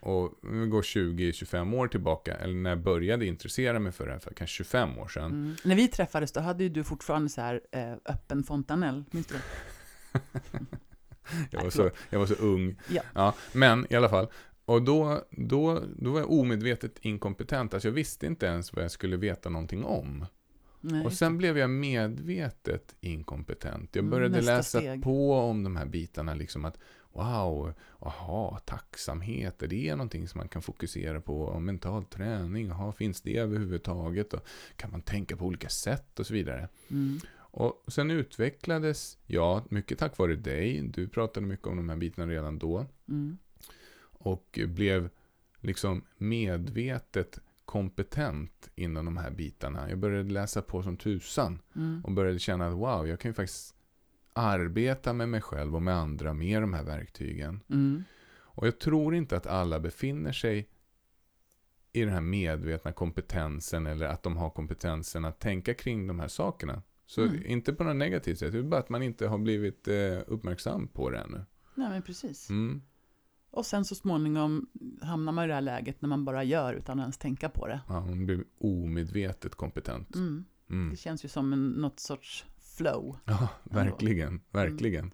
[0.01, 4.19] och vi går 20-25 år tillbaka, eller när jag började intressera mig för det här
[4.19, 5.25] för kanske 25 år sedan.
[5.25, 5.57] Mm.
[5.65, 9.35] När vi träffades då hade ju du fortfarande så här eh, öppen fontanell, minns du
[9.35, 10.21] det?
[11.51, 12.77] Jag var, så, jag var så ung.
[13.15, 13.35] Ja.
[13.53, 14.29] men i alla fall.
[14.65, 17.75] Och då, då, då var jag omedvetet inkompetent.
[17.75, 20.27] Alltså jag visste inte ens vad jag skulle veta någonting om.
[20.81, 23.91] Nej, Och sen blev jag medvetet inkompetent.
[23.93, 25.03] Jag Mm, började läsa steg.
[25.03, 26.35] på om de här bitarna.
[26.35, 26.79] Liksom att
[27.13, 31.41] wow, aha, tacksamhet, är det någonting som man kan fokusera på?
[31.43, 34.33] Och mental träning, aha, finns det överhuvudtaget?
[34.33, 34.41] Och
[34.77, 36.69] kan man tänka på olika sätt och så vidare.
[36.91, 37.21] Mm.
[37.51, 40.81] Och sen utvecklades jag, mycket tack vare dig.
[40.83, 42.87] Du pratade mycket om de här bitarna redan då.
[43.09, 43.39] Mm.
[44.21, 45.11] Och blev
[45.61, 49.91] liksom medvetet kompetent inom de här bitarna.
[49.91, 51.59] Jag började läsa på som tusan.
[51.77, 52.05] Mm.
[52.05, 53.75] Och började känna att wow, jag kan ju faktiskt
[54.33, 57.61] arbeta med mig själv och med andra med de här verktygen.
[57.71, 58.05] Mm.
[58.31, 60.69] Och jag tror inte att alla befinner sig
[61.93, 66.29] i den här medvetna kompetensen eller att de har kompetensen att tänka kring de här
[66.29, 66.83] sakerna.
[67.07, 67.47] Så Mm.
[67.47, 70.89] inte på något negativt sätt, det är bara att man inte har blivit eh, uppmärksam
[70.89, 71.45] på det ännu.
[71.75, 72.51] Nej, men precis.
[72.51, 72.83] Mm.
[73.51, 74.67] Och sen så småningom
[75.03, 77.67] hamnar man i det här läget när man bara gör utan att ens tänka på
[77.67, 77.81] det.
[77.89, 80.15] Ja, hon blir omedvetet kompetent.
[80.15, 80.45] Mm.
[80.71, 80.91] Mm.
[80.91, 82.45] Det känns ju som en, något sorts
[82.77, 83.17] flow.
[83.25, 85.11] Ja, verkligen, verkligen.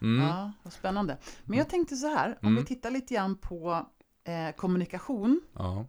[0.00, 0.22] Mm.
[0.26, 1.18] Ja, vad spännande.
[1.44, 2.60] Men jag tänkte så här, om Mm.
[2.62, 3.86] vi tittar lite grann på
[4.24, 5.40] eh, kommunikation.
[5.52, 5.86] Ja.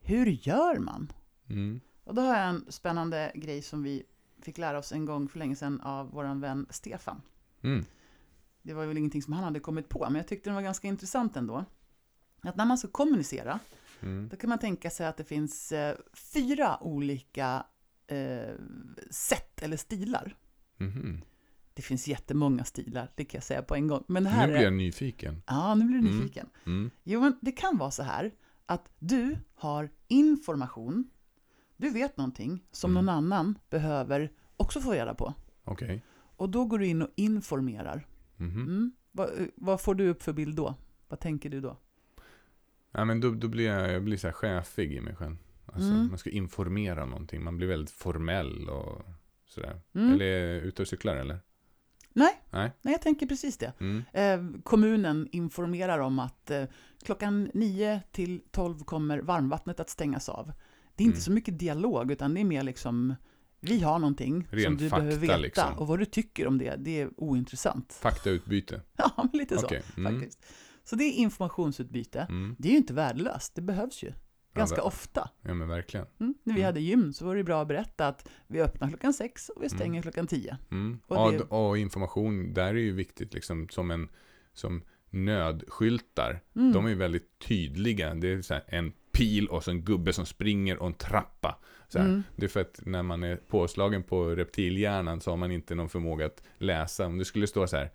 [0.00, 1.12] Hur gör man?
[1.48, 1.80] Mm.
[2.04, 4.02] Och då har jag en spännande grej som vi
[4.42, 7.22] fick lära oss en gång för länge sedan av vår vän Stefan.
[8.66, 8.74] Mm.
[8.74, 10.88] Det var väl ingenting som han hade kommit på, men jag tyckte den var ganska
[10.88, 11.64] intressant ändå.
[12.42, 13.58] Att när man ska kommunicera,
[14.02, 14.28] Mm.
[14.28, 15.96] då kan man tänka sig att det finns eh,
[16.34, 17.66] fyra olika
[18.06, 18.54] eh,
[19.10, 20.36] sätt eller stilar.
[20.76, 21.22] Mhm.
[21.74, 24.04] Det finns jättemånga stilar, det kan jag säga på en gång.
[24.08, 24.64] Men här Nu blir är...
[24.64, 25.42] jag nyfiken.
[25.46, 26.18] Ja, nu blir du Mm.
[26.18, 26.48] nyfiken.
[26.66, 26.90] Mm.
[27.04, 28.34] Jo, men det kan vara så här
[28.66, 31.10] att du har information,
[31.76, 33.04] du vet någonting som Mm.
[33.04, 35.34] någon annan behöver också få reda på.
[35.64, 36.02] Okej.
[36.36, 38.06] Och då går du in och informerar.
[38.36, 38.60] Mhm.
[38.62, 38.92] Mm.
[39.12, 40.74] Vad, vad får du upp för bild då?
[41.08, 41.76] Vad tänker du då?
[42.92, 45.36] Ja, men då, då blir jag, jag blir så här chefig i mig själv.
[45.66, 46.08] Alltså, Mm.
[46.08, 47.44] Man ska informera någonting.
[47.44, 49.02] Man blir väldigt formell och
[49.46, 49.80] sådär.
[49.94, 50.12] Mm.
[50.12, 51.38] Eller är jag ute och cyklar eller?
[52.12, 52.72] Nej, Nej.
[52.82, 53.72] nej, jag tänker precis det.
[53.80, 54.02] Mm.
[54.12, 56.64] Eh, kommunen informerar om att eh,
[57.04, 60.52] klockan 9 till 12 kommer varmvattnet att stängas av.
[60.94, 61.22] Det är inte Mm.
[61.22, 63.14] så mycket dialog, utan det är mer liksom
[63.60, 65.78] vi har någonting som Ren du fakta, behöver veta liksom.
[65.78, 67.92] och vad du tycker om det, det är ointressant.
[67.92, 68.80] Faktautbyte.
[68.96, 69.68] Ja, men lite så.
[69.96, 70.12] Mm.
[70.20, 70.44] faktiskt.
[70.84, 72.20] Så det är informationsutbyte.
[72.20, 72.56] Mm.
[72.58, 74.12] Det är ju inte värdelöst, det behövs ju
[74.54, 75.30] ganska ja, ofta.
[75.42, 76.06] Ja, men verkligen.
[76.20, 76.34] Mm.
[76.44, 76.66] När vi Mm.
[76.68, 79.68] hade gym så var det bra att berätta att vi öppnar klockan sex och vi
[79.68, 80.02] stänger Mm.
[80.02, 80.58] klockan tio.
[80.70, 80.98] Mm.
[81.06, 84.08] Och det- och information, där är ju viktigt liksom som en
[84.52, 86.40] som nödskyltar.
[86.52, 88.14] De är väldigt tydliga.
[88.14, 91.58] Det är en pil och så en gubbe som springer och en trappa.
[91.94, 92.22] Mm.
[92.36, 95.88] Det är för att när man är påslagen på reptilhjärnan så har man inte någon
[95.88, 97.06] förmåga att läsa.
[97.06, 97.90] Om det skulle stå så här.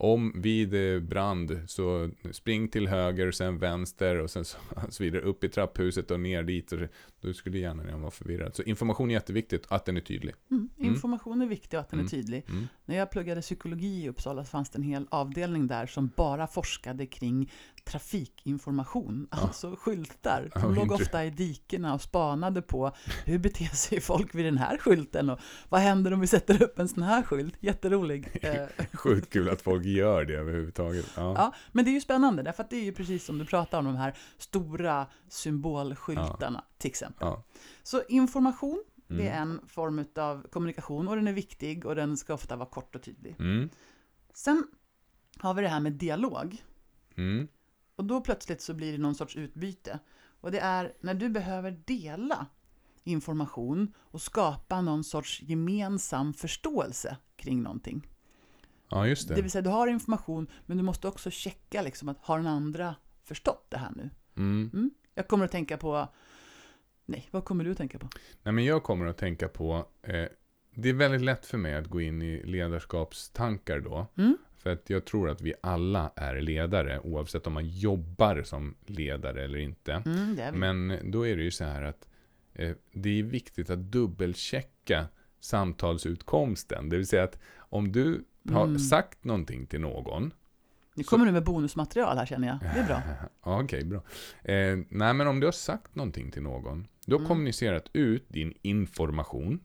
[0.00, 5.22] Om vid eh, brand så spring till höger, sen vänster och sen så, så vidare
[5.22, 6.72] upp i trapphuset och ner dit.
[6.72, 6.78] Och
[7.20, 8.54] då skulle hjärnan vara förvirrad.
[8.54, 10.34] Så information är jätteviktigt, att den är tydlig.
[10.50, 10.68] Mm.
[10.78, 10.90] Mm.
[10.94, 12.10] Information är viktig och att den är Mm.
[12.10, 12.44] tydlig.
[12.48, 12.66] Mm.
[12.84, 16.46] När jag pluggade psykologi i Uppsala så fanns det en hel avdelning där som bara
[16.46, 17.50] forskade kring
[17.84, 19.38] trafikinformation, Ja.
[19.38, 20.50] alltså skyltar.
[20.54, 22.92] Ja, De låg inte- ofta i dikena och spanade på
[23.24, 25.38] hur beter sig folk vid den här skylten och
[25.68, 27.54] vad händer om vi sätter upp en sån här skylt?
[27.60, 28.28] Jätterolig.
[28.92, 31.06] Sjukt kul att folk gör det överhuvudtaget.
[31.16, 31.34] Ja.
[31.36, 33.78] Ja, men det är ju spännande därför att det är ju precis som du pratar
[33.78, 37.28] om de här stora symbolskyltarna till exempel.
[37.28, 37.42] Ja.
[37.82, 39.22] Så information, Mm.
[39.22, 42.68] det är en form av kommunikation och den är viktig och den ska ofta vara
[42.68, 43.36] kort och tydlig.
[43.38, 43.68] Mm.
[44.34, 44.66] Sen
[45.38, 46.64] har vi det här med dialog.
[47.16, 47.48] Mm.
[47.96, 49.98] Och då plötsligt så blir det någon sorts utbyte.
[50.40, 52.46] Och det är när du behöver dela
[53.04, 58.08] information och skapa någon sorts gemensam förståelse kring någonting.
[58.88, 59.34] Ja, just Det.
[59.34, 59.42] det.
[59.42, 62.94] vill säga, du har information, men du måste också checka liksom att har den andra
[63.24, 64.10] förstått det här nu?
[64.36, 64.70] Mm.
[64.72, 64.90] Mm.
[65.14, 66.08] Jag kommer att tänka på...
[67.06, 68.08] Nej, vad kommer du att tänka på?
[68.42, 70.24] Nej, men jag kommer att tänka på, eh,
[70.74, 74.06] det är väldigt lätt för mig att gå in i ledarskapstankar då.
[74.16, 74.38] Mm.
[74.56, 79.44] För att jag tror att vi alla är ledare, oavsett om man jobbar som ledare
[79.44, 80.02] eller inte.
[80.06, 80.58] Mm.
[80.58, 82.08] Men då är det ju så här att
[82.54, 85.06] eh, det är viktigt att dubbelchecka
[85.40, 86.88] samtalsutkomsten.
[86.88, 88.78] Det vill säga att om du har Mm.
[88.78, 90.32] sagt någonting till någon.
[90.94, 92.58] Nu kommer du med bonusmaterial här känner jag.
[92.60, 93.02] Det är bra.
[93.60, 94.02] Okej, bra.
[94.42, 96.86] Eh, nej, men om du har sagt någonting till någon.
[97.06, 97.28] Du har Mm.
[97.28, 99.60] kommunicerat ut din information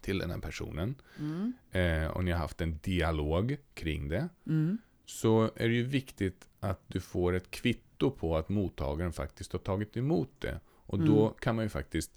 [0.00, 0.94] till den här personen.
[1.18, 1.52] Mm.
[1.70, 4.28] Eh, och ni har haft en dialog kring det.
[4.46, 4.78] Mm.
[5.06, 9.58] Så är det ju viktigt att du får ett kvitto på att mottagaren faktiskt har
[9.60, 10.60] tagit emot det.
[10.66, 11.34] Och då Mm.
[11.40, 12.10] kan man ju faktiskt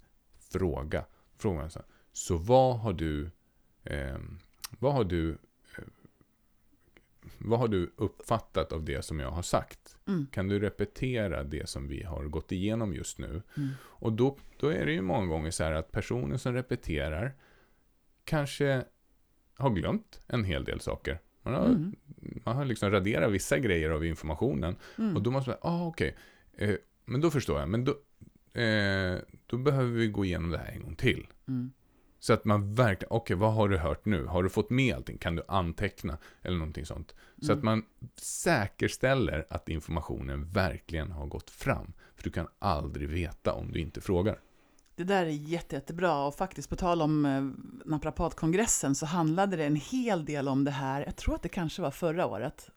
[0.52, 1.04] fråga.
[1.38, 1.80] fråga så,
[2.12, 3.30] så vad har du
[3.84, 4.18] eh,
[4.78, 5.38] vad har du
[7.38, 9.96] vad har du uppfattat av det som jag har sagt?
[10.06, 10.26] Mm.
[10.32, 13.42] Kan du repetera det som vi har gått igenom just nu?
[13.56, 13.68] Mm.
[13.82, 17.34] Och då, då är det ju många gånger så här att personen som repeterar
[18.24, 18.84] kanske
[19.56, 21.18] har glömt en hel del saker.
[21.42, 21.96] Man har, Mm.
[22.44, 24.76] man har liksom raderat vissa grejer av informationen.
[24.98, 25.16] Mm.
[25.16, 26.16] Och då måste man, ah okej,
[26.56, 26.74] eh,
[27.04, 27.68] men då förstår jag.
[27.68, 27.90] Men då,
[28.60, 31.26] eh, då behöver vi gå igenom det här en gång till.
[31.48, 31.70] Mm.
[32.20, 34.24] Så att man verkligen, okej vad har du hört nu?
[34.26, 35.18] Har du fått med allting?
[35.18, 36.18] Kan du anteckna?
[36.42, 37.14] Eller någonting sånt.
[37.42, 37.58] Så Mm.
[37.58, 37.82] att man
[38.16, 41.92] säkerställer att informationen verkligen har gått fram.
[42.16, 44.38] För du kan aldrig veta om du inte frågar.
[44.96, 47.42] Det där är jätte, jättebra och faktiskt på tal om eh,
[47.90, 51.04] naprapatkongressen så handlade det en hel del om det här.
[51.04, 52.70] Jag tror att det kanske var förra året.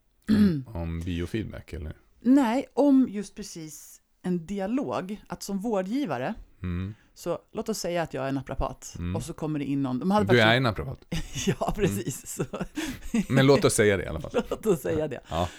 [0.68, 1.93] Om biofeedback eller?
[2.19, 6.34] Nej, om just precis en dialog, att som vårdgivare,
[6.64, 6.93] Mm.
[7.14, 9.15] så låt oss säga att jag är naprapat Mm.
[9.15, 9.99] och så kommer det in någon.
[9.99, 11.06] De hade Du faktiskt- är en naprapat.
[11.48, 12.27] Ja, precis.
[12.35, 12.43] Så,
[13.30, 14.31] Men låt oss säga det i alla fall.
[14.49, 15.19] låt oss säga det.
[15.30, 15.49] Ja.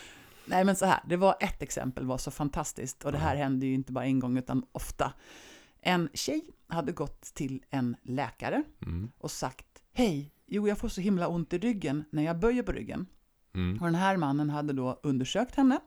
[0.47, 3.05] Nej, men så här, det var ett exempel, var så fantastiskt.
[3.05, 5.12] Och det här hände ju inte bara en gång, utan ofta.
[5.80, 9.10] En tjej hade gått till en läkare Mm.
[9.18, 12.72] och sagt Hej, jo jag får så himla ont i ryggen när jag böjer på
[12.72, 13.06] ryggen.
[13.55, 13.78] Mm.
[13.78, 15.78] Och den här mannen hade då undersökt henne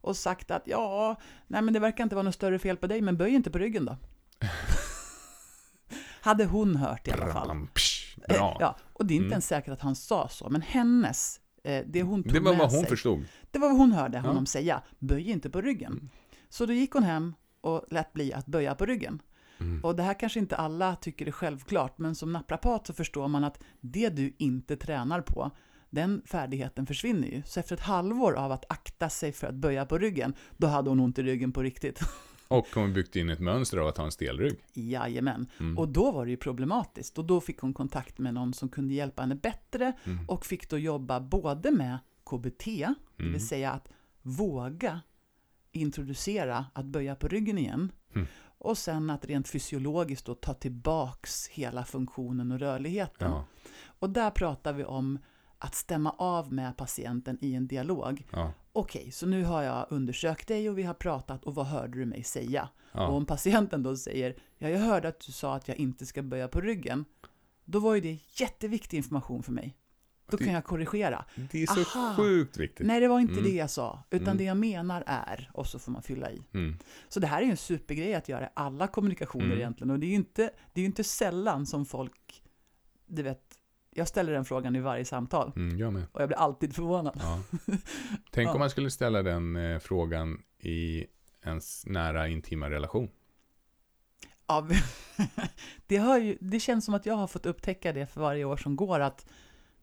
[0.00, 1.16] och sagt att ja,
[1.46, 3.58] nej men det verkar inte vara något större fel på dig, men böj inte på
[3.58, 3.96] ryggen då.
[6.20, 7.50] hade hon hört i alla fall.
[7.50, 7.56] Eh,
[8.36, 8.56] Bra.
[8.60, 9.32] Ja, och det är inte Mm.
[9.32, 12.70] ens säkert att han sa så, men hennes, eh, det hon tog Det var vad
[12.70, 13.24] hon sig, förstod.
[13.50, 14.22] det var vad hon hörde Ja.
[14.28, 15.92] honom säga, böj inte på ryggen.
[15.92, 16.08] Mm.
[16.48, 19.22] Så då gick hon hem och lät bli att böja på ryggen.
[19.60, 19.84] Mm.
[19.84, 23.44] Och det här kanske inte alla tycker är självklart, men som naprapat så förstår man
[23.44, 25.50] att det du inte tränar på,
[25.90, 27.42] den färdigheten försvinner ju.
[27.46, 30.88] Så efter ett halvår av att akta sig för att böja på ryggen, då hade
[30.90, 32.00] hon ont i ryggen på riktigt.
[32.48, 34.58] Och hon byggt in ett mönster av att ha en stelrygg.
[34.72, 35.46] Jajamän.
[35.60, 35.78] Mm.
[35.78, 37.18] Och då var det ju problematiskt.
[37.18, 40.28] Och då fick hon kontakt med någon som kunde hjälpa henne bättre Mm.
[40.28, 41.98] och fick då jobba både med
[42.30, 43.32] KBT, det Mm.
[43.32, 43.88] vill säga att
[44.22, 45.00] våga
[45.72, 47.92] introducera att böja på ryggen igen.
[48.14, 48.26] Mm.
[48.58, 53.30] Och sen att rent fysiologiskt då ta tillbaks hela funktionen och rörligheten.
[53.30, 53.44] Ja,
[53.98, 55.18] Och där pratar vi om
[55.62, 58.26] att stämma av med patienten i en dialog.
[58.32, 61.98] ja, Okej, så nu har jag undersökt dig och vi har pratat och vad hörde
[61.98, 62.68] du mig säga?
[62.92, 63.06] Och ja.
[63.08, 66.48] om patienten då säger, ja jag hörde att du sa att jag inte ska böja
[66.48, 67.04] på ryggen,
[67.64, 69.76] då var ju det jätteviktig information för mig.
[70.30, 71.24] Då Det- kan jag korrigera.
[71.50, 72.14] Det är så Aha.
[72.16, 72.86] sjukt viktigt.
[72.86, 73.44] Nej, det var inte Mm.
[73.44, 74.36] det jag sa, utan Mm.
[74.36, 76.42] det jag menar är, och så får man fylla i.
[76.52, 76.76] Mm.
[77.08, 79.58] Så det här är ju en supergrej att göra i alla kommunikationer Mm.
[79.58, 82.42] egentligen, och det är ju inte, det är inte sällan som folk,
[83.06, 83.49] du vet,
[83.90, 86.04] jag ställer den frågan i varje samtal, Mm, jag med.
[86.12, 87.20] och jag blir alltid förvånad.
[87.22, 87.42] Ja.
[88.30, 88.52] Tänk Ja.
[88.52, 91.06] om man skulle ställa den eh, frågan i
[91.44, 93.10] ens nära intima relation.
[94.46, 94.68] Ja,
[95.86, 98.56] det, har ju, det känns som att jag har fått upptäcka det för varje år
[98.56, 99.26] som går, att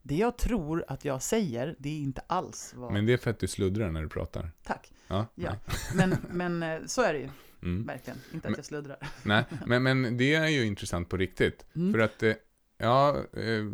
[0.02, 2.92] det jag tror att jag säger, det är inte alls vad...
[2.92, 4.50] Men det är för att du sluddrar när du pratar.
[4.62, 4.92] Tack.
[5.08, 5.56] Ja, Ja.
[5.94, 7.28] Men, men eh, så är det ju,
[7.62, 7.86] Mm.
[7.86, 8.18] verkligen.
[8.32, 8.96] Inte att Men- jag sluddrar.
[9.22, 9.44] nej.
[9.66, 11.66] Men, men det är ju intressant på riktigt.
[11.76, 11.92] Mm.
[11.92, 12.32] För att, eh,
[12.78, 13.66] ja, eh,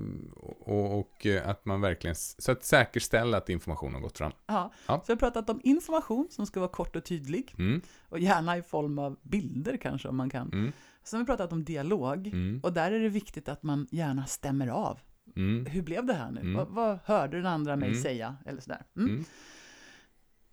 [0.60, 4.32] och, och eh, att man verkligen, så att säkerställa att information har gått fram.
[4.46, 4.72] Ja.
[4.86, 5.02] Ja.
[5.06, 8.56] Så jag har pratat om information som ska vara kort och tydlig, Mm, och gärna
[8.56, 10.52] i form av bilder kanske om man kan.
[10.52, 10.72] mm,
[11.02, 14.26] Sen har vi pratat om dialog, mm, och där är det viktigt att man gärna
[14.26, 15.00] stämmer av.
[15.36, 16.40] mm, Hur blev det här nu?
[16.40, 16.54] Mm.
[16.54, 18.02] Vad, vad hörde den andra mig Mm.
[18.02, 18.36] säga?
[18.46, 18.86] Eller sådär.
[18.96, 19.24] Mm.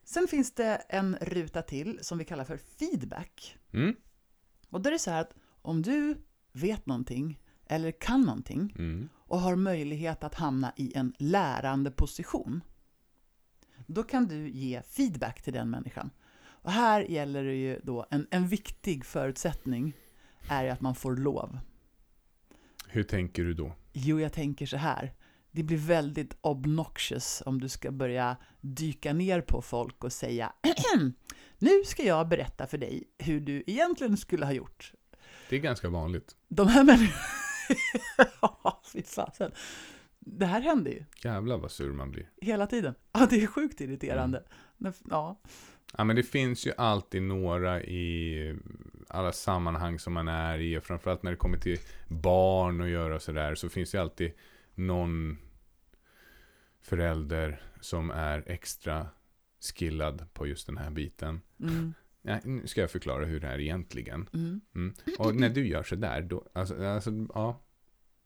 [0.03, 3.57] Sen finns det en ruta till som vi kallar för feedback.
[4.69, 6.15] Och då är det så här att om du
[6.52, 7.40] vet någonting
[7.72, 12.64] eller kan någonting mm, och har möjlighet att hamna i en lärande position,
[13.88, 16.10] då kan du ge feedback till den människan.
[16.41, 19.93] Och här gäller det ju då, en, en viktig förutsättning
[20.49, 21.60] är att man får lov.
[22.88, 23.73] Hur tänker du då?
[23.93, 25.14] Jo, jag tänker så här.
[25.52, 30.53] Det blir väldigt obnoxious om du ska börja dyka ner på folk och säga
[31.57, 34.93] Nu ska jag berätta för dig hur du egentligen skulle ha gjort.
[35.49, 36.35] Det är ganska vanligt.
[36.48, 37.40] De här människorna...
[38.41, 39.52] Ja, fy fasen.
[40.19, 42.30] Det här händer ju Jävlar vad sur man blir.
[42.41, 42.95] hela tiden.
[43.11, 44.43] Ja, det är sjukt irriterande.
[44.77, 45.39] Men, Ja,
[45.98, 48.56] Ja, men det finns ju alltid några i
[49.07, 50.77] alla sammanhang som man är i.
[50.77, 51.77] Och framförallt när det kommer till
[52.07, 53.56] barn och göra och sådär.
[53.56, 54.31] Så finns det alltid
[54.76, 55.38] någon
[56.81, 59.07] förälder som är extra
[59.76, 61.41] skillad på just den här biten.
[61.60, 64.30] mm, Ja, nu ska jag förklara hur det är egentligen.
[64.34, 64.61] mm.
[64.76, 64.93] Mm.
[65.19, 67.61] Och när du gör sådär, då, alltså, alltså ja.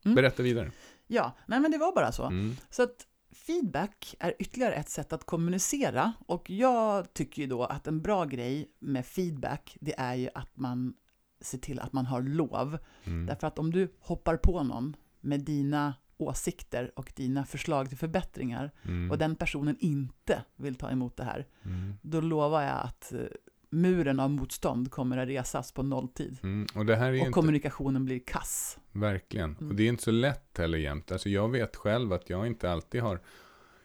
[0.06, 0.16] Mm.
[0.16, 0.72] Berätta vidare.
[1.08, 2.24] ja, nej men det var bara så.
[2.24, 2.56] Mm.
[2.70, 7.88] Så att feedback är ytterligare ett sätt att kommunicera och jag tycker ju då att
[7.88, 10.94] en bra grej med feedback det är ju att man
[11.42, 12.78] ser till att man har lov.
[13.04, 13.26] Mm.
[13.26, 18.72] Därför att om du hoppar på någon med dina åsikter och dina förslag till förbättringar
[18.84, 19.12] Mm.
[19.12, 21.94] och den personen inte vill ta emot det här, Mm.
[22.02, 23.20] då lovar jag att eh,
[23.70, 26.38] muren av motstånd kommer att resas på nolltid.
[26.44, 26.68] Mm.
[26.76, 27.32] Och Och inte...
[27.32, 28.78] kommunikationen blir kass.
[28.92, 29.56] Verkligen.
[29.56, 29.70] Mm.
[29.70, 31.12] Och det är inte så lätt heller jämt.
[31.12, 33.20] Alltså jag vet själv att jag inte alltid har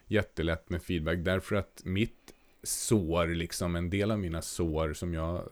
[0.07, 1.17] jättelätt med feedback.
[1.17, 2.33] Därför att mitt
[2.63, 5.43] sår, liksom en del av mina sår som jag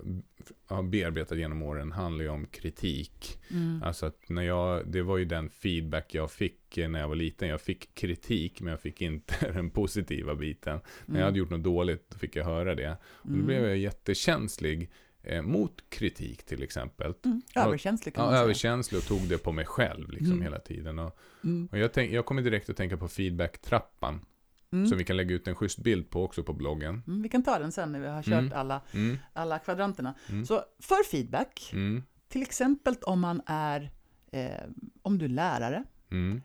[0.66, 3.40] har bearbetat genom åren handlar ju om kritik.
[3.52, 3.84] Mm.
[3.84, 7.48] Alltså att när jag, det var ju den feedback jag fick när jag var liten.
[7.50, 10.80] Jag fick kritik men jag fick inte den positiva biten.
[11.06, 12.92] När jag hade gjort något dåligt då fick jag höra det.
[13.02, 13.46] Och då Mm.
[13.46, 14.90] blev jag jättekänslig
[15.24, 17.14] eh, mot kritik till exempel.
[17.26, 17.42] Mm.
[17.56, 18.44] Överkänslig kan Ja, man säga.
[18.44, 20.42] överkänslig och tog det på mig själv liksom Mm.
[20.44, 21.00] hela tiden.
[21.00, 21.68] Och, Mm.
[21.72, 24.26] och jag, tänk, jag kommer direkt att tänka på feedback-trappan.
[24.72, 24.88] Mm.
[24.88, 27.04] Som vi kan lägga ut en schysst bild på också på bloggen.
[27.08, 28.52] Mm, vi kan ta den sen när vi har kört Mm.
[28.56, 29.18] alla, Mm.
[29.34, 30.14] alla kvadranterna.
[30.30, 30.46] Mm.
[30.46, 32.04] Så för feedback, Mm.
[32.28, 33.92] till exempel om man är,
[34.32, 34.50] eh,
[35.02, 35.84] om du är lärare,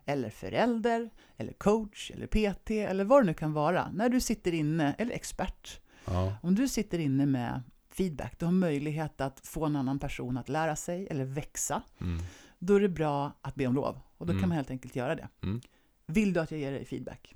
[0.05, 3.91] eller förälder, eller coach, eller PT, eller vad det nu kan vara.
[3.93, 6.37] När du sitter inne, eller expert, Ja.
[6.43, 10.49] om du sitter inne med feedback, du har möjlighet att få en annan person att
[10.49, 11.83] lära sig eller växa,
[12.59, 13.99] då är det bra att be om lov.
[14.19, 15.29] Och då kan man helt enkelt göra det.
[16.07, 17.35] Vill du att jag ger dig feedback?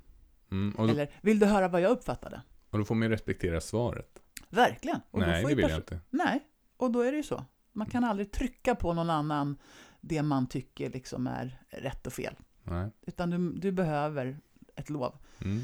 [0.51, 0.73] Mm.
[0.77, 2.41] Då, Eller vill du höra vad jag uppfattade?
[2.69, 4.19] och då får man ju respektera svaret.
[4.49, 4.99] Verkligen.
[5.11, 5.99] Och Nej, det vill jag inte.
[6.09, 6.39] Nej,
[6.77, 7.45] och då är det ju så.
[7.71, 9.57] Man kan aldrig trycka på någon annan
[10.01, 12.35] det man tycker liksom är rätt och fel.
[12.63, 12.89] Nej.
[13.01, 14.39] Utan du, du behöver
[14.75, 15.17] ett lov.
[15.41, 15.61] Mm.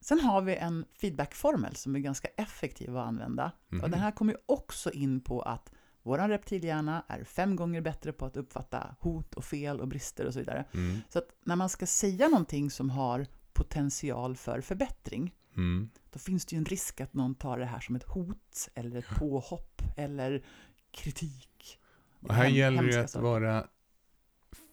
[0.00, 3.52] Sen har vi en feedbackformel som är ganska effektiv att använda.
[3.68, 3.80] Mhm.
[3.80, 5.72] Och den här kommer ju också in på att
[6.02, 10.32] vår reptilhjärna är fem gånger bättre på att uppfatta hot och fel och brister och
[10.32, 10.64] så vidare.
[10.74, 10.98] Mm.
[11.08, 15.90] Så att när man ska säga någonting som har potential för förbättring, Mm.
[16.10, 18.96] då finns det ju en risk att någon tar det här som ett hot eller
[18.98, 20.44] ett påhopp eller
[20.90, 21.78] kritik.
[22.20, 23.22] Och här Hem- gäller det att saker.
[23.24, 23.66] vara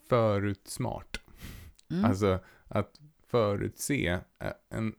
[0.10, 1.22] förutsmart.
[1.89, 2.06] Mm.
[2.06, 4.07] Alltså att förutse.
[4.39, 4.95] eh, En,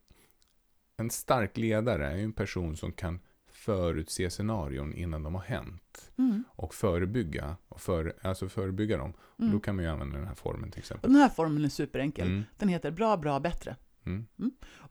[0.96, 3.20] en stark ledare är ju en person som kan
[3.74, 6.10] förutse scenarion innan de har hänt.
[6.18, 6.44] Mm.
[6.50, 7.56] Och förebygga.
[7.68, 9.12] Och för, alltså förebygga dem.
[9.20, 9.52] Och Mm.
[9.52, 11.12] då kan man ju använda den här formen till Och exempel.
[11.12, 12.26] den här formeln är superenkel.
[12.26, 12.42] Mm.
[12.58, 13.76] Den heter bra, bra, bättre.
[14.06, 14.26] Mm.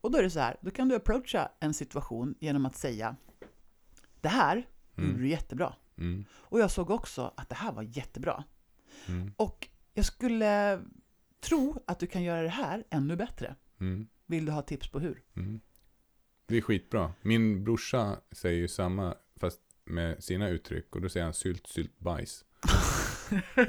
[0.01, 3.15] Och då är det så här, då kan du approacha en situation genom att säga
[4.21, 4.55] Det här
[4.95, 5.21] gjorde Mm.
[5.21, 5.73] du jättebra.
[5.97, 6.25] Mm.
[6.31, 8.43] Och jag såg också att det här var jättebra.
[9.07, 9.33] Mm.
[9.37, 10.81] Och jag skulle
[11.41, 13.55] tro att du kan göra det här ännu bättre.
[13.79, 14.07] Mm.
[14.25, 15.23] Vill du ha tips på hur?
[16.49, 17.13] Det är skitbra.
[17.21, 20.95] Min brorsa säger ju samma, fast med sina uttryck.
[20.95, 22.45] Och då säger han sylt, sylt, bajs.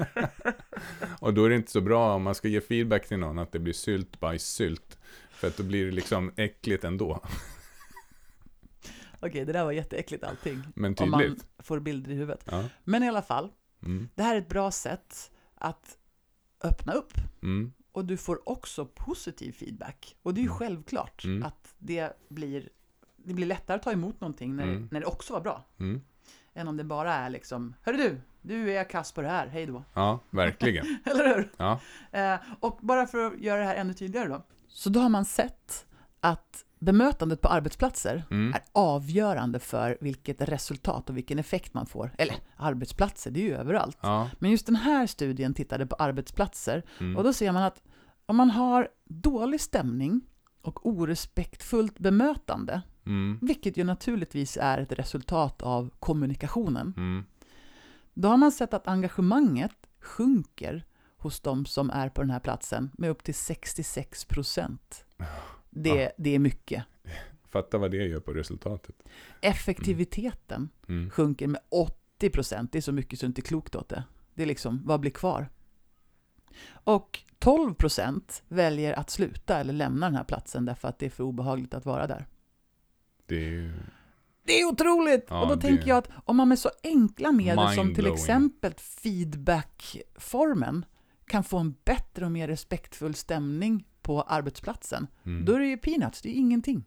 [1.19, 3.51] och då är det inte så bra om man ska ge feedback till någon att
[3.51, 4.97] det blir sylt, bajs, sylt.
[5.31, 7.23] För att då blir det liksom äckligt ändå.
[9.19, 10.63] Okej, det där var jätteäckligt allting.
[10.75, 11.45] Men Om man tydligt.
[11.59, 12.43] får bilder i huvudet.
[12.51, 12.65] Ja.
[12.83, 13.51] Men i alla fall,
[13.83, 14.09] Mm.
[14.15, 15.97] det här är ett bra sätt att
[16.63, 17.13] öppna upp.
[17.43, 17.73] Mm.
[17.91, 20.15] Och du får också positiv feedback.
[20.21, 20.57] Och det är ju Mm.
[20.59, 21.43] självklart Mm.
[21.43, 22.69] att det blir,
[23.15, 24.87] det blir lättare att ta emot någonting när, Mm.
[24.91, 25.65] när det också var bra.
[25.79, 26.01] Mm.
[26.53, 29.65] Än om det bara är liksom, hörru du, du är kass på det här, hej
[29.65, 29.83] då.
[29.93, 30.85] Ja, verkligen.
[31.05, 31.51] Eller hur?
[31.57, 31.79] Ja.
[32.11, 34.41] Eh, och bara för att göra det här ännu tydligare då.
[34.67, 35.85] Så då har man sett
[36.19, 38.53] att bemötandet på arbetsplatser Mm.
[38.53, 42.11] är avgörande för vilket resultat och vilken effekt man får.
[42.17, 43.97] Eller arbetsplatser, det är ju överallt.
[44.01, 44.29] Ja.
[44.39, 47.17] Men just den här studien tittade på arbetsplatser Mm.
[47.17, 47.81] och då ser man att
[48.25, 50.21] om man har dålig stämning
[50.61, 53.39] och orespektfullt bemötande, Mm.
[53.41, 57.23] vilket ju naturligtvis är ett resultat av kommunikationen, Mm.
[58.13, 60.85] då har man sett att engagemanget sjunker
[61.17, 65.05] hos de som är på den här platsen med upp till 66 procent.
[65.69, 66.09] Det, Ja.
[66.17, 66.83] det är mycket.
[67.49, 68.95] Fatta vad det gör på resultatet.
[69.41, 71.09] Effektiviteten Mm.
[71.09, 72.71] sjunker med 80 procent.
[72.71, 74.03] Det är så mycket så inte klokt åt det.
[74.33, 75.49] Det är liksom, vad blir kvar?
[76.83, 81.09] Och 12 procent väljer att sluta eller lämna den här platsen därför att det är
[81.09, 82.25] för obehagligt att vara där.
[83.25, 83.73] Det är ju...
[84.45, 85.25] Det är otroligt!
[85.29, 88.05] Ja, och då det- tänker jag att om man med så enkla medel som till
[88.13, 88.73] exempel
[89.61, 90.85] feedbackformen
[91.25, 95.45] kan få en bättre och mer respektfull stämning på arbetsplatsen, Mm.
[95.45, 96.83] då är det ju peanuts, det är ingenting.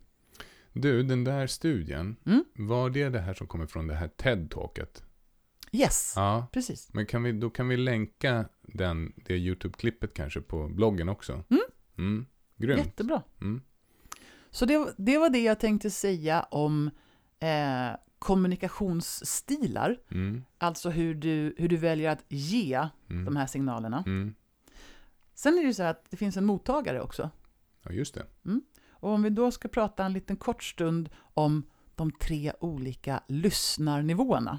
[0.72, 2.44] Du, den där studien, Mm.
[2.55, 5.02] var det det här som kommer från det här TED-talket?
[5.72, 6.89] Yes, Ja, precis.
[6.93, 11.32] men kan vi, då kan vi länka den, det YouTube-klippet kanske på bloggen också.
[11.32, 11.62] Mm.
[11.99, 12.27] Mm.
[12.57, 12.78] Grymt.
[12.78, 13.23] Jättebra.
[13.41, 13.62] Mm.
[14.51, 16.91] Så det, det var det jag tänkte säga om
[17.41, 20.45] eh, kommunikationsstilar, Mm.
[20.59, 23.24] alltså hur du, hur du väljer att ge Mm.
[23.24, 24.03] de här signalerna.
[24.07, 24.35] Mm.
[25.35, 27.31] Sen är det ju så här att det finns en mottagare också.
[27.82, 28.27] Ja, just det.
[28.91, 31.62] Och om vi då ska prata en liten kort stund om
[31.95, 34.59] de tre olika lyssnarnivåerna.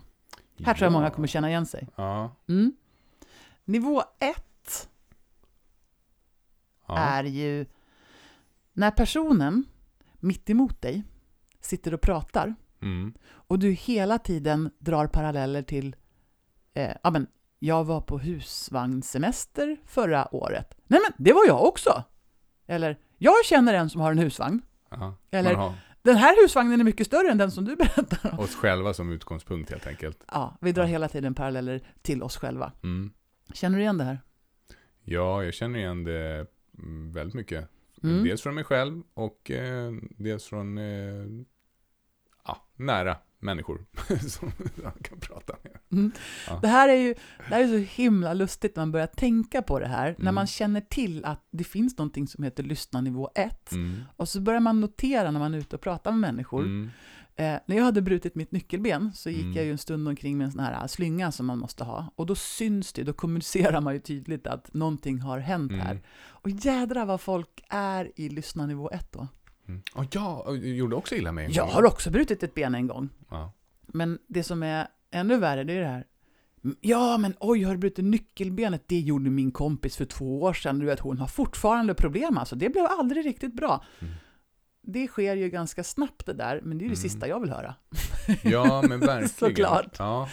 [0.63, 1.87] Här tror jag många kommer känna igen sig.
[1.95, 2.35] Ja.
[3.65, 4.89] Nivå ett
[6.87, 6.97] ja.
[6.97, 7.65] är ju
[8.73, 9.63] när personen
[10.19, 11.03] mitt emot dig
[11.61, 13.13] sitter och pratar Mm.
[13.29, 15.95] och du hela tiden drar paralleller till
[16.73, 17.27] eh, ja, men
[17.59, 20.77] jag var på husvagnssemester förra året.
[20.87, 22.03] Nej men, det var jag också!
[22.67, 24.61] Eller, jag känner en som har en husvagn.
[24.89, 25.15] Ja.
[25.31, 28.39] Eller- Den här husvagnen är mycket större än den som du berättar om.
[28.39, 30.23] oss själva som utgångspunkt helt enkelt.
[30.31, 32.71] Ja, vi drar hela tiden paralleller till oss själva.
[32.83, 33.11] Mm.
[33.53, 34.21] Känner du igen det här?
[35.03, 36.47] Ja, jag känner igen det
[36.77, 37.69] mm, väldigt mycket.
[38.03, 38.23] Mm.
[38.23, 41.25] Dels från mig själv och eh, dels från eh,
[42.45, 43.85] ja, nära människor
[44.29, 44.51] som
[44.83, 45.77] han kan prata med.
[45.91, 46.11] Mm.
[46.47, 46.59] Ja.
[46.61, 49.79] Det här är ju det här är så himla lustigt när man börjar tänka på
[49.79, 50.07] det här.
[50.17, 50.35] När Mm.
[50.35, 53.71] man känner till att det finns någonting som heter lyssnarnivå 1.
[53.71, 54.01] Mm.
[54.15, 56.63] Och så börjar man notera när man är ute och pratar med människor.
[57.37, 59.53] Eh, när jag hade brutit mitt nyckelben så gick Mm.
[59.55, 62.11] jag ju en stund omkring med en sån här äh, slynga som man måste ha.
[62.15, 65.91] Och då syns det, då kommunicerar man ju tydligt att någonting har hänt här.
[65.91, 66.03] Mm.
[66.27, 69.27] Och jädra vad folk är i lyssnarnivå 1 då.
[69.67, 69.81] Mm.
[69.93, 71.75] Och jag jag gjorde också illa mig en Jag gång.
[71.75, 73.09] har också brutit ett ben en gång.
[73.29, 73.51] Ja.
[73.87, 76.05] Men det som är ännu värre, det är det här.
[76.81, 78.83] Ja, men oj, har du brutit nyckelbenet?
[78.87, 80.79] Det gjorde min kompis för två år sedan.
[80.79, 82.55] Du vet, hon har fortfarande problem alltså.
[82.55, 83.83] Det blev aldrig riktigt bra.
[83.99, 84.13] Mm.
[84.87, 87.09] Det sker ju ganska snabbt det där, men det är ju det Mm.
[87.09, 87.75] sista jag vill höra.
[88.43, 89.29] ja, men verkligen.
[89.29, 89.95] Såklart.
[89.99, 90.29] Ja.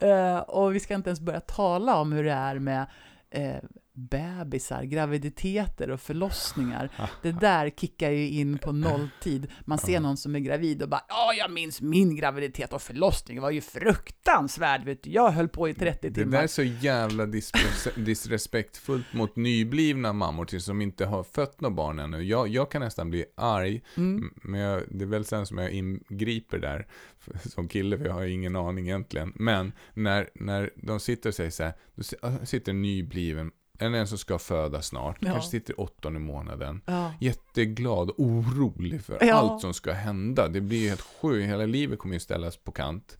[0.00, 2.86] Eh, och vi ska inte ens börja tala om hur det är med
[3.30, 3.56] eh,
[3.94, 6.90] bebisar, graviditeter och förlossningar.
[7.22, 9.50] Det där kickar ju in på nolltid.
[9.64, 13.36] Man ser någon som är gravid och bara ”Ja, jag minns min graviditet och förlossning,
[13.36, 15.10] det var ju fruktansvärd, vet du.
[15.10, 16.32] Jag höll på i 30 Det timmar”.
[16.36, 21.74] där är så jävla dis- disrespektfullt mot nyblivna mammor till som inte har fött några
[21.74, 22.22] barn ännu.
[22.22, 24.30] Jag, jag kan nästan bli arg, Mm.
[24.42, 26.86] men jag, det är väl sen som jag ingriper där
[27.44, 29.32] som kille, för jag har ingen aning egentligen.
[29.34, 33.50] Men när, när de sitter och säger så här, då äh, sitter en nybliven,
[33.82, 35.32] eller en som ska föda snart, Ja.
[35.32, 37.12] kanske sitter i åttonde månaden, Ja.
[37.20, 39.34] jätteglad och orolig för Ja.
[39.34, 40.48] allt som ska hända.
[40.48, 43.18] Det blir ju helt sjukt, hela livet kommer ju ställas på kant.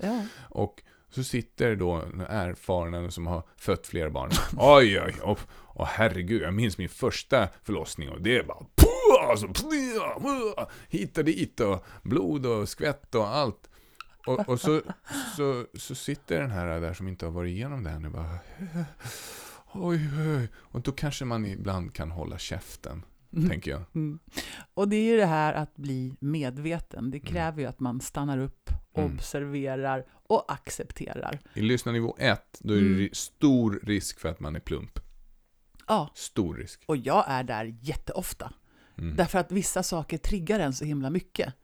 [0.48, 1.96] Och så sitter då
[2.28, 4.30] erfarna som har fött flera barn.
[4.58, 5.36] Oj, oj, oj.
[5.74, 11.60] Åh herregud, jag minns min första förlossning och det puh, alltså, puh, hit och dit
[11.60, 13.68] och blod och skvätt och allt.
[14.26, 14.80] Och, och så,
[15.36, 18.38] så, så sitter den här där som inte har varit igenom det ännu bara
[19.74, 20.00] Oj,
[20.36, 20.48] oj.
[20.56, 23.02] Och då kanske man ibland kan hålla käften,
[23.36, 23.48] Mm.
[23.50, 23.82] tänker jag.
[23.94, 24.18] Mm.
[24.74, 27.10] Och det är ju det här att bli medveten.
[27.10, 29.12] Det kräver ju att man stannar upp, Mm.
[29.14, 31.38] observerar och accepterar.
[31.54, 33.08] I lyssnarnivå 1, då är det Mm.
[33.12, 34.98] stor risk för att man är plump.
[35.88, 36.82] Ja, Stor risk.
[36.86, 38.52] och jag är där jätteofta.
[38.98, 39.16] Mm.
[39.16, 41.54] Därför att vissa saker triggar en så himla mycket.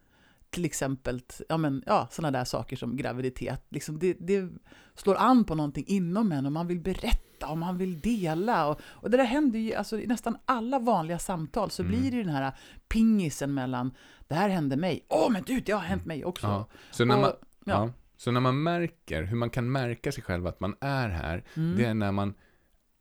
[0.51, 3.63] Till exempel ja, men, ja, sådana där saker som graviditet.
[3.69, 4.49] Liksom det, det
[4.95, 8.67] slår an på någonting inom en och man vill berätta och man vill dela.
[8.69, 11.91] Och, och det där händer ju alltså, i nästan alla vanliga samtal så Mm.
[12.01, 12.53] blir det ju den här
[12.89, 13.95] pingisen mellan
[14.29, 16.47] det här hände mig, åh men du, det har hänt mig också.
[16.47, 16.69] Ja.
[16.91, 17.31] Så när Och- man,
[17.65, 17.73] ja.
[17.87, 17.93] ja.
[18.17, 21.77] Så när man märker hur man kan märka sig själv att man är här, Mm.
[21.77, 22.35] det är när man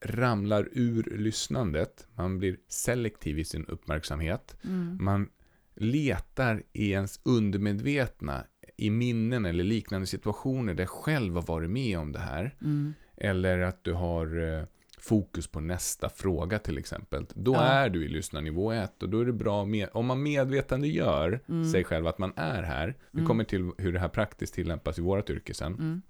[0.05, 4.97] ramlar ur lyssnandet, man blir selektiv i sin uppmärksamhet, Mm.
[5.01, 5.29] man
[5.79, 8.43] letar i ens undermedvetna
[8.77, 12.93] i minnen eller liknande situationer där jag själv har varit med om det här, Mm.
[13.17, 14.63] eller att du har eh,
[14.99, 17.25] fokus på nästa fråga till exempel.
[17.35, 17.61] Då Ja.
[17.61, 21.39] är du i lyssnarnivå 1 och då är det bra med, om man medvetande gör
[21.49, 21.71] Mm.
[21.71, 23.27] sig själv att man är här, vi Mm.
[23.27, 26.01] kommer till hur det här praktiskt tillämpas i vårt yrke sen, Mm.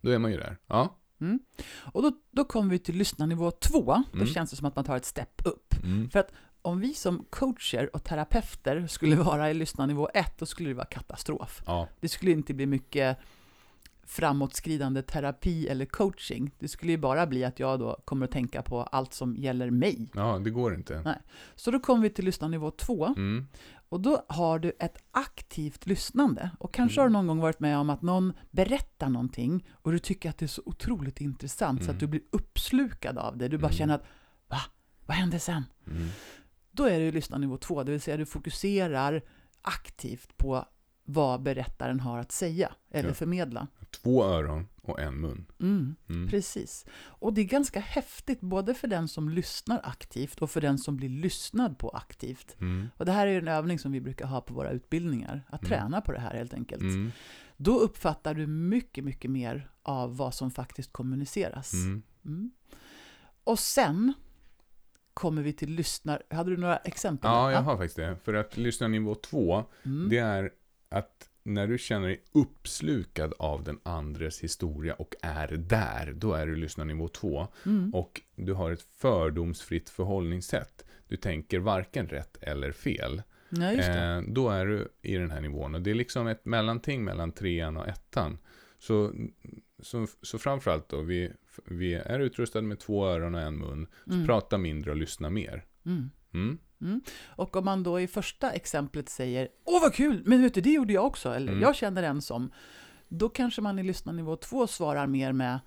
[0.00, 0.56] då är man ju där.
[0.66, 0.98] Ja.
[1.92, 3.84] Och då, då kommer vi till lyssnarnivå två.
[4.12, 4.26] Då Mm.
[4.26, 5.74] känns det som att man tar ett step upp.
[5.84, 6.10] Mm.
[6.62, 10.86] Om vi som coacher och terapeuter skulle vara i lyssnarnivå 1, då skulle det vara
[10.86, 11.62] katastrof.
[11.66, 11.88] Ja.
[12.00, 13.18] Det skulle inte bli mycket
[14.04, 16.50] framåtskridande terapi eller coaching.
[16.58, 19.70] Det skulle ju bara bli att jag då kommer att tänka på allt som gäller
[19.70, 20.10] mig.
[20.14, 21.02] ja, det går inte.
[21.04, 21.16] Nej.
[21.54, 23.46] Så då kommer vi till lyssnarnivå 2 Mm.
[23.88, 26.50] och då har du ett aktivt lyssnande.
[26.58, 27.02] Och kanske Mm.
[27.02, 30.38] har du någon gång varit med om att någon berättar någonting och du tycker att
[30.38, 31.94] det är så otroligt intressant så Mm.
[31.96, 33.48] att du blir uppslukad av det.
[33.48, 33.76] Du bara Mm.
[33.78, 34.04] känner att
[34.48, 34.58] va?
[35.06, 35.64] Vad hände sen?
[36.72, 39.22] Då är du lyssnarnivå 2, det vill säga du fokuserar
[39.62, 40.64] aktivt på
[41.04, 43.14] vad berättaren har att säga eller Ja.
[43.14, 43.66] förmedla.
[43.90, 45.46] Två öron och en mun.
[45.60, 46.28] Mm, Mm.
[46.28, 46.86] precis.
[47.02, 50.96] Och det är ganska häftigt både för den som lyssnar aktivt och för den som
[50.96, 52.56] blir lyssnad på aktivt.
[52.60, 52.88] Mm.
[52.96, 55.60] Och det här är ju en övning som vi brukar ha på våra utbildningar, att
[55.62, 55.68] Mm.
[55.68, 56.82] träna på det här helt enkelt.
[56.82, 57.10] Mm.
[57.56, 61.72] Då uppfattar du mycket, mycket mer av vad som faktiskt kommuniceras.
[61.72, 62.02] Mm.
[62.24, 62.50] Mm.
[63.44, 64.12] Och sen
[65.14, 66.22] kommer vi till lyssnar...
[66.30, 67.30] Hade du några exempel?
[67.30, 68.16] Ja, jag har faktiskt det.
[68.24, 70.08] För att lyssnarnivå två, Mm.
[70.08, 70.50] det är
[70.88, 76.46] att när du känner dig uppslukad av den andres historia och är där, då är
[76.46, 77.48] du lyssnarnivå två.
[77.66, 77.94] Mm.
[77.94, 80.84] Och du har ett fördomsfritt förhållningssätt.
[81.08, 83.22] Du tänker varken rätt eller fel.
[83.48, 83.72] Ja.
[83.72, 85.74] Eh, då är du i den här nivån.
[85.74, 88.38] Och det är liksom ett mellanting mellan trean och ettan.
[88.78, 89.12] Så,
[89.82, 91.32] så, så framförallt då, vi,
[91.64, 93.86] vi är utrustade med två öron och en mun.
[94.06, 94.26] Så Mm.
[94.26, 95.64] prata mindre och lyssna mer.
[95.86, 96.10] Mm.
[96.80, 97.00] Mm.
[97.26, 100.72] Och om man då i första exemplet säger Åh vad kul, men vet du det
[100.72, 101.62] gjorde jag också, eller Mm.
[101.62, 102.50] jag känner en som
[103.08, 105.60] Då kanske man i lyssnarnivå två svarar mer med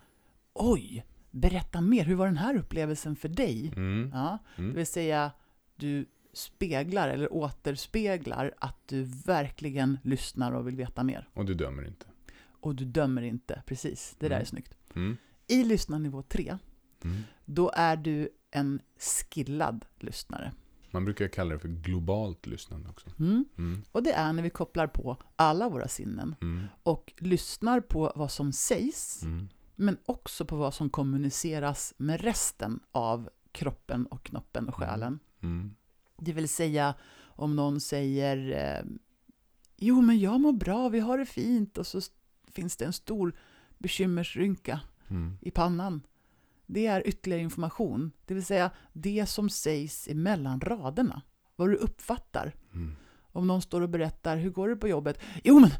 [0.54, 3.74] Oj, berätta mer, hur var den här upplevelsen för dig?
[3.76, 4.10] Mm.
[4.14, 4.70] Ja, Mm.
[4.72, 5.32] det vill säga,
[5.76, 11.30] du speglar eller återspeglar att du verkligen lyssnar och vill veta mer.
[11.34, 12.06] Och du dömer inte.
[12.62, 14.16] Och du dömer inte, precis.
[14.20, 14.42] Det där Mm.
[14.42, 14.76] är snyggt.
[14.96, 15.18] Mm.
[15.48, 16.58] I lyssnarnivå 3,
[17.04, 17.22] Mm.
[17.46, 18.82] då är du en
[19.30, 20.52] skillad lyssnare.
[20.92, 23.10] Man brukar kalla det för globalt lyssnande också.
[23.20, 23.46] Mm.
[23.58, 23.84] Mm.
[23.92, 26.64] Och det är när vi kopplar på alla våra sinnen Mm.
[26.84, 29.50] och lyssnar på vad som sägs, Mm.
[29.76, 35.20] men också på vad som kommuniceras med resten av kroppen och knoppen och själen.
[35.42, 35.76] Mm.
[36.18, 36.94] Det vill säga
[37.24, 38.38] om någon säger
[38.80, 38.86] eh,
[39.78, 42.02] Jo, men jag mår bra, vi har det fint och så
[42.52, 43.36] finns det en stor
[43.78, 45.38] bekymmersrynka Mm.
[45.42, 46.02] i pannan.
[46.66, 51.22] Det är ytterligare information, det vill säga det som sägs emellan raderna.
[51.56, 52.56] Vad du uppfattar.
[52.74, 52.96] Mm.
[53.32, 55.20] Om någon står och berättar, hur går det på jobbet?
[55.44, 55.72] Jo men,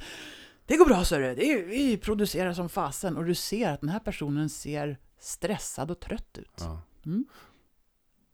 [0.66, 3.18] det går bra är, vi producerar som fasen.
[3.18, 6.56] Och du ser att den här personen ser stressad och trött ut.
[6.58, 6.82] Ja.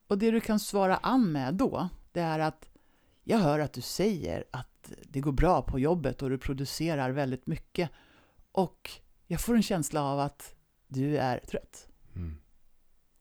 [0.08, 2.70] Och det du kan svara an med då, det är att
[3.24, 7.48] jag hör att du säger att det går bra på jobbet och du producerar väldigt
[7.48, 7.90] mycket.
[8.52, 8.92] Och
[9.28, 10.56] jag får en känsla av att
[10.94, 11.88] du är trött.
[12.16, 12.36] Mm.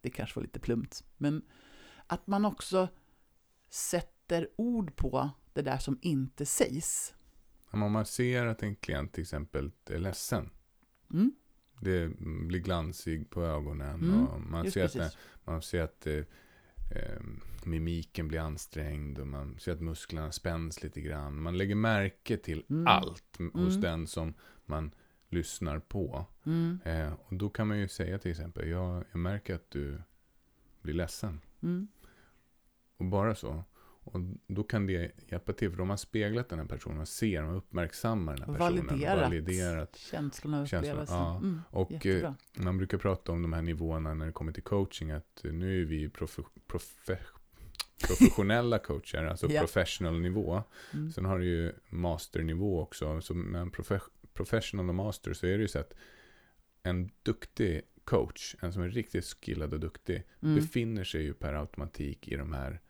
[0.00, 1.04] Det kanske var lite plumpt.
[1.16, 1.42] Men
[2.06, 2.88] att man också
[3.68, 7.14] sätter ord på det där som inte sägs.
[7.70, 10.50] Om man ser att en klient till exempel är ledsen.
[11.12, 11.32] Mm,
[11.80, 12.08] Det
[12.46, 14.00] blir glansig på ögonen.
[14.00, 15.18] Mm, och man, ser att, precis.
[15.44, 16.14] man ser att eh,
[16.96, 17.20] eh,
[17.64, 19.18] mimiken blir ansträngd.
[19.18, 21.42] Och man ser att musklerna spänns lite grann.
[21.42, 22.86] Man lägger märke till Mm.
[22.86, 23.80] allt hos Mm.
[23.80, 24.34] den som
[24.66, 24.94] man
[25.30, 26.26] lyssnar på.
[26.46, 28.68] Mm, Eh, och då kan man ju säga till exempel.
[28.68, 30.02] Jag, jag märker att du
[30.82, 31.40] blir ledsen.
[31.62, 31.88] mm,
[32.96, 33.64] Och bara så.
[34.04, 35.70] Och då kan det hjälpa till.
[35.70, 38.86] För de har speglat den här personen och ser och uppmärksammar den här personen.
[38.86, 39.96] validerat, validerat.
[39.96, 41.16] känslorna och upplevelsen.
[41.16, 41.36] ja.
[41.36, 45.10] Mm, Och eh, man brukar prata om de här nivåerna när det kommer till coaching.
[45.10, 47.18] Att eh, nu är vi profe, profe,
[48.06, 49.60] professionella coacher, alltså Ja.
[49.60, 50.62] professional nivå.
[50.94, 51.12] Mm.
[51.12, 53.20] Sen har du ju masternivå också.
[53.20, 54.00] Så med en profe,
[54.44, 55.94] professional och master så är det ju så att
[56.82, 60.54] en duktig coach, en som är riktigt skillad och duktig, Mm.
[60.54, 62.80] befinner sig ju per automatik i de här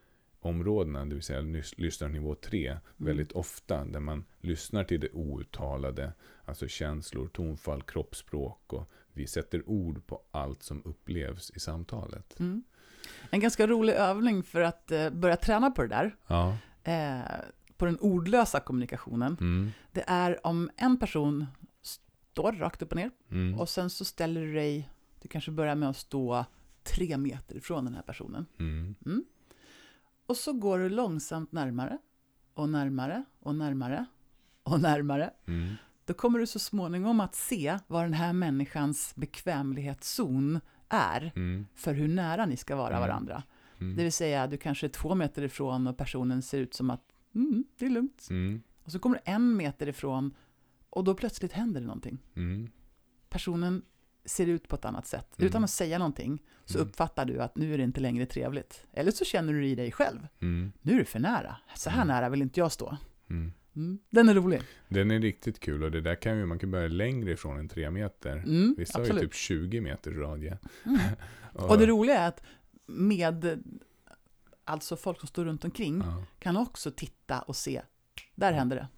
[0.40, 2.80] områdena, det vill säga lys- lyssnarnivå 3, Mm.
[2.96, 6.12] väldigt ofta, där man lyssnar till det outtalade,
[6.44, 12.40] alltså känslor, tonfall, kroppsspråk och vi sätter ord på allt som upplevs i samtalet.
[12.40, 12.62] Mm.
[13.30, 16.56] En ganska rolig övning för att eh, börja träna på det där, Ja.
[16.84, 17.20] eh,
[17.80, 19.70] på den ordlösa kommunikationen, Mm.
[19.92, 21.46] det är om en person
[21.82, 23.58] står rakt upp och ner Mm.
[23.60, 24.90] och sen så ställer du dig,
[25.22, 26.44] du kanske börjar med att stå
[26.82, 28.46] tre meter ifrån den här personen.
[28.58, 29.24] Mm.
[30.26, 31.98] Och så går du långsamt närmare
[32.54, 34.06] och närmare och närmare
[34.62, 35.30] och närmare.
[35.46, 35.74] Mm.
[36.04, 41.66] Då kommer du så småningom att se vad den här människans bekvämlighetszon är Mm.
[41.74, 43.00] för hur nära ni ska vara Mm.
[43.00, 43.42] varandra.
[43.80, 43.96] Mm.
[43.96, 47.09] Det vill säga, du kanske är två meter ifrån och personen ser ut som att
[47.34, 48.26] mm, det är lugnt.
[48.30, 48.62] Mm.
[48.84, 50.34] Och så kommer du en meter ifrån
[50.90, 52.18] och då plötsligt händer det någonting.
[52.36, 52.70] Mm.
[53.28, 53.82] Personen
[54.24, 55.38] ser ut på ett annat sätt.
[55.38, 55.48] Mm.
[55.48, 56.88] Utan att säga någonting så Mm.
[56.88, 58.86] uppfattar du att nu är det inte längre trevligt.
[58.92, 60.26] Eller så känner du i dig själv.
[60.40, 60.72] Mm.
[60.82, 61.56] Nu är det för nära.
[61.76, 62.08] Så här Mm.
[62.14, 62.96] nära vill inte jag stå.
[63.30, 63.52] Mm.
[64.10, 64.60] Den är rolig.
[64.88, 67.68] Den är riktigt kul och det där kan ju, man kan börja längre ifrån än
[67.68, 68.44] tre meter.
[68.76, 69.30] Vissa har ju absolut.
[69.30, 70.58] typ 20 meters radie.
[70.84, 70.98] Mm.
[71.52, 72.42] Och det roliga är att
[72.86, 73.62] med
[74.70, 76.24] alltså folk som står runt omkring ja.
[76.38, 77.82] kan också titta och se.
[78.34, 78.88] Där händer det.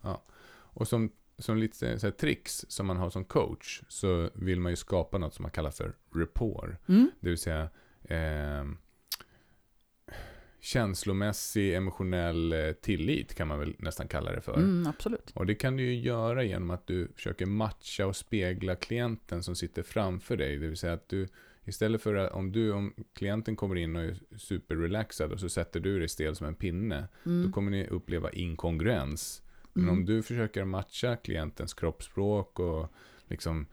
[0.75, 4.73] Och som, som lite så här tricks som man har som coach så vill man
[4.73, 6.89] ju skapa något som man kallar för rapport.
[6.89, 7.11] Mm.
[7.21, 7.71] Det vill säga
[8.05, 8.65] eh,
[10.61, 14.55] känslomässig, emotionell eh, tillit kan man väl nästan kalla det för.
[14.55, 15.31] Mm, absolut.
[15.35, 19.57] Och det kan du ju göra genom att du försöker matcha och spegla klienten som
[19.57, 20.59] sitter framför dig.
[20.59, 21.29] Det vill säga att du
[21.65, 25.81] istället för att om, du, om klienten kommer in och är superrelaxad och så sätter
[25.81, 27.09] du dig stel som en pinne.
[27.27, 27.47] Mm.
[27.47, 29.43] Då kommer ni uppleva inkongruens.
[29.73, 29.95] Men Mm.
[29.99, 32.93] om du försöker matcha klientens kroppsspråk och
[33.27, 33.67] liksom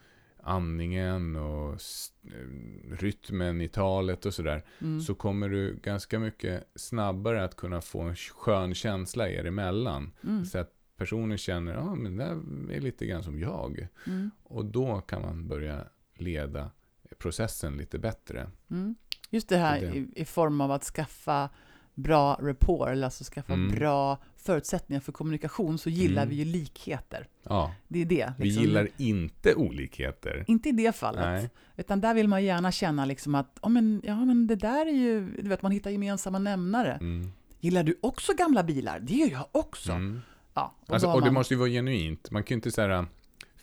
[0.44, 4.64] andningen och eh, rytmen i talet och sådär.
[4.82, 5.02] Mm.
[5.02, 10.12] Så kommer du ganska mycket snabbare att kunna få en skön känsla er emellan.
[10.24, 10.46] Mm.
[10.46, 13.88] Så att personen känner, ja men det är lite grann som jag.
[14.08, 14.32] Mm.
[14.44, 15.86] Och då kan man börja
[16.18, 16.72] leda
[17.20, 18.50] processen lite bättre.
[18.72, 18.96] Mm.
[19.30, 19.96] Just det här Det det.
[19.98, 21.50] i, i form av att skaffa
[21.94, 23.76] bra rapport, eller alltså skaffa Mm.
[23.76, 26.30] bra förutsättningar för kommunikation, så gillar Mm.
[26.30, 27.28] vi ju likheter.
[27.44, 28.34] Ja, Det är det.
[28.38, 28.64] vi liksom.
[28.64, 30.44] gillar inte olikheter.
[30.48, 31.22] Inte i det fallet.
[31.26, 31.50] Nej.
[31.78, 34.92] Utan där vill man gärna känna liksom att, ja men, ja men det där är
[34.92, 36.94] ju, du vet man hittar gemensamma nämnare.
[36.94, 37.32] Mm.
[37.60, 39.00] Gillar du också gamla bilar?
[39.00, 39.92] Det gör jag också.
[39.92, 40.22] Mm.
[40.54, 42.32] Ja, och Alltså, och det man- måste ju vara genuint.
[42.32, 43.04] Man kan ju inte så här äh,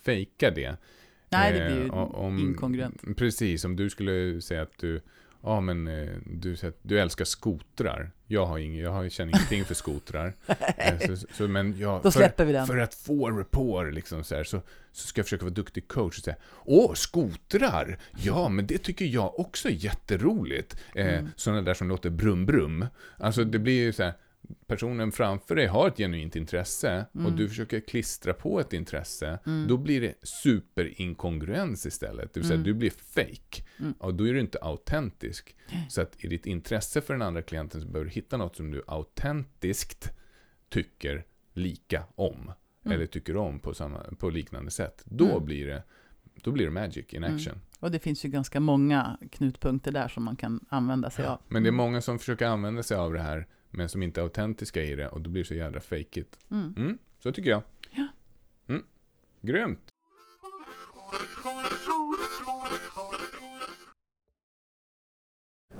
[0.03, 0.77] fejka det.
[1.29, 3.03] Nej, det blir Eh, ju om- inkongruent.
[3.17, 5.01] Precis, om du skulle säga att du
[5.43, 8.11] Ja, men eh, du, du älskar skotrar.
[8.27, 10.35] Jag, har ing, jag har, känner ingenting för skotrar.
[10.79, 12.67] Eh, så, så, men jag, Då för, släpper vi den.
[12.67, 14.63] för att få rapport liksom så, här, så,
[14.93, 17.99] så ska jag försöka vara duktig coach och säga Åh, skotrar!
[18.23, 20.77] Ja, men det tycker jag också är jätteroligt.
[20.95, 21.29] Eh, Mm.
[21.37, 22.87] Sådana där som låter brum-brum.
[23.17, 24.13] Alltså det blir ju så här,
[24.67, 27.37] personen framför dig har ett genuint intresse och Mm.
[27.37, 29.69] du försöker klistra på ett intresse, Mm.
[29.69, 32.35] då blir det superinkongruens istället.
[32.35, 32.65] Det vill säga, Mm.
[32.67, 33.63] du blir fake.
[33.81, 33.93] Mm.
[33.99, 35.57] Och då är du inte autentisk.
[35.89, 38.71] Så att i ditt intresse för den andra klienten så behöver du hitta något som
[38.71, 40.11] du autentiskt
[40.69, 42.53] tycker lika om.
[42.85, 42.97] Mm.
[42.97, 45.03] Eller tycker om på, samma, på liknande sätt.
[45.05, 45.45] Då, Mm.
[45.45, 45.83] blir det,
[46.43, 47.37] då blir det magic in Mm.
[47.37, 47.61] action.
[47.81, 51.41] Och det finns ju ganska många knutpunkter där som man kan använda sig av.
[51.49, 54.23] Men det är många som försöker använda sig av det här, men som inte är
[54.23, 56.39] autentiska i det och då blir det så jädra it.
[56.51, 56.75] Mm.
[56.77, 57.63] Mm, så tycker jag.
[57.91, 58.09] Ja.
[58.69, 58.83] Mm.
[59.41, 59.93] Grymt!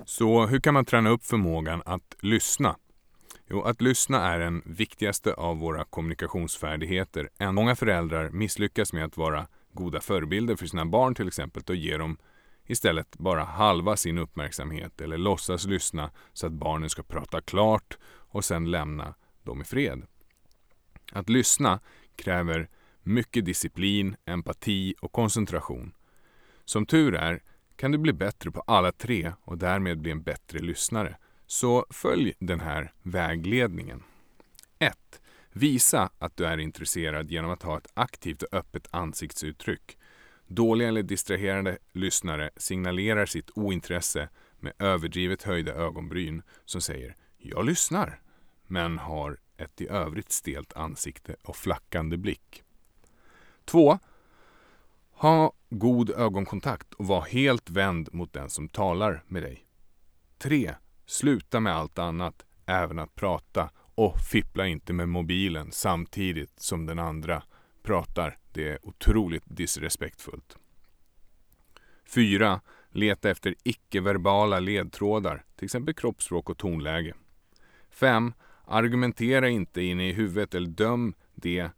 [0.05, 2.77] Så hur kan man träna upp förmågan att lyssna?
[3.49, 7.31] Jo, att lyssna är den viktigaste av våra kommunikationsfärdigheter.
[7.39, 11.77] Än Många föräldrar misslyckas med att vara goda förebilder för sina barn till exempel och
[11.77, 12.17] ger dem
[12.67, 18.45] istället bara halva sin uppmärksamhet eller låtsas lyssna så att barnen ska prata klart och
[18.45, 20.03] sen lämna dem i fred.
[21.13, 21.81] Att lyssna
[22.17, 22.69] kräver
[23.03, 25.93] mycket disciplin, empati och koncentration.
[26.65, 27.43] Som tur är
[27.77, 31.17] kan du bli bättre på alla tre och därmed bli en bättre lyssnare.
[31.47, 34.03] Så följ den här vägledningen.
[34.79, 35.21] 1.
[35.53, 39.99] Visa att du är intresserad genom att ha ett aktivt och öppet ansiktsuttryck.
[40.47, 44.29] Dåliga eller distraherade lyssnare signalerar sitt ointresse
[44.59, 48.21] med överdrivet höjda ögonbryn som säger ”jag lyssnar”
[48.67, 52.63] men har ett i övrigt stelt ansikte och flackande blick.
[53.65, 53.99] 2.
[55.11, 59.67] Ha god ögonkontakt och var helt vänd mot den som talar med dig.
[60.39, 60.75] 3.
[61.07, 66.99] Sluta med allt annat, även att prata och fippla inte med mobilen samtidigt som den
[66.99, 67.43] andra
[67.87, 68.39] pratar.
[68.53, 70.57] Det är otroligt disrespektfullt.
[72.15, 72.61] 4.
[72.91, 77.15] Leta efter icke-verbala ledtrådar, till exempel kroppsspråk och tonläge.
[77.91, 78.33] 5.
[78.65, 81.71] Argumentera inte inne i huvudet eller döm det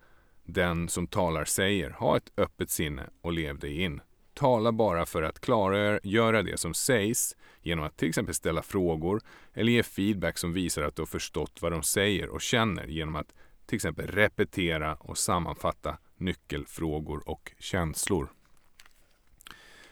[0.45, 1.91] den som talar säger.
[1.91, 4.01] Ha ett öppet sinne och lev dig in.
[4.35, 9.21] Tala bara för att klargöra det som sägs genom att till exempel ställa frågor
[9.55, 13.17] eller ge feedback som visar att du har förstått vad de säger och känner genom
[13.17, 13.35] att
[13.69, 18.33] till exempel repetera och sammanfatta nyckelfrågor och känslor.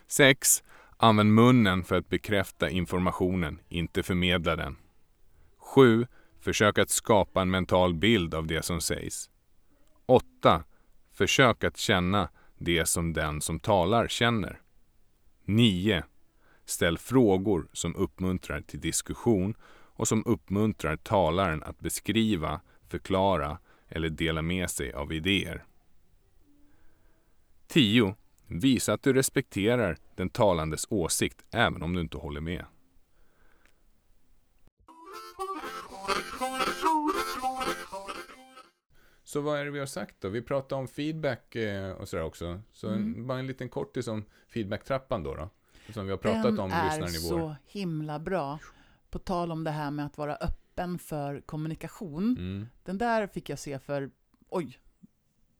[0.07, 0.62] 6.
[0.97, 4.77] Använd munnen för att bekräfta informationen, inte förmedla den.
[5.59, 6.07] 7.
[6.40, 9.31] Försök att skapa en mental bild av det som sägs.
[10.07, 10.65] 8.
[11.12, 12.28] Försök att känna
[12.59, 14.61] det som den som talar känner.
[15.44, 16.05] 9.
[16.65, 19.55] Ställ frågor som uppmuntrar till diskussion
[19.97, 23.59] och som uppmuntrar talaren att beskriva, förklara
[23.89, 25.65] eller dela med sig av idéer.
[27.67, 28.15] 10.
[28.47, 32.65] Visa att du respekterar den talandes åsikt även om du inte håller med.
[39.25, 40.29] Så vad är det vi har sagt då?
[40.29, 42.61] Vi pratade om feedback eh, och sådär också.
[42.73, 43.27] Så Mm.
[43.27, 45.35] bara en liten kortis om feedbacktrappan då.
[45.35, 45.49] då
[45.93, 47.41] som vi har pratat Den om är lyssnarnivåer.
[47.41, 48.59] så himla bra.
[49.11, 50.66] På tal om det här med att vara öppen
[50.98, 52.36] för kommunikation.
[52.39, 54.11] Mm, Den där fick jag se för,
[54.48, 54.78] oj,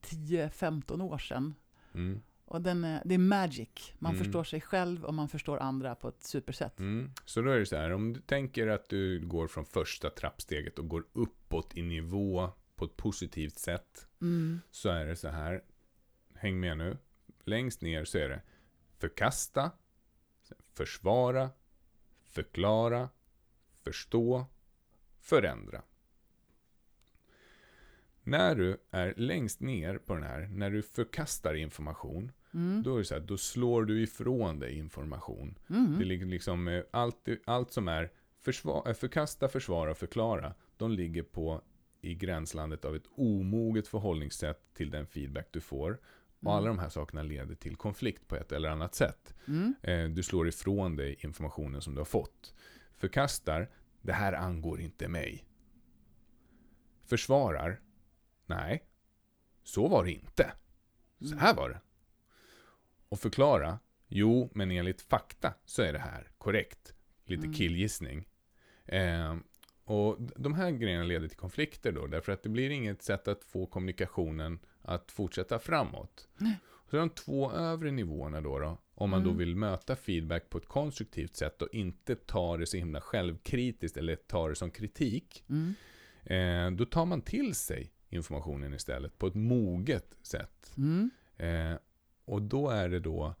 [0.01, 1.53] 10-15 år sedan.
[1.93, 3.93] mm, Och den är, det är magic.
[3.99, 4.23] Man Mm.
[4.23, 6.79] förstår sig själv och man förstår andra på ett supersätt.
[6.79, 7.11] mm.
[7.25, 10.79] Så då är det så här, om du tänker att du går från första trappsteget
[10.79, 14.07] och går uppåt i nivå på ett positivt sätt.
[14.21, 14.61] Mm.
[14.71, 15.63] Så är det så här,
[16.35, 16.97] häng med nu.
[17.43, 18.41] Längst ner så är det
[18.97, 19.71] förkasta,
[20.73, 21.49] försvara,
[22.23, 23.09] förklara,
[23.83, 24.45] förstå,
[25.29, 25.81] förändra.
[28.23, 32.83] När du är längst ner på den här, när du förkastar information, Mm.
[32.83, 35.57] då är det så här, då slår du ifrån dig information.
[35.69, 35.99] Mm.
[35.99, 38.11] Det ligger liksom, eh, allt, allt som är
[38.45, 41.61] försva- eh, förkasta, försvara förklara, de ligger på
[42.01, 45.91] i gränslandet av ett omoget förhållningssätt till den feedback du får.
[46.39, 46.53] Och Mm.
[46.57, 49.33] alla de här sakerna leder till konflikt på ett eller annat sätt.
[49.47, 49.73] Mm.
[49.81, 52.53] Eh, Du slår ifrån dig informationen som du har fått.
[52.97, 53.69] Förkastar,
[54.07, 55.45] det här angår inte mig.
[57.05, 57.81] Försvarar,
[58.45, 58.83] nej,
[59.63, 60.51] så var det inte.
[61.19, 61.81] Så här var det.
[63.09, 66.93] Och förklara, jo, men enligt fakta så är det här korrekt.
[67.25, 67.53] Lite Mm.
[67.53, 68.27] killgissning.
[68.85, 69.35] Eh,
[69.83, 73.43] och de här grejerna leder till konflikter då, därför att det blir inget sätt att
[73.43, 76.27] få kommunikationen att fortsätta framåt.
[76.37, 76.59] Nej.
[76.89, 79.37] Så de två övre nivåerna då, då Om man då Mm.
[79.37, 84.15] vill möta feedback på ett konstruktivt sätt och inte ta det så himla självkritiskt eller
[84.15, 85.43] ta det som kritik.
[85.49, 85.73] Mm.
[86.23, 90.73] Eh, då tar man till sig informationen istället på ett moget sätt.
[90.77, 91.09] Mm.
[91.37, 91.77] Eh,
[92.25, 93.35] och då är det då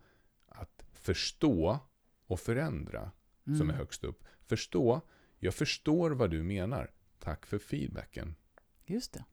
[0.47, 1.79] att förstå
[2.27, 3.11] och förändra
[3.47, 3.59] Mm.
[3.59, 4.23] som är högst upp.
[4.45, 5.01] Förstå,
[5.39, 6.91] jag förstår vad du menar.
[7.19, 8.35] Tack för feedbacken.
[8.85, 9.23] Just det.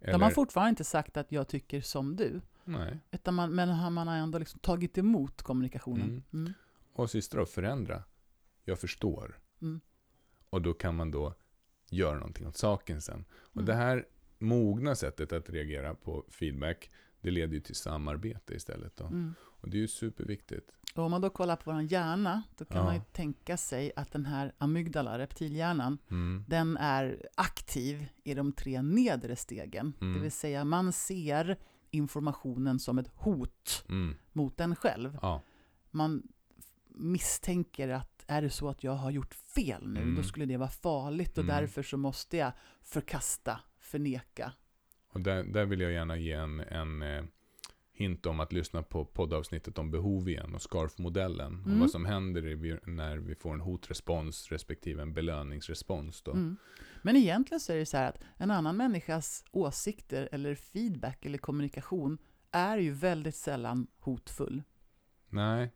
[0.00, 2.40] Eller, De har fortfarande inte sagt att jag tycker som du.
[2.64, 2.98] Nej.
[3.10, 6.06] Utan man, men man har ändå liksom tagit emot kommunikationen.
[6.08, 6.22] Mm.
[6.32, 6.52] Mm.
[6.92, 8.02] Och sista då, förändra.
[8.64, 9.38] Jag förstår.
[9.62, 9.80] Mm.
[10.50, 11.34] Och då kan man då
[11.90, 13.24] göra någonting åt saken sen.
[13.32, 13.66] Och Mm.
[13.66, 14.06] det här
[14.38, 18.96] mogna sättet att reagera på feedback, det leder ju till samarbete istället.
[18.96, 19.04] Då.
[19.06, 19.34] Mm.
[19.42, 20.70] Och det är ju superviktigt.
[20.94, 22.84] Och om man då kollar på vår hjärna, då kan Ja.
[22.84, 26.44] man ju tänka sig att den här amygdala, reptilhjärnan, Mm.
[26.48, 29.92] den är aktiv i de tre nedre stegen.
[30.00, 30.14] Mm.
[30.14, 31.56] Det vill säga man ser
[31.94, 34.14] informationen som ett hot Mm.
[34.32, 35.18] mot en själv.
[35.22, 35.42] Ja.
[35.90, 36.22] Man
[36.88, 40.14] misstänker att är det så att jag har gjort fel nu, Mm.
[40.14, 41.56] då skulle det vara farligt och Mm.
[41.56, 42.52] därför så måste jag
[42.82, 44.52] förkasta, förneka.
[45.12, 47.24] Och där, där vill jag gärna ge en, en eh,
[47.92, 51.60] hint om att lyssna på poddavsnittet om behov igen och SCARF-modellen.
[51.60, 51.80] Och Mm.
[51.80, 56.22] vad som händer när vi får en hotrespons respektive en belöningsrespons.
[56.22, 56.32] Då.
[57.04, 61.38] Men egentligen så är det så här att en annan människas åsikter eller feedback eller
[61.38, 62.18] kommunikation
[62.50, 64.62] är ju väldigt sällan hotfull.
[65.28, 65.72] Nej,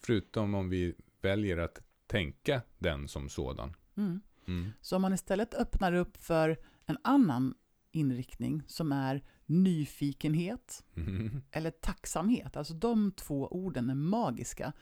[0.00, 3.74] förutom om vi väljer att tänka den som sådan.
[3.96, 4.20] Mm.
[4.48, 4.70] Mm.
[4.80, 7.54] Så om man istället öppnar upp för en annan
[7.92, 11.42] inriktning som är nyfikenhet Mm.
[11.50, 14.72] eller tacksamhet, alltså de två orden är magiska.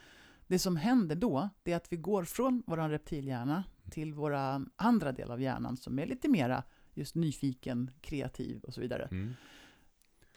[0.46, 5.12] Det som händer då, det är att vi går från vår reptilhjärna till våra andra
[5.12, 6.62] del av hjärnan som är lite mera
[6.94, 9.08] just nyfiken, kreativ och så vidare.
[9.10, 9.34] Mm.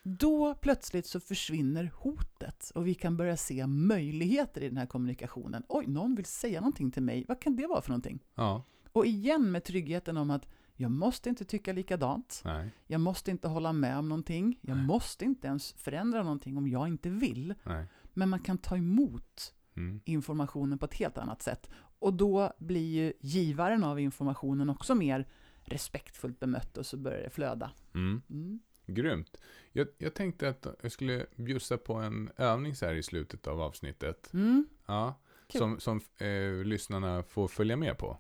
[0.03, 5.63] Då plötsligt så försvinner hotet och vi kan börja se möjligheter i den här kommunikationen.
[5.69, 7.25] Oj, någon vill säga någonting till mig.
[7.27, 8.19] Vad kan det vara för någonting?
[8.35, 12.41] Ja, Och igen med tryggheten om att jag måste inte tycka likadant.
[12.45, 14.59] nej, Jag måste inte hålla med om någonting.
[14.61, 14.85] Jag Nej.
[14.85, 17.53] måste inte ens förändra någonting om jag inte vill.
[17.63, 17.85] nej.
[18.13, 20.02] Men man kan ta emot Mm.
[20.06, 21.70] informationen på ett helt annat sätt.
[21.99, 25.28] Och då blir ju givaren av informationen också mer
[25.64, 27.72] respektfullt bemött och så börjar det flöda.
[27.94, 28.22] Mm.
[28.30, 28.60] Mm.
[28.86, 29.38] Grymt.
[29.72, 33.62] Jag, jag tänkte att jag skulle bjussa på en övning så här i slutet av
[33.62, 34.34] avsnittet.
[34.34, 34.68] Mm.
[34.86, 35.16] Ja,
[35.48, 35.60] Kul.
[35.60, 38.18] som som eh, lyssnarna får följa med på.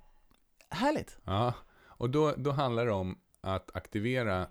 [0.69, 1.19] Härligt!
[1.23, 4.47] Ja, och då, då handlar det om att aktivera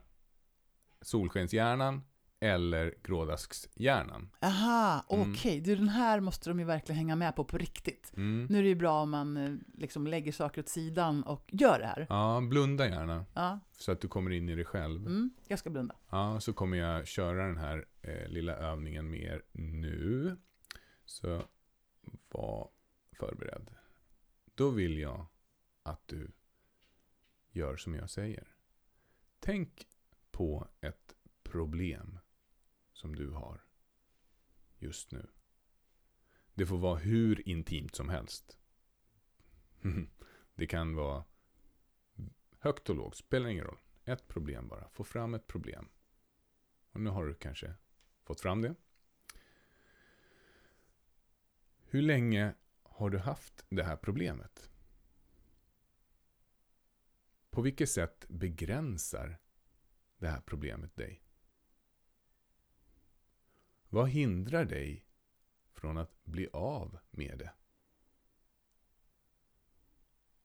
[1.01, 2.03] solskenshjärnan
[2.40, 4.30] eller grådaskshjärnan.
[4.40, 5.32] Aha, Mm.
[5.32, 5.60] okej.
[5.60, 8.12] Du, den här måste de ju verkligen hänga med på på riktigt.
[8.16, 8.46] Mm.
[8.50, 11.78] Nu är det ju bra om man eh, liksom lägger saker åt sidan och gör
[11.78, 12.06] det här.
[12.08, 15.06] Ja, blunda gärna Ja, så att du kommer in i det själv.
[15.06, 15.94] mm, jag ska blunda.
[16.10, 20.36] Ja, så kommer jag köra den här eh, lilla övningen med er nu.
[21.04, 21.42] Så
[22.28, 22.68] var
[23.12, 23.70] förberedd.
[24.54, 25.26] Då vill jag
[25.82, 26.30] att du
[27.52, 28.48] gör som jag säger.
[29.40, 29.86] Tänk
[30.30, 32.18] på ett problem
[32.97, 33.64] som du har
[34.78, 35.27] just nu.
[36.55, 38.59] Det får vara hur intimt som helst.
[40.55, 41.24] Det kan vara
[42.59, 43.78] högt och lågt, spelar ingen roll.
[44.05, 44.89] Ett problem bara.
[44.89, 45.89] Få fram ett problem.
[46.93, 47.74] Och nu har du kanske
[48.23, 48.74] fått fram det.
[51.85, 54.70] Hur länge har du haft det här problemet?
[57.51, 59.39] På vilket sätt begränsar
[60.18, 61.26] det här problemet dig?
[63.97, 65.06] Vad hindrar dig
[65.73, 67.52] från att bli av med det?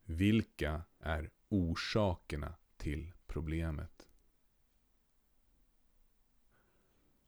[0.03, 4.10] Vilka är orsakerna till problemet?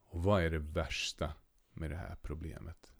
[0.04, 1.34] Och vad är det värsta
[1.72, 2.94] med det här problemet?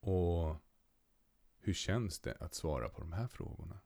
[0.00, 0.56] Och
[1.58, 3.80] hur känns det att svara på de här frågorna?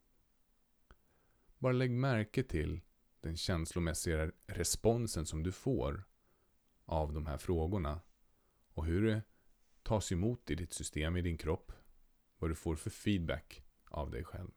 [1.59, 2.81] Bara lägg märke till
[3.25, 6.05] den känslomässiga responsen som du får
[6.85, 8.01] av de här frågorna
[8.69, 9.23] och hur det
[9.83, 11.73] tas emot i ditt system, i din kropp.
[12.39, 14.51] Vad du får för feedback av dig själv.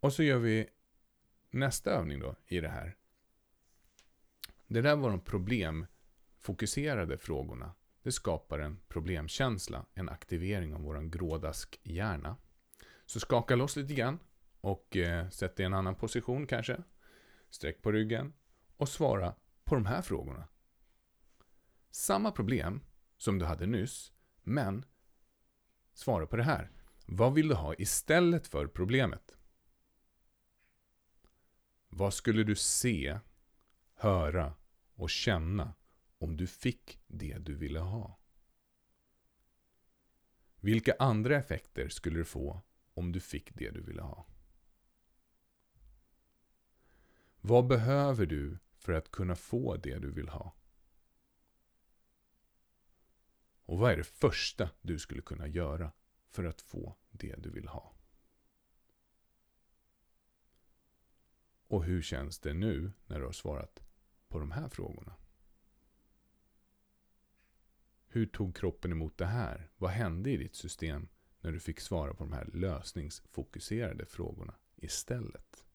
[0.00, 0.68] Och så gör vi
[1.50, 2.96] nästa övning då i det här.
[4.66, 7.74] Det där var de problemfokuserade frågorna.
[8.02, 12.36] Det skapar en problemkänsla, en aktivering av vår grådask hjärna.
[13.06, 14.18] Så skaka loss lite grann
[14.60, 16.82] och eh, sätt dig i en annan position kanske.
[17.50, 18.32] Sträck på ryggen
[18.76, 20.48] och svara på de här frågorna.
[21.90, 22.80] Samma problem
[23.16, 24.12] som du hade nyss,
[24.42, 24.84] men
[25.92, 26.70] svara på det här.
[27.06, 29.36] Vad vill du ha istället för problemet?
[31.88, 33.18] Vad skulle du se,
[33.94, 34.54] höra
[34.94, 35.74] och känna
[36.18, 38.18] om du fick det du ville ha?
[40.60, 42.62] Vilka andra effekter skulle du få
[42.94, 44.26] om du fick det du ville ha?
[47.40, 50.54] Vad behöver du för att kunna få det du vill ha?
[53.64, 55.92] Och vad är det första du skulle kunna göra
[56.28, 57.94] för att få det du vill ha?
[61.66, 63.82] Och hur känns det nu när du har svarat
[64.28, 65.14] på de här frågorna?
[68.08, 69.70] Hur tog kroppen emot det här?
[69.76, 71.08] Vad hände i ditt system
[71.40, 75.67] när du fick svara på de här lösningsfokuserade frågorna istället?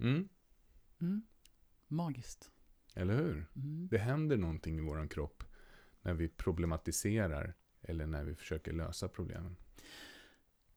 [0.00, 0.28] Mm,
[1.00, 1.22] Mm.
[1.88, 2.50] Magiskt.
[2.94, 3.46] eller hur?
[3.56, 3.88] Mm.
[3.90, 5.44] Det händer någonting i våran kropp
[6.02, 9.56] när vi problematiserar eller när vi försöker lösa problemen.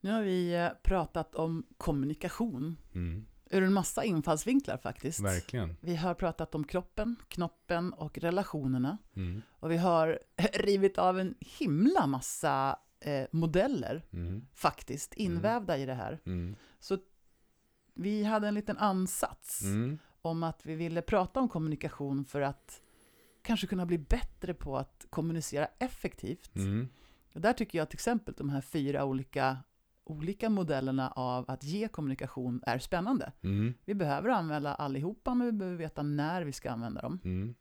[0.01, 5.19] Nu har vi eh, pratat om kommunikation Mm, ur en massa infallsvinklar faktiskt.
[5.19, 5.77] verkligen.
[5.81, 8.97] Vi har pratat om kroppen, knoppen och relationerna.
[9.15, 10.19] Mm, Och vi har
[10.53, 16.19] rivit av en himla massa eh, modeller mm, faktiskt invävda i det här.
[16.25, 16.97] mm, Så
[17.93, 22.81] vi hade en liten ansats mm, om att vi ville prata om kommunikation för att
[23.41, 26.55] kanske kunna bli bättre på att kommunicera effektivt.
[26.55, 26.87] mm,
[27.33, 29.57] Och där tycker jag till exempel de här fyra olika,
[30.03, 33.31] olika modellerna av att ge kommunikation är spännande.
[33.41, 37.19] mm, Vi behöver använda allihopa, men vi behöver veta när vi ska använda dem.
[37.23, 37.55] mm,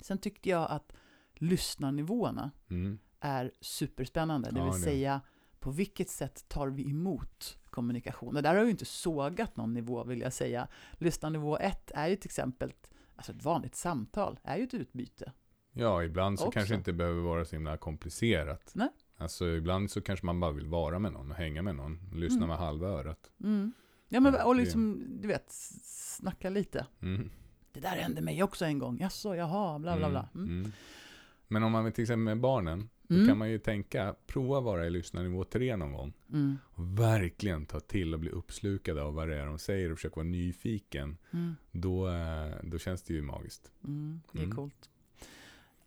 [0.00, 0.92] Sen tyckte jag att
[1.34, 2.98] lyssnarnivåerna mm.
[3.20, 4.78] är superspännande, det Ja, vill det.
[4.80, 5.20] säga
[5.60, 8.36] på vilket sätt tar vi emot kommunikation?
[8.36, 10.68] Och där har vi inte sågat någon nivå vill jag säga.
[10.98, 12.72] Lyssnarnivå 1 är ju till exempel,
[13.16, 15.32] alltså ett vanligt samtal, är ju ett utbyte.
[15.72, 16.52] Ja, ibland så Också.
[16.58, 18.72] kanske det inte behöver vara så himla komplicerat.
[18.74, 18.88] Nej.
[19.16, 22.10] Alltså ibland så kanske man bara vill vara med någon och hänga med någon.
[22.14, 22.48] Lyssna Mm.
[22.48, 23.30] med halva örat.
[23.40, 23.72] Mm.
[24.08, 25.44] Ja, men Ja, och liksom, du vet,
[25.84, 26.86] snacka lite.
[27.02, 27.30] Mm.
[27.72, 30.28] Det där hände mig också en gång, jaså, jaha, bla bla bla.
[30.34, 30.48] Mm.
[30.48, 30.72] Mm.
[31.48, 33.26] Men om man vill till exempel med barnen, då Mm.
[33.28, 36.12] kan man ju tänka, prova vara i lyssnarnivå 3 någon gång.
[36.32, 36.58] Mm.
[36.64, 40.16] Och verkligen ta till och bli uppslukad av vad det är de säger och försöka
[40.16, 41.16] vara nyfiken.
[41.32, 41.56] Mm.
[41.72, 43.72] Då, eh, då känns det ju magiskt.
[43.84, 44.20] Mm.
[44.32, 44.56] Det är Mm.
[44.56, 44.90] coolt.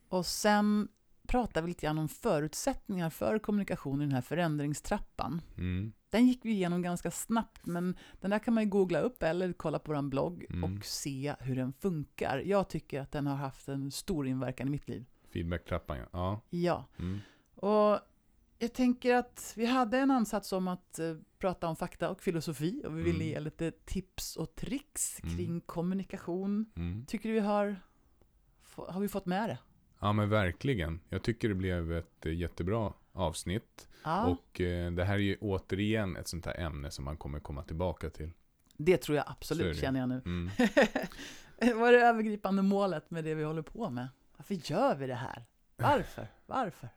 [0.10, 0.88] Och sen
[1.27, 5.41] pratar vi lite grann om förutsättningar för kommunikation i den här förändringstrappan.
[5.57, 5.91] Mm.
[6.10, 9.53] Den gick vi igenom ganska snabbt, men den där kan man ju googla upp eller
[9.53, 12.41] kolla på vår blogg och se hur den funkar.
[12.45, 15.06] Jag tycker att den har haft en stor inverkan i mitt liv.
[15.30, 16.08] Feedback-trappan ja.
[16.12, 16.41] ja.
[16.49, 17.20] Ja, Mm.
[17.56, 17.99] och
[18.60, 22.82] jag tänker att vi hade en ansats om att eh, prata om fakta och filosofi
[22.86, 23.28] och vi ville Mm.
[23.28, 25.38] ge lite tips och tricks Mm.
[25.38, 26.66] kring kommunikation.
[26.76, 27.06] Mm.
[27.06, 27.76] Tycker du vi har,
[28.76, 29.58] har vi fått med det?
[29.99, 30.99] Ja men verkligen.
[31.10, 33.88] Jag tycker det blev ett eh, jättebra avsnitt.
[34.04, 37.40] Ja, Och eh, det här är ju återigen ett sånt här ämne som man kommer
[37.40, 38.32] komma tillbaka till.
[38.78, 40.22] det tror jag absolut, känner jag nu.
[40.26, 40.49] Mm.
[41.80, 44.08] Vad är det övergripande målet med det vi håller på med?
[44.38, 45.46] Varför gör vi det här?
[45.76, 46.28] Varför?
[46.46, 46.90] Varför?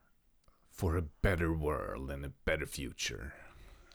[0.70, 3.30] For a better world and a better future.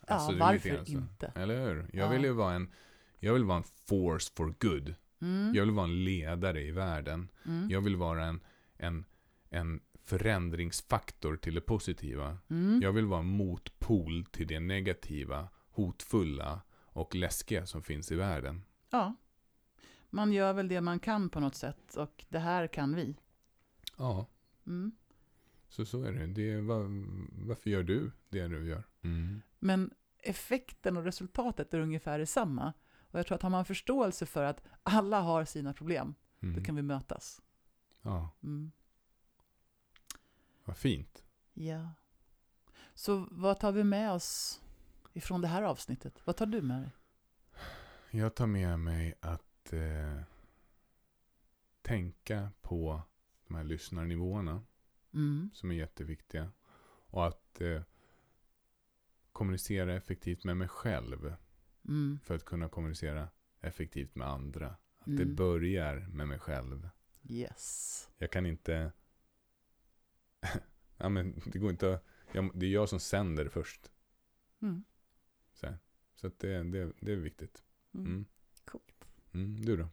[0.08, 0.92] Alltså, ja, varför grann så.
[0.92, 1.32] inte?
[1.34, 1.90] Eller hur?
[1.92, 2.10] Jag Ja.
[2.10, 2.72] vill ju vara en,
[3.18, 4.94] jag vill vara en force for good.
[5.20, 7.28] Mm, Jag vill vara en ledare i världen.
[7.46, 8.40] mm, Jag vill vara en,
[8.76, 9.04] en,
[9.50, 12.38] en förändringsfaktor till det positiva.
[12.50, 18.14] mm, Jag vill vara en motpol till det negativa, hotfulla och läskiga som finns i
[18.16, 18.62] världen.
[18.90, 19.14] ja.
[20.10, 23.16] Man gör väl det man kan på något sätt och det här kan vi.
[23.96, 24.26] Ja,
[24.66, 24.92] Mm.
[25.68, 26.26] så så är det.
[26.26, 26.82] det är, var,
[27.46, 28.82] varför gör du det du gör?
[29.02, 29.42] Mm.
[29.58, 32.72] Men effekten och resultatet är ungefär detsamma.
[33.10, 36.56] Och jag tror att har man förståelse för att alla har sina problem, Mm.
[36.56, 37.42] då kan vi mötas.
[38.02, 38.72] Ja, Mm.
[40.64, 41.24] vad fint.
[41.54, 41.90] Ja.
[42.94, 44.60] Så vad tar vi med oss
[45.12, 46.20] ifrån det här avsnittet?
[46.26, 46.90] Vad tar du med dig?
[48.10, 50.20] Jag tar med mig att eh,
[51.82, 53.02] tänka på
[53.46, 54.62] de här lyssnarnivåerna
[55.14, 55.50] Mm.
[55.54, 56.52] som är jätteviktiga.
[57.10, 57.82] Och att eh,
[59.32, 61.34] kommunicera effektivt med mig själv
[61.88, 62.18] Mm.
[62.24, 63.28] för att kunna kommunicera
[63.60, 64.66] effektivt med andra.
[64.98, 65.34] Att det Mm.
[65.34, 66.88] börjar med mig själv.
[67.28, 68.08] Yes.
[68.18, 68.92] Jag kan inte...
[70.96, 72.00] ja, men det går inte.
[72.32, 73.90] Jag, det är jag som sänder först.
[74.62, 74.84] Mm.
[75.52, 75.78] Så, här.
[76.14, 77.64] så att det, det, det är viktigt.
[77.94, 78.06] Mm.
[78.06, 78.24] Mm.
[78.64, 79.04] Coolt.
[79.32, 79.88] Mm, du då?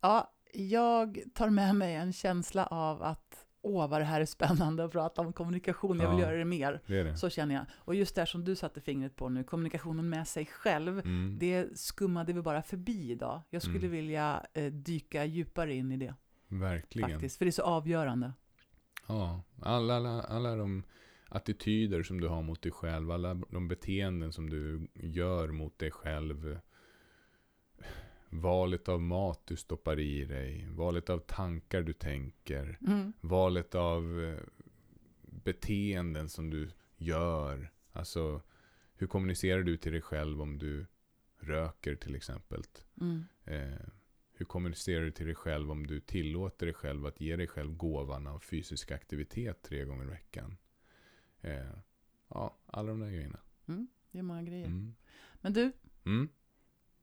[0.00, 4.84] Ja, jag tar med mig en känsla av att åh, vad det här är spännande
[4.84, 6.26] att prata om kommunikation, jag vill Ja.
[6.26, 6.80] göra det mer.
[6.86, 7.16] Det det?
[7.16, 7.64] Så känner jag.
[7.74, 11.36] Och just det som du satte fingret på nu, kommunikationen med sig själv, Mm.
[11.40, 13.40] det skummade vi bara förbi idag.
[13.50, 13.90] Jag skulle Mm.
[13.90, 16.14] vilja eh, dyka djupare in i det,
[16.48, 17.10] Verkligen.
[17.10, 18.32] faktiskt, för det är så avgörande.
[19.08, 20.82] Ja, alla, alla, alla de
[21.28, 25.90] attityder som du har mot dig själv, alla de beteenden som du gör mot dig
[25.90, 26.58] själv.
[28.40, 33.12] Valet av mat du stoppar i dig, valet av tankar du tänker, Mm.
[33.20, 34.38] valet av eh,
[35.22, 37.70] beteenden som du gör.
[37.92, 38.42] Alltså,
[38.96, 40.86] hur kommunicerar du till dig själv om du
[41.38, 42.62] röker till exempel?
[43.00, 43.24] Mm.
[43.44, 43.86] Eh,
[44.32, 47.76] hur kommunicerar du till dig själv om du tillåter dig själv att ge dig själv
[47.76, 50.56] gåvan av fysisk aktivitet tre gånger i veckan?
[51.40, 51.70] Eh,
[52.28, 53.38] ja, alla de där grejerna.
[53.68, 53.88] Mm.
[54.10, 54.66] Det är många grejer.
[54.66, 54.94] Mm.
[55.40, 55.72] Men du,
[56.04, 56.28] Mm.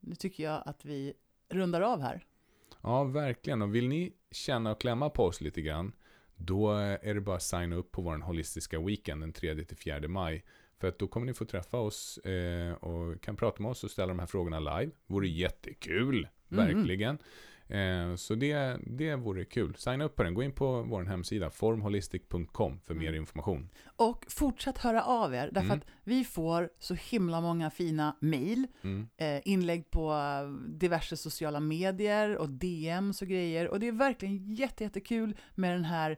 [0.01, 1.13] Nu tycker jag att vi
[1.49, 2.25] rundar av här.
[2.81, 3.61] Ja, verkligen.
[3.61, 5.91] Och vill ni känna och klämma på oss lite grann,
[6.35, 10.43] då är det bara att signa upp på vår holistiska weekend den 3-4 maj.
[10.79, 13.91] För att då kommer ni få träffa oss eh, och kan prata med oss och
[13.91, 14.91] ställa de här frågorna live.
[15.07, 16.57] Vore jättekul, Mhm.
[16.57, 17.17] verkligen.
[17.71, 19.75] Eh, så det, det vore kul.
[19.77, 20.33] Signa upp på den.
[20.33, 23.21] Gå in på vår hemsida, formholistic.com för mer Mm.
[23.21, 23.69] information.
[23.95, 25.77] Och fortsätt höra av er, därför Mm.
[25.77, 29.07] att vi får så himla många fina mejl, Mm.
[29.17, 30.13] eh, inlägg på
[30.67, 33.67] diverse sociala medier och DMs och grejer.
[33.67, 36.17] Och det är verkligen jätte, jättekul med den här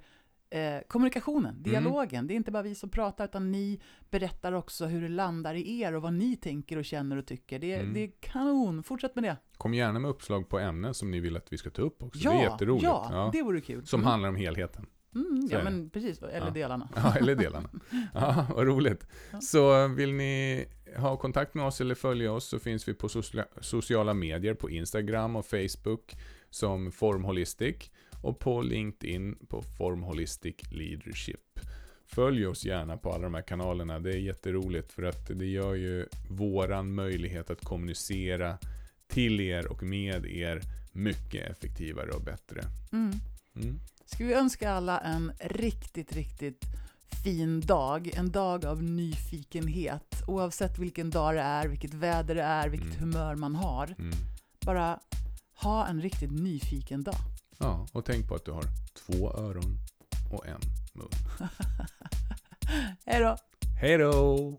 [0.54, 2.28] eh, kommunikationen, dialogen.
[2.28, 5.80] Det är inte bara vi som pratar, utan ni berättar också hur det landar i
[5.82, 7.60] er och vad ni tänker och känner och tycker.
[7.60, 7.94] Det, Mm.
[7.94, 9.38] det är kanon, fortsätt med det.
[9.58, 12.20] Kom gärna med uppslag på ämnen som ni vill att vi ska ta upp också.
[12.24, 12.84] Ja, det är jätteroligt.
[12.84, 13.30] ja, Ja.
[13.34, 13.86] det vore kul.
[13.86, 14.08] Som Mm.
[14.12, 14.86] handlar om helheten.
[15.16, 16.50] Mm, ja, men precis, eller Ja.
[16.54, 16.90] delarna.
[16.96, 17.70] Ja, eller delarna.
[18.14, 19.08] Ja, vad roligt.
[19.42, 20.66] Så vill ni
[20.98, 24.70] ha kontakt med oss eller följa oss så finns vi på socia- sociala medier på
[24.70, 26.14] Instagram och Facebook
[26.50, 27.92] som Formholistic
[28.24, 31.60] och på LinkedIn på Formholistic Leadership.
[32.06, 34.00] Följ oss gärna på alla de här kanalerna.
[34.00, 38.58] Det är jätteroligt för att det gör ju våran möjlighet att kommunicera
[39.08, 42.62] till er och med er mycket effektivare och bättre.
[42.92, 43.12] Mm.
[43.56, 43.80] Mm.
[44.06, 46.64] Ska vi önska alla en riktigt, riktigt
[47.24, 48.12] fin dag.
[48.16, 50.24] En dag av nyfikenhet.
[50.28, 53.00] Oavsett vilken dag det är, vilket väder det är, vilket Mm.
[53.00, 53.96] humör man har.
[54.00, 54.14] Mm.
[54.66, 55.00] Bara
[55.56, 57.16] ha en riktigt nyfiken dag.
[57.58, 58.64] Ja, och tänk på att du har
[58.94, 59.78] två öron
[60.32, 60.60] och en
[60.94, 61.10] mun.
[63.06, 63.38] Hej då!
[63.82, 64.58] Hej då!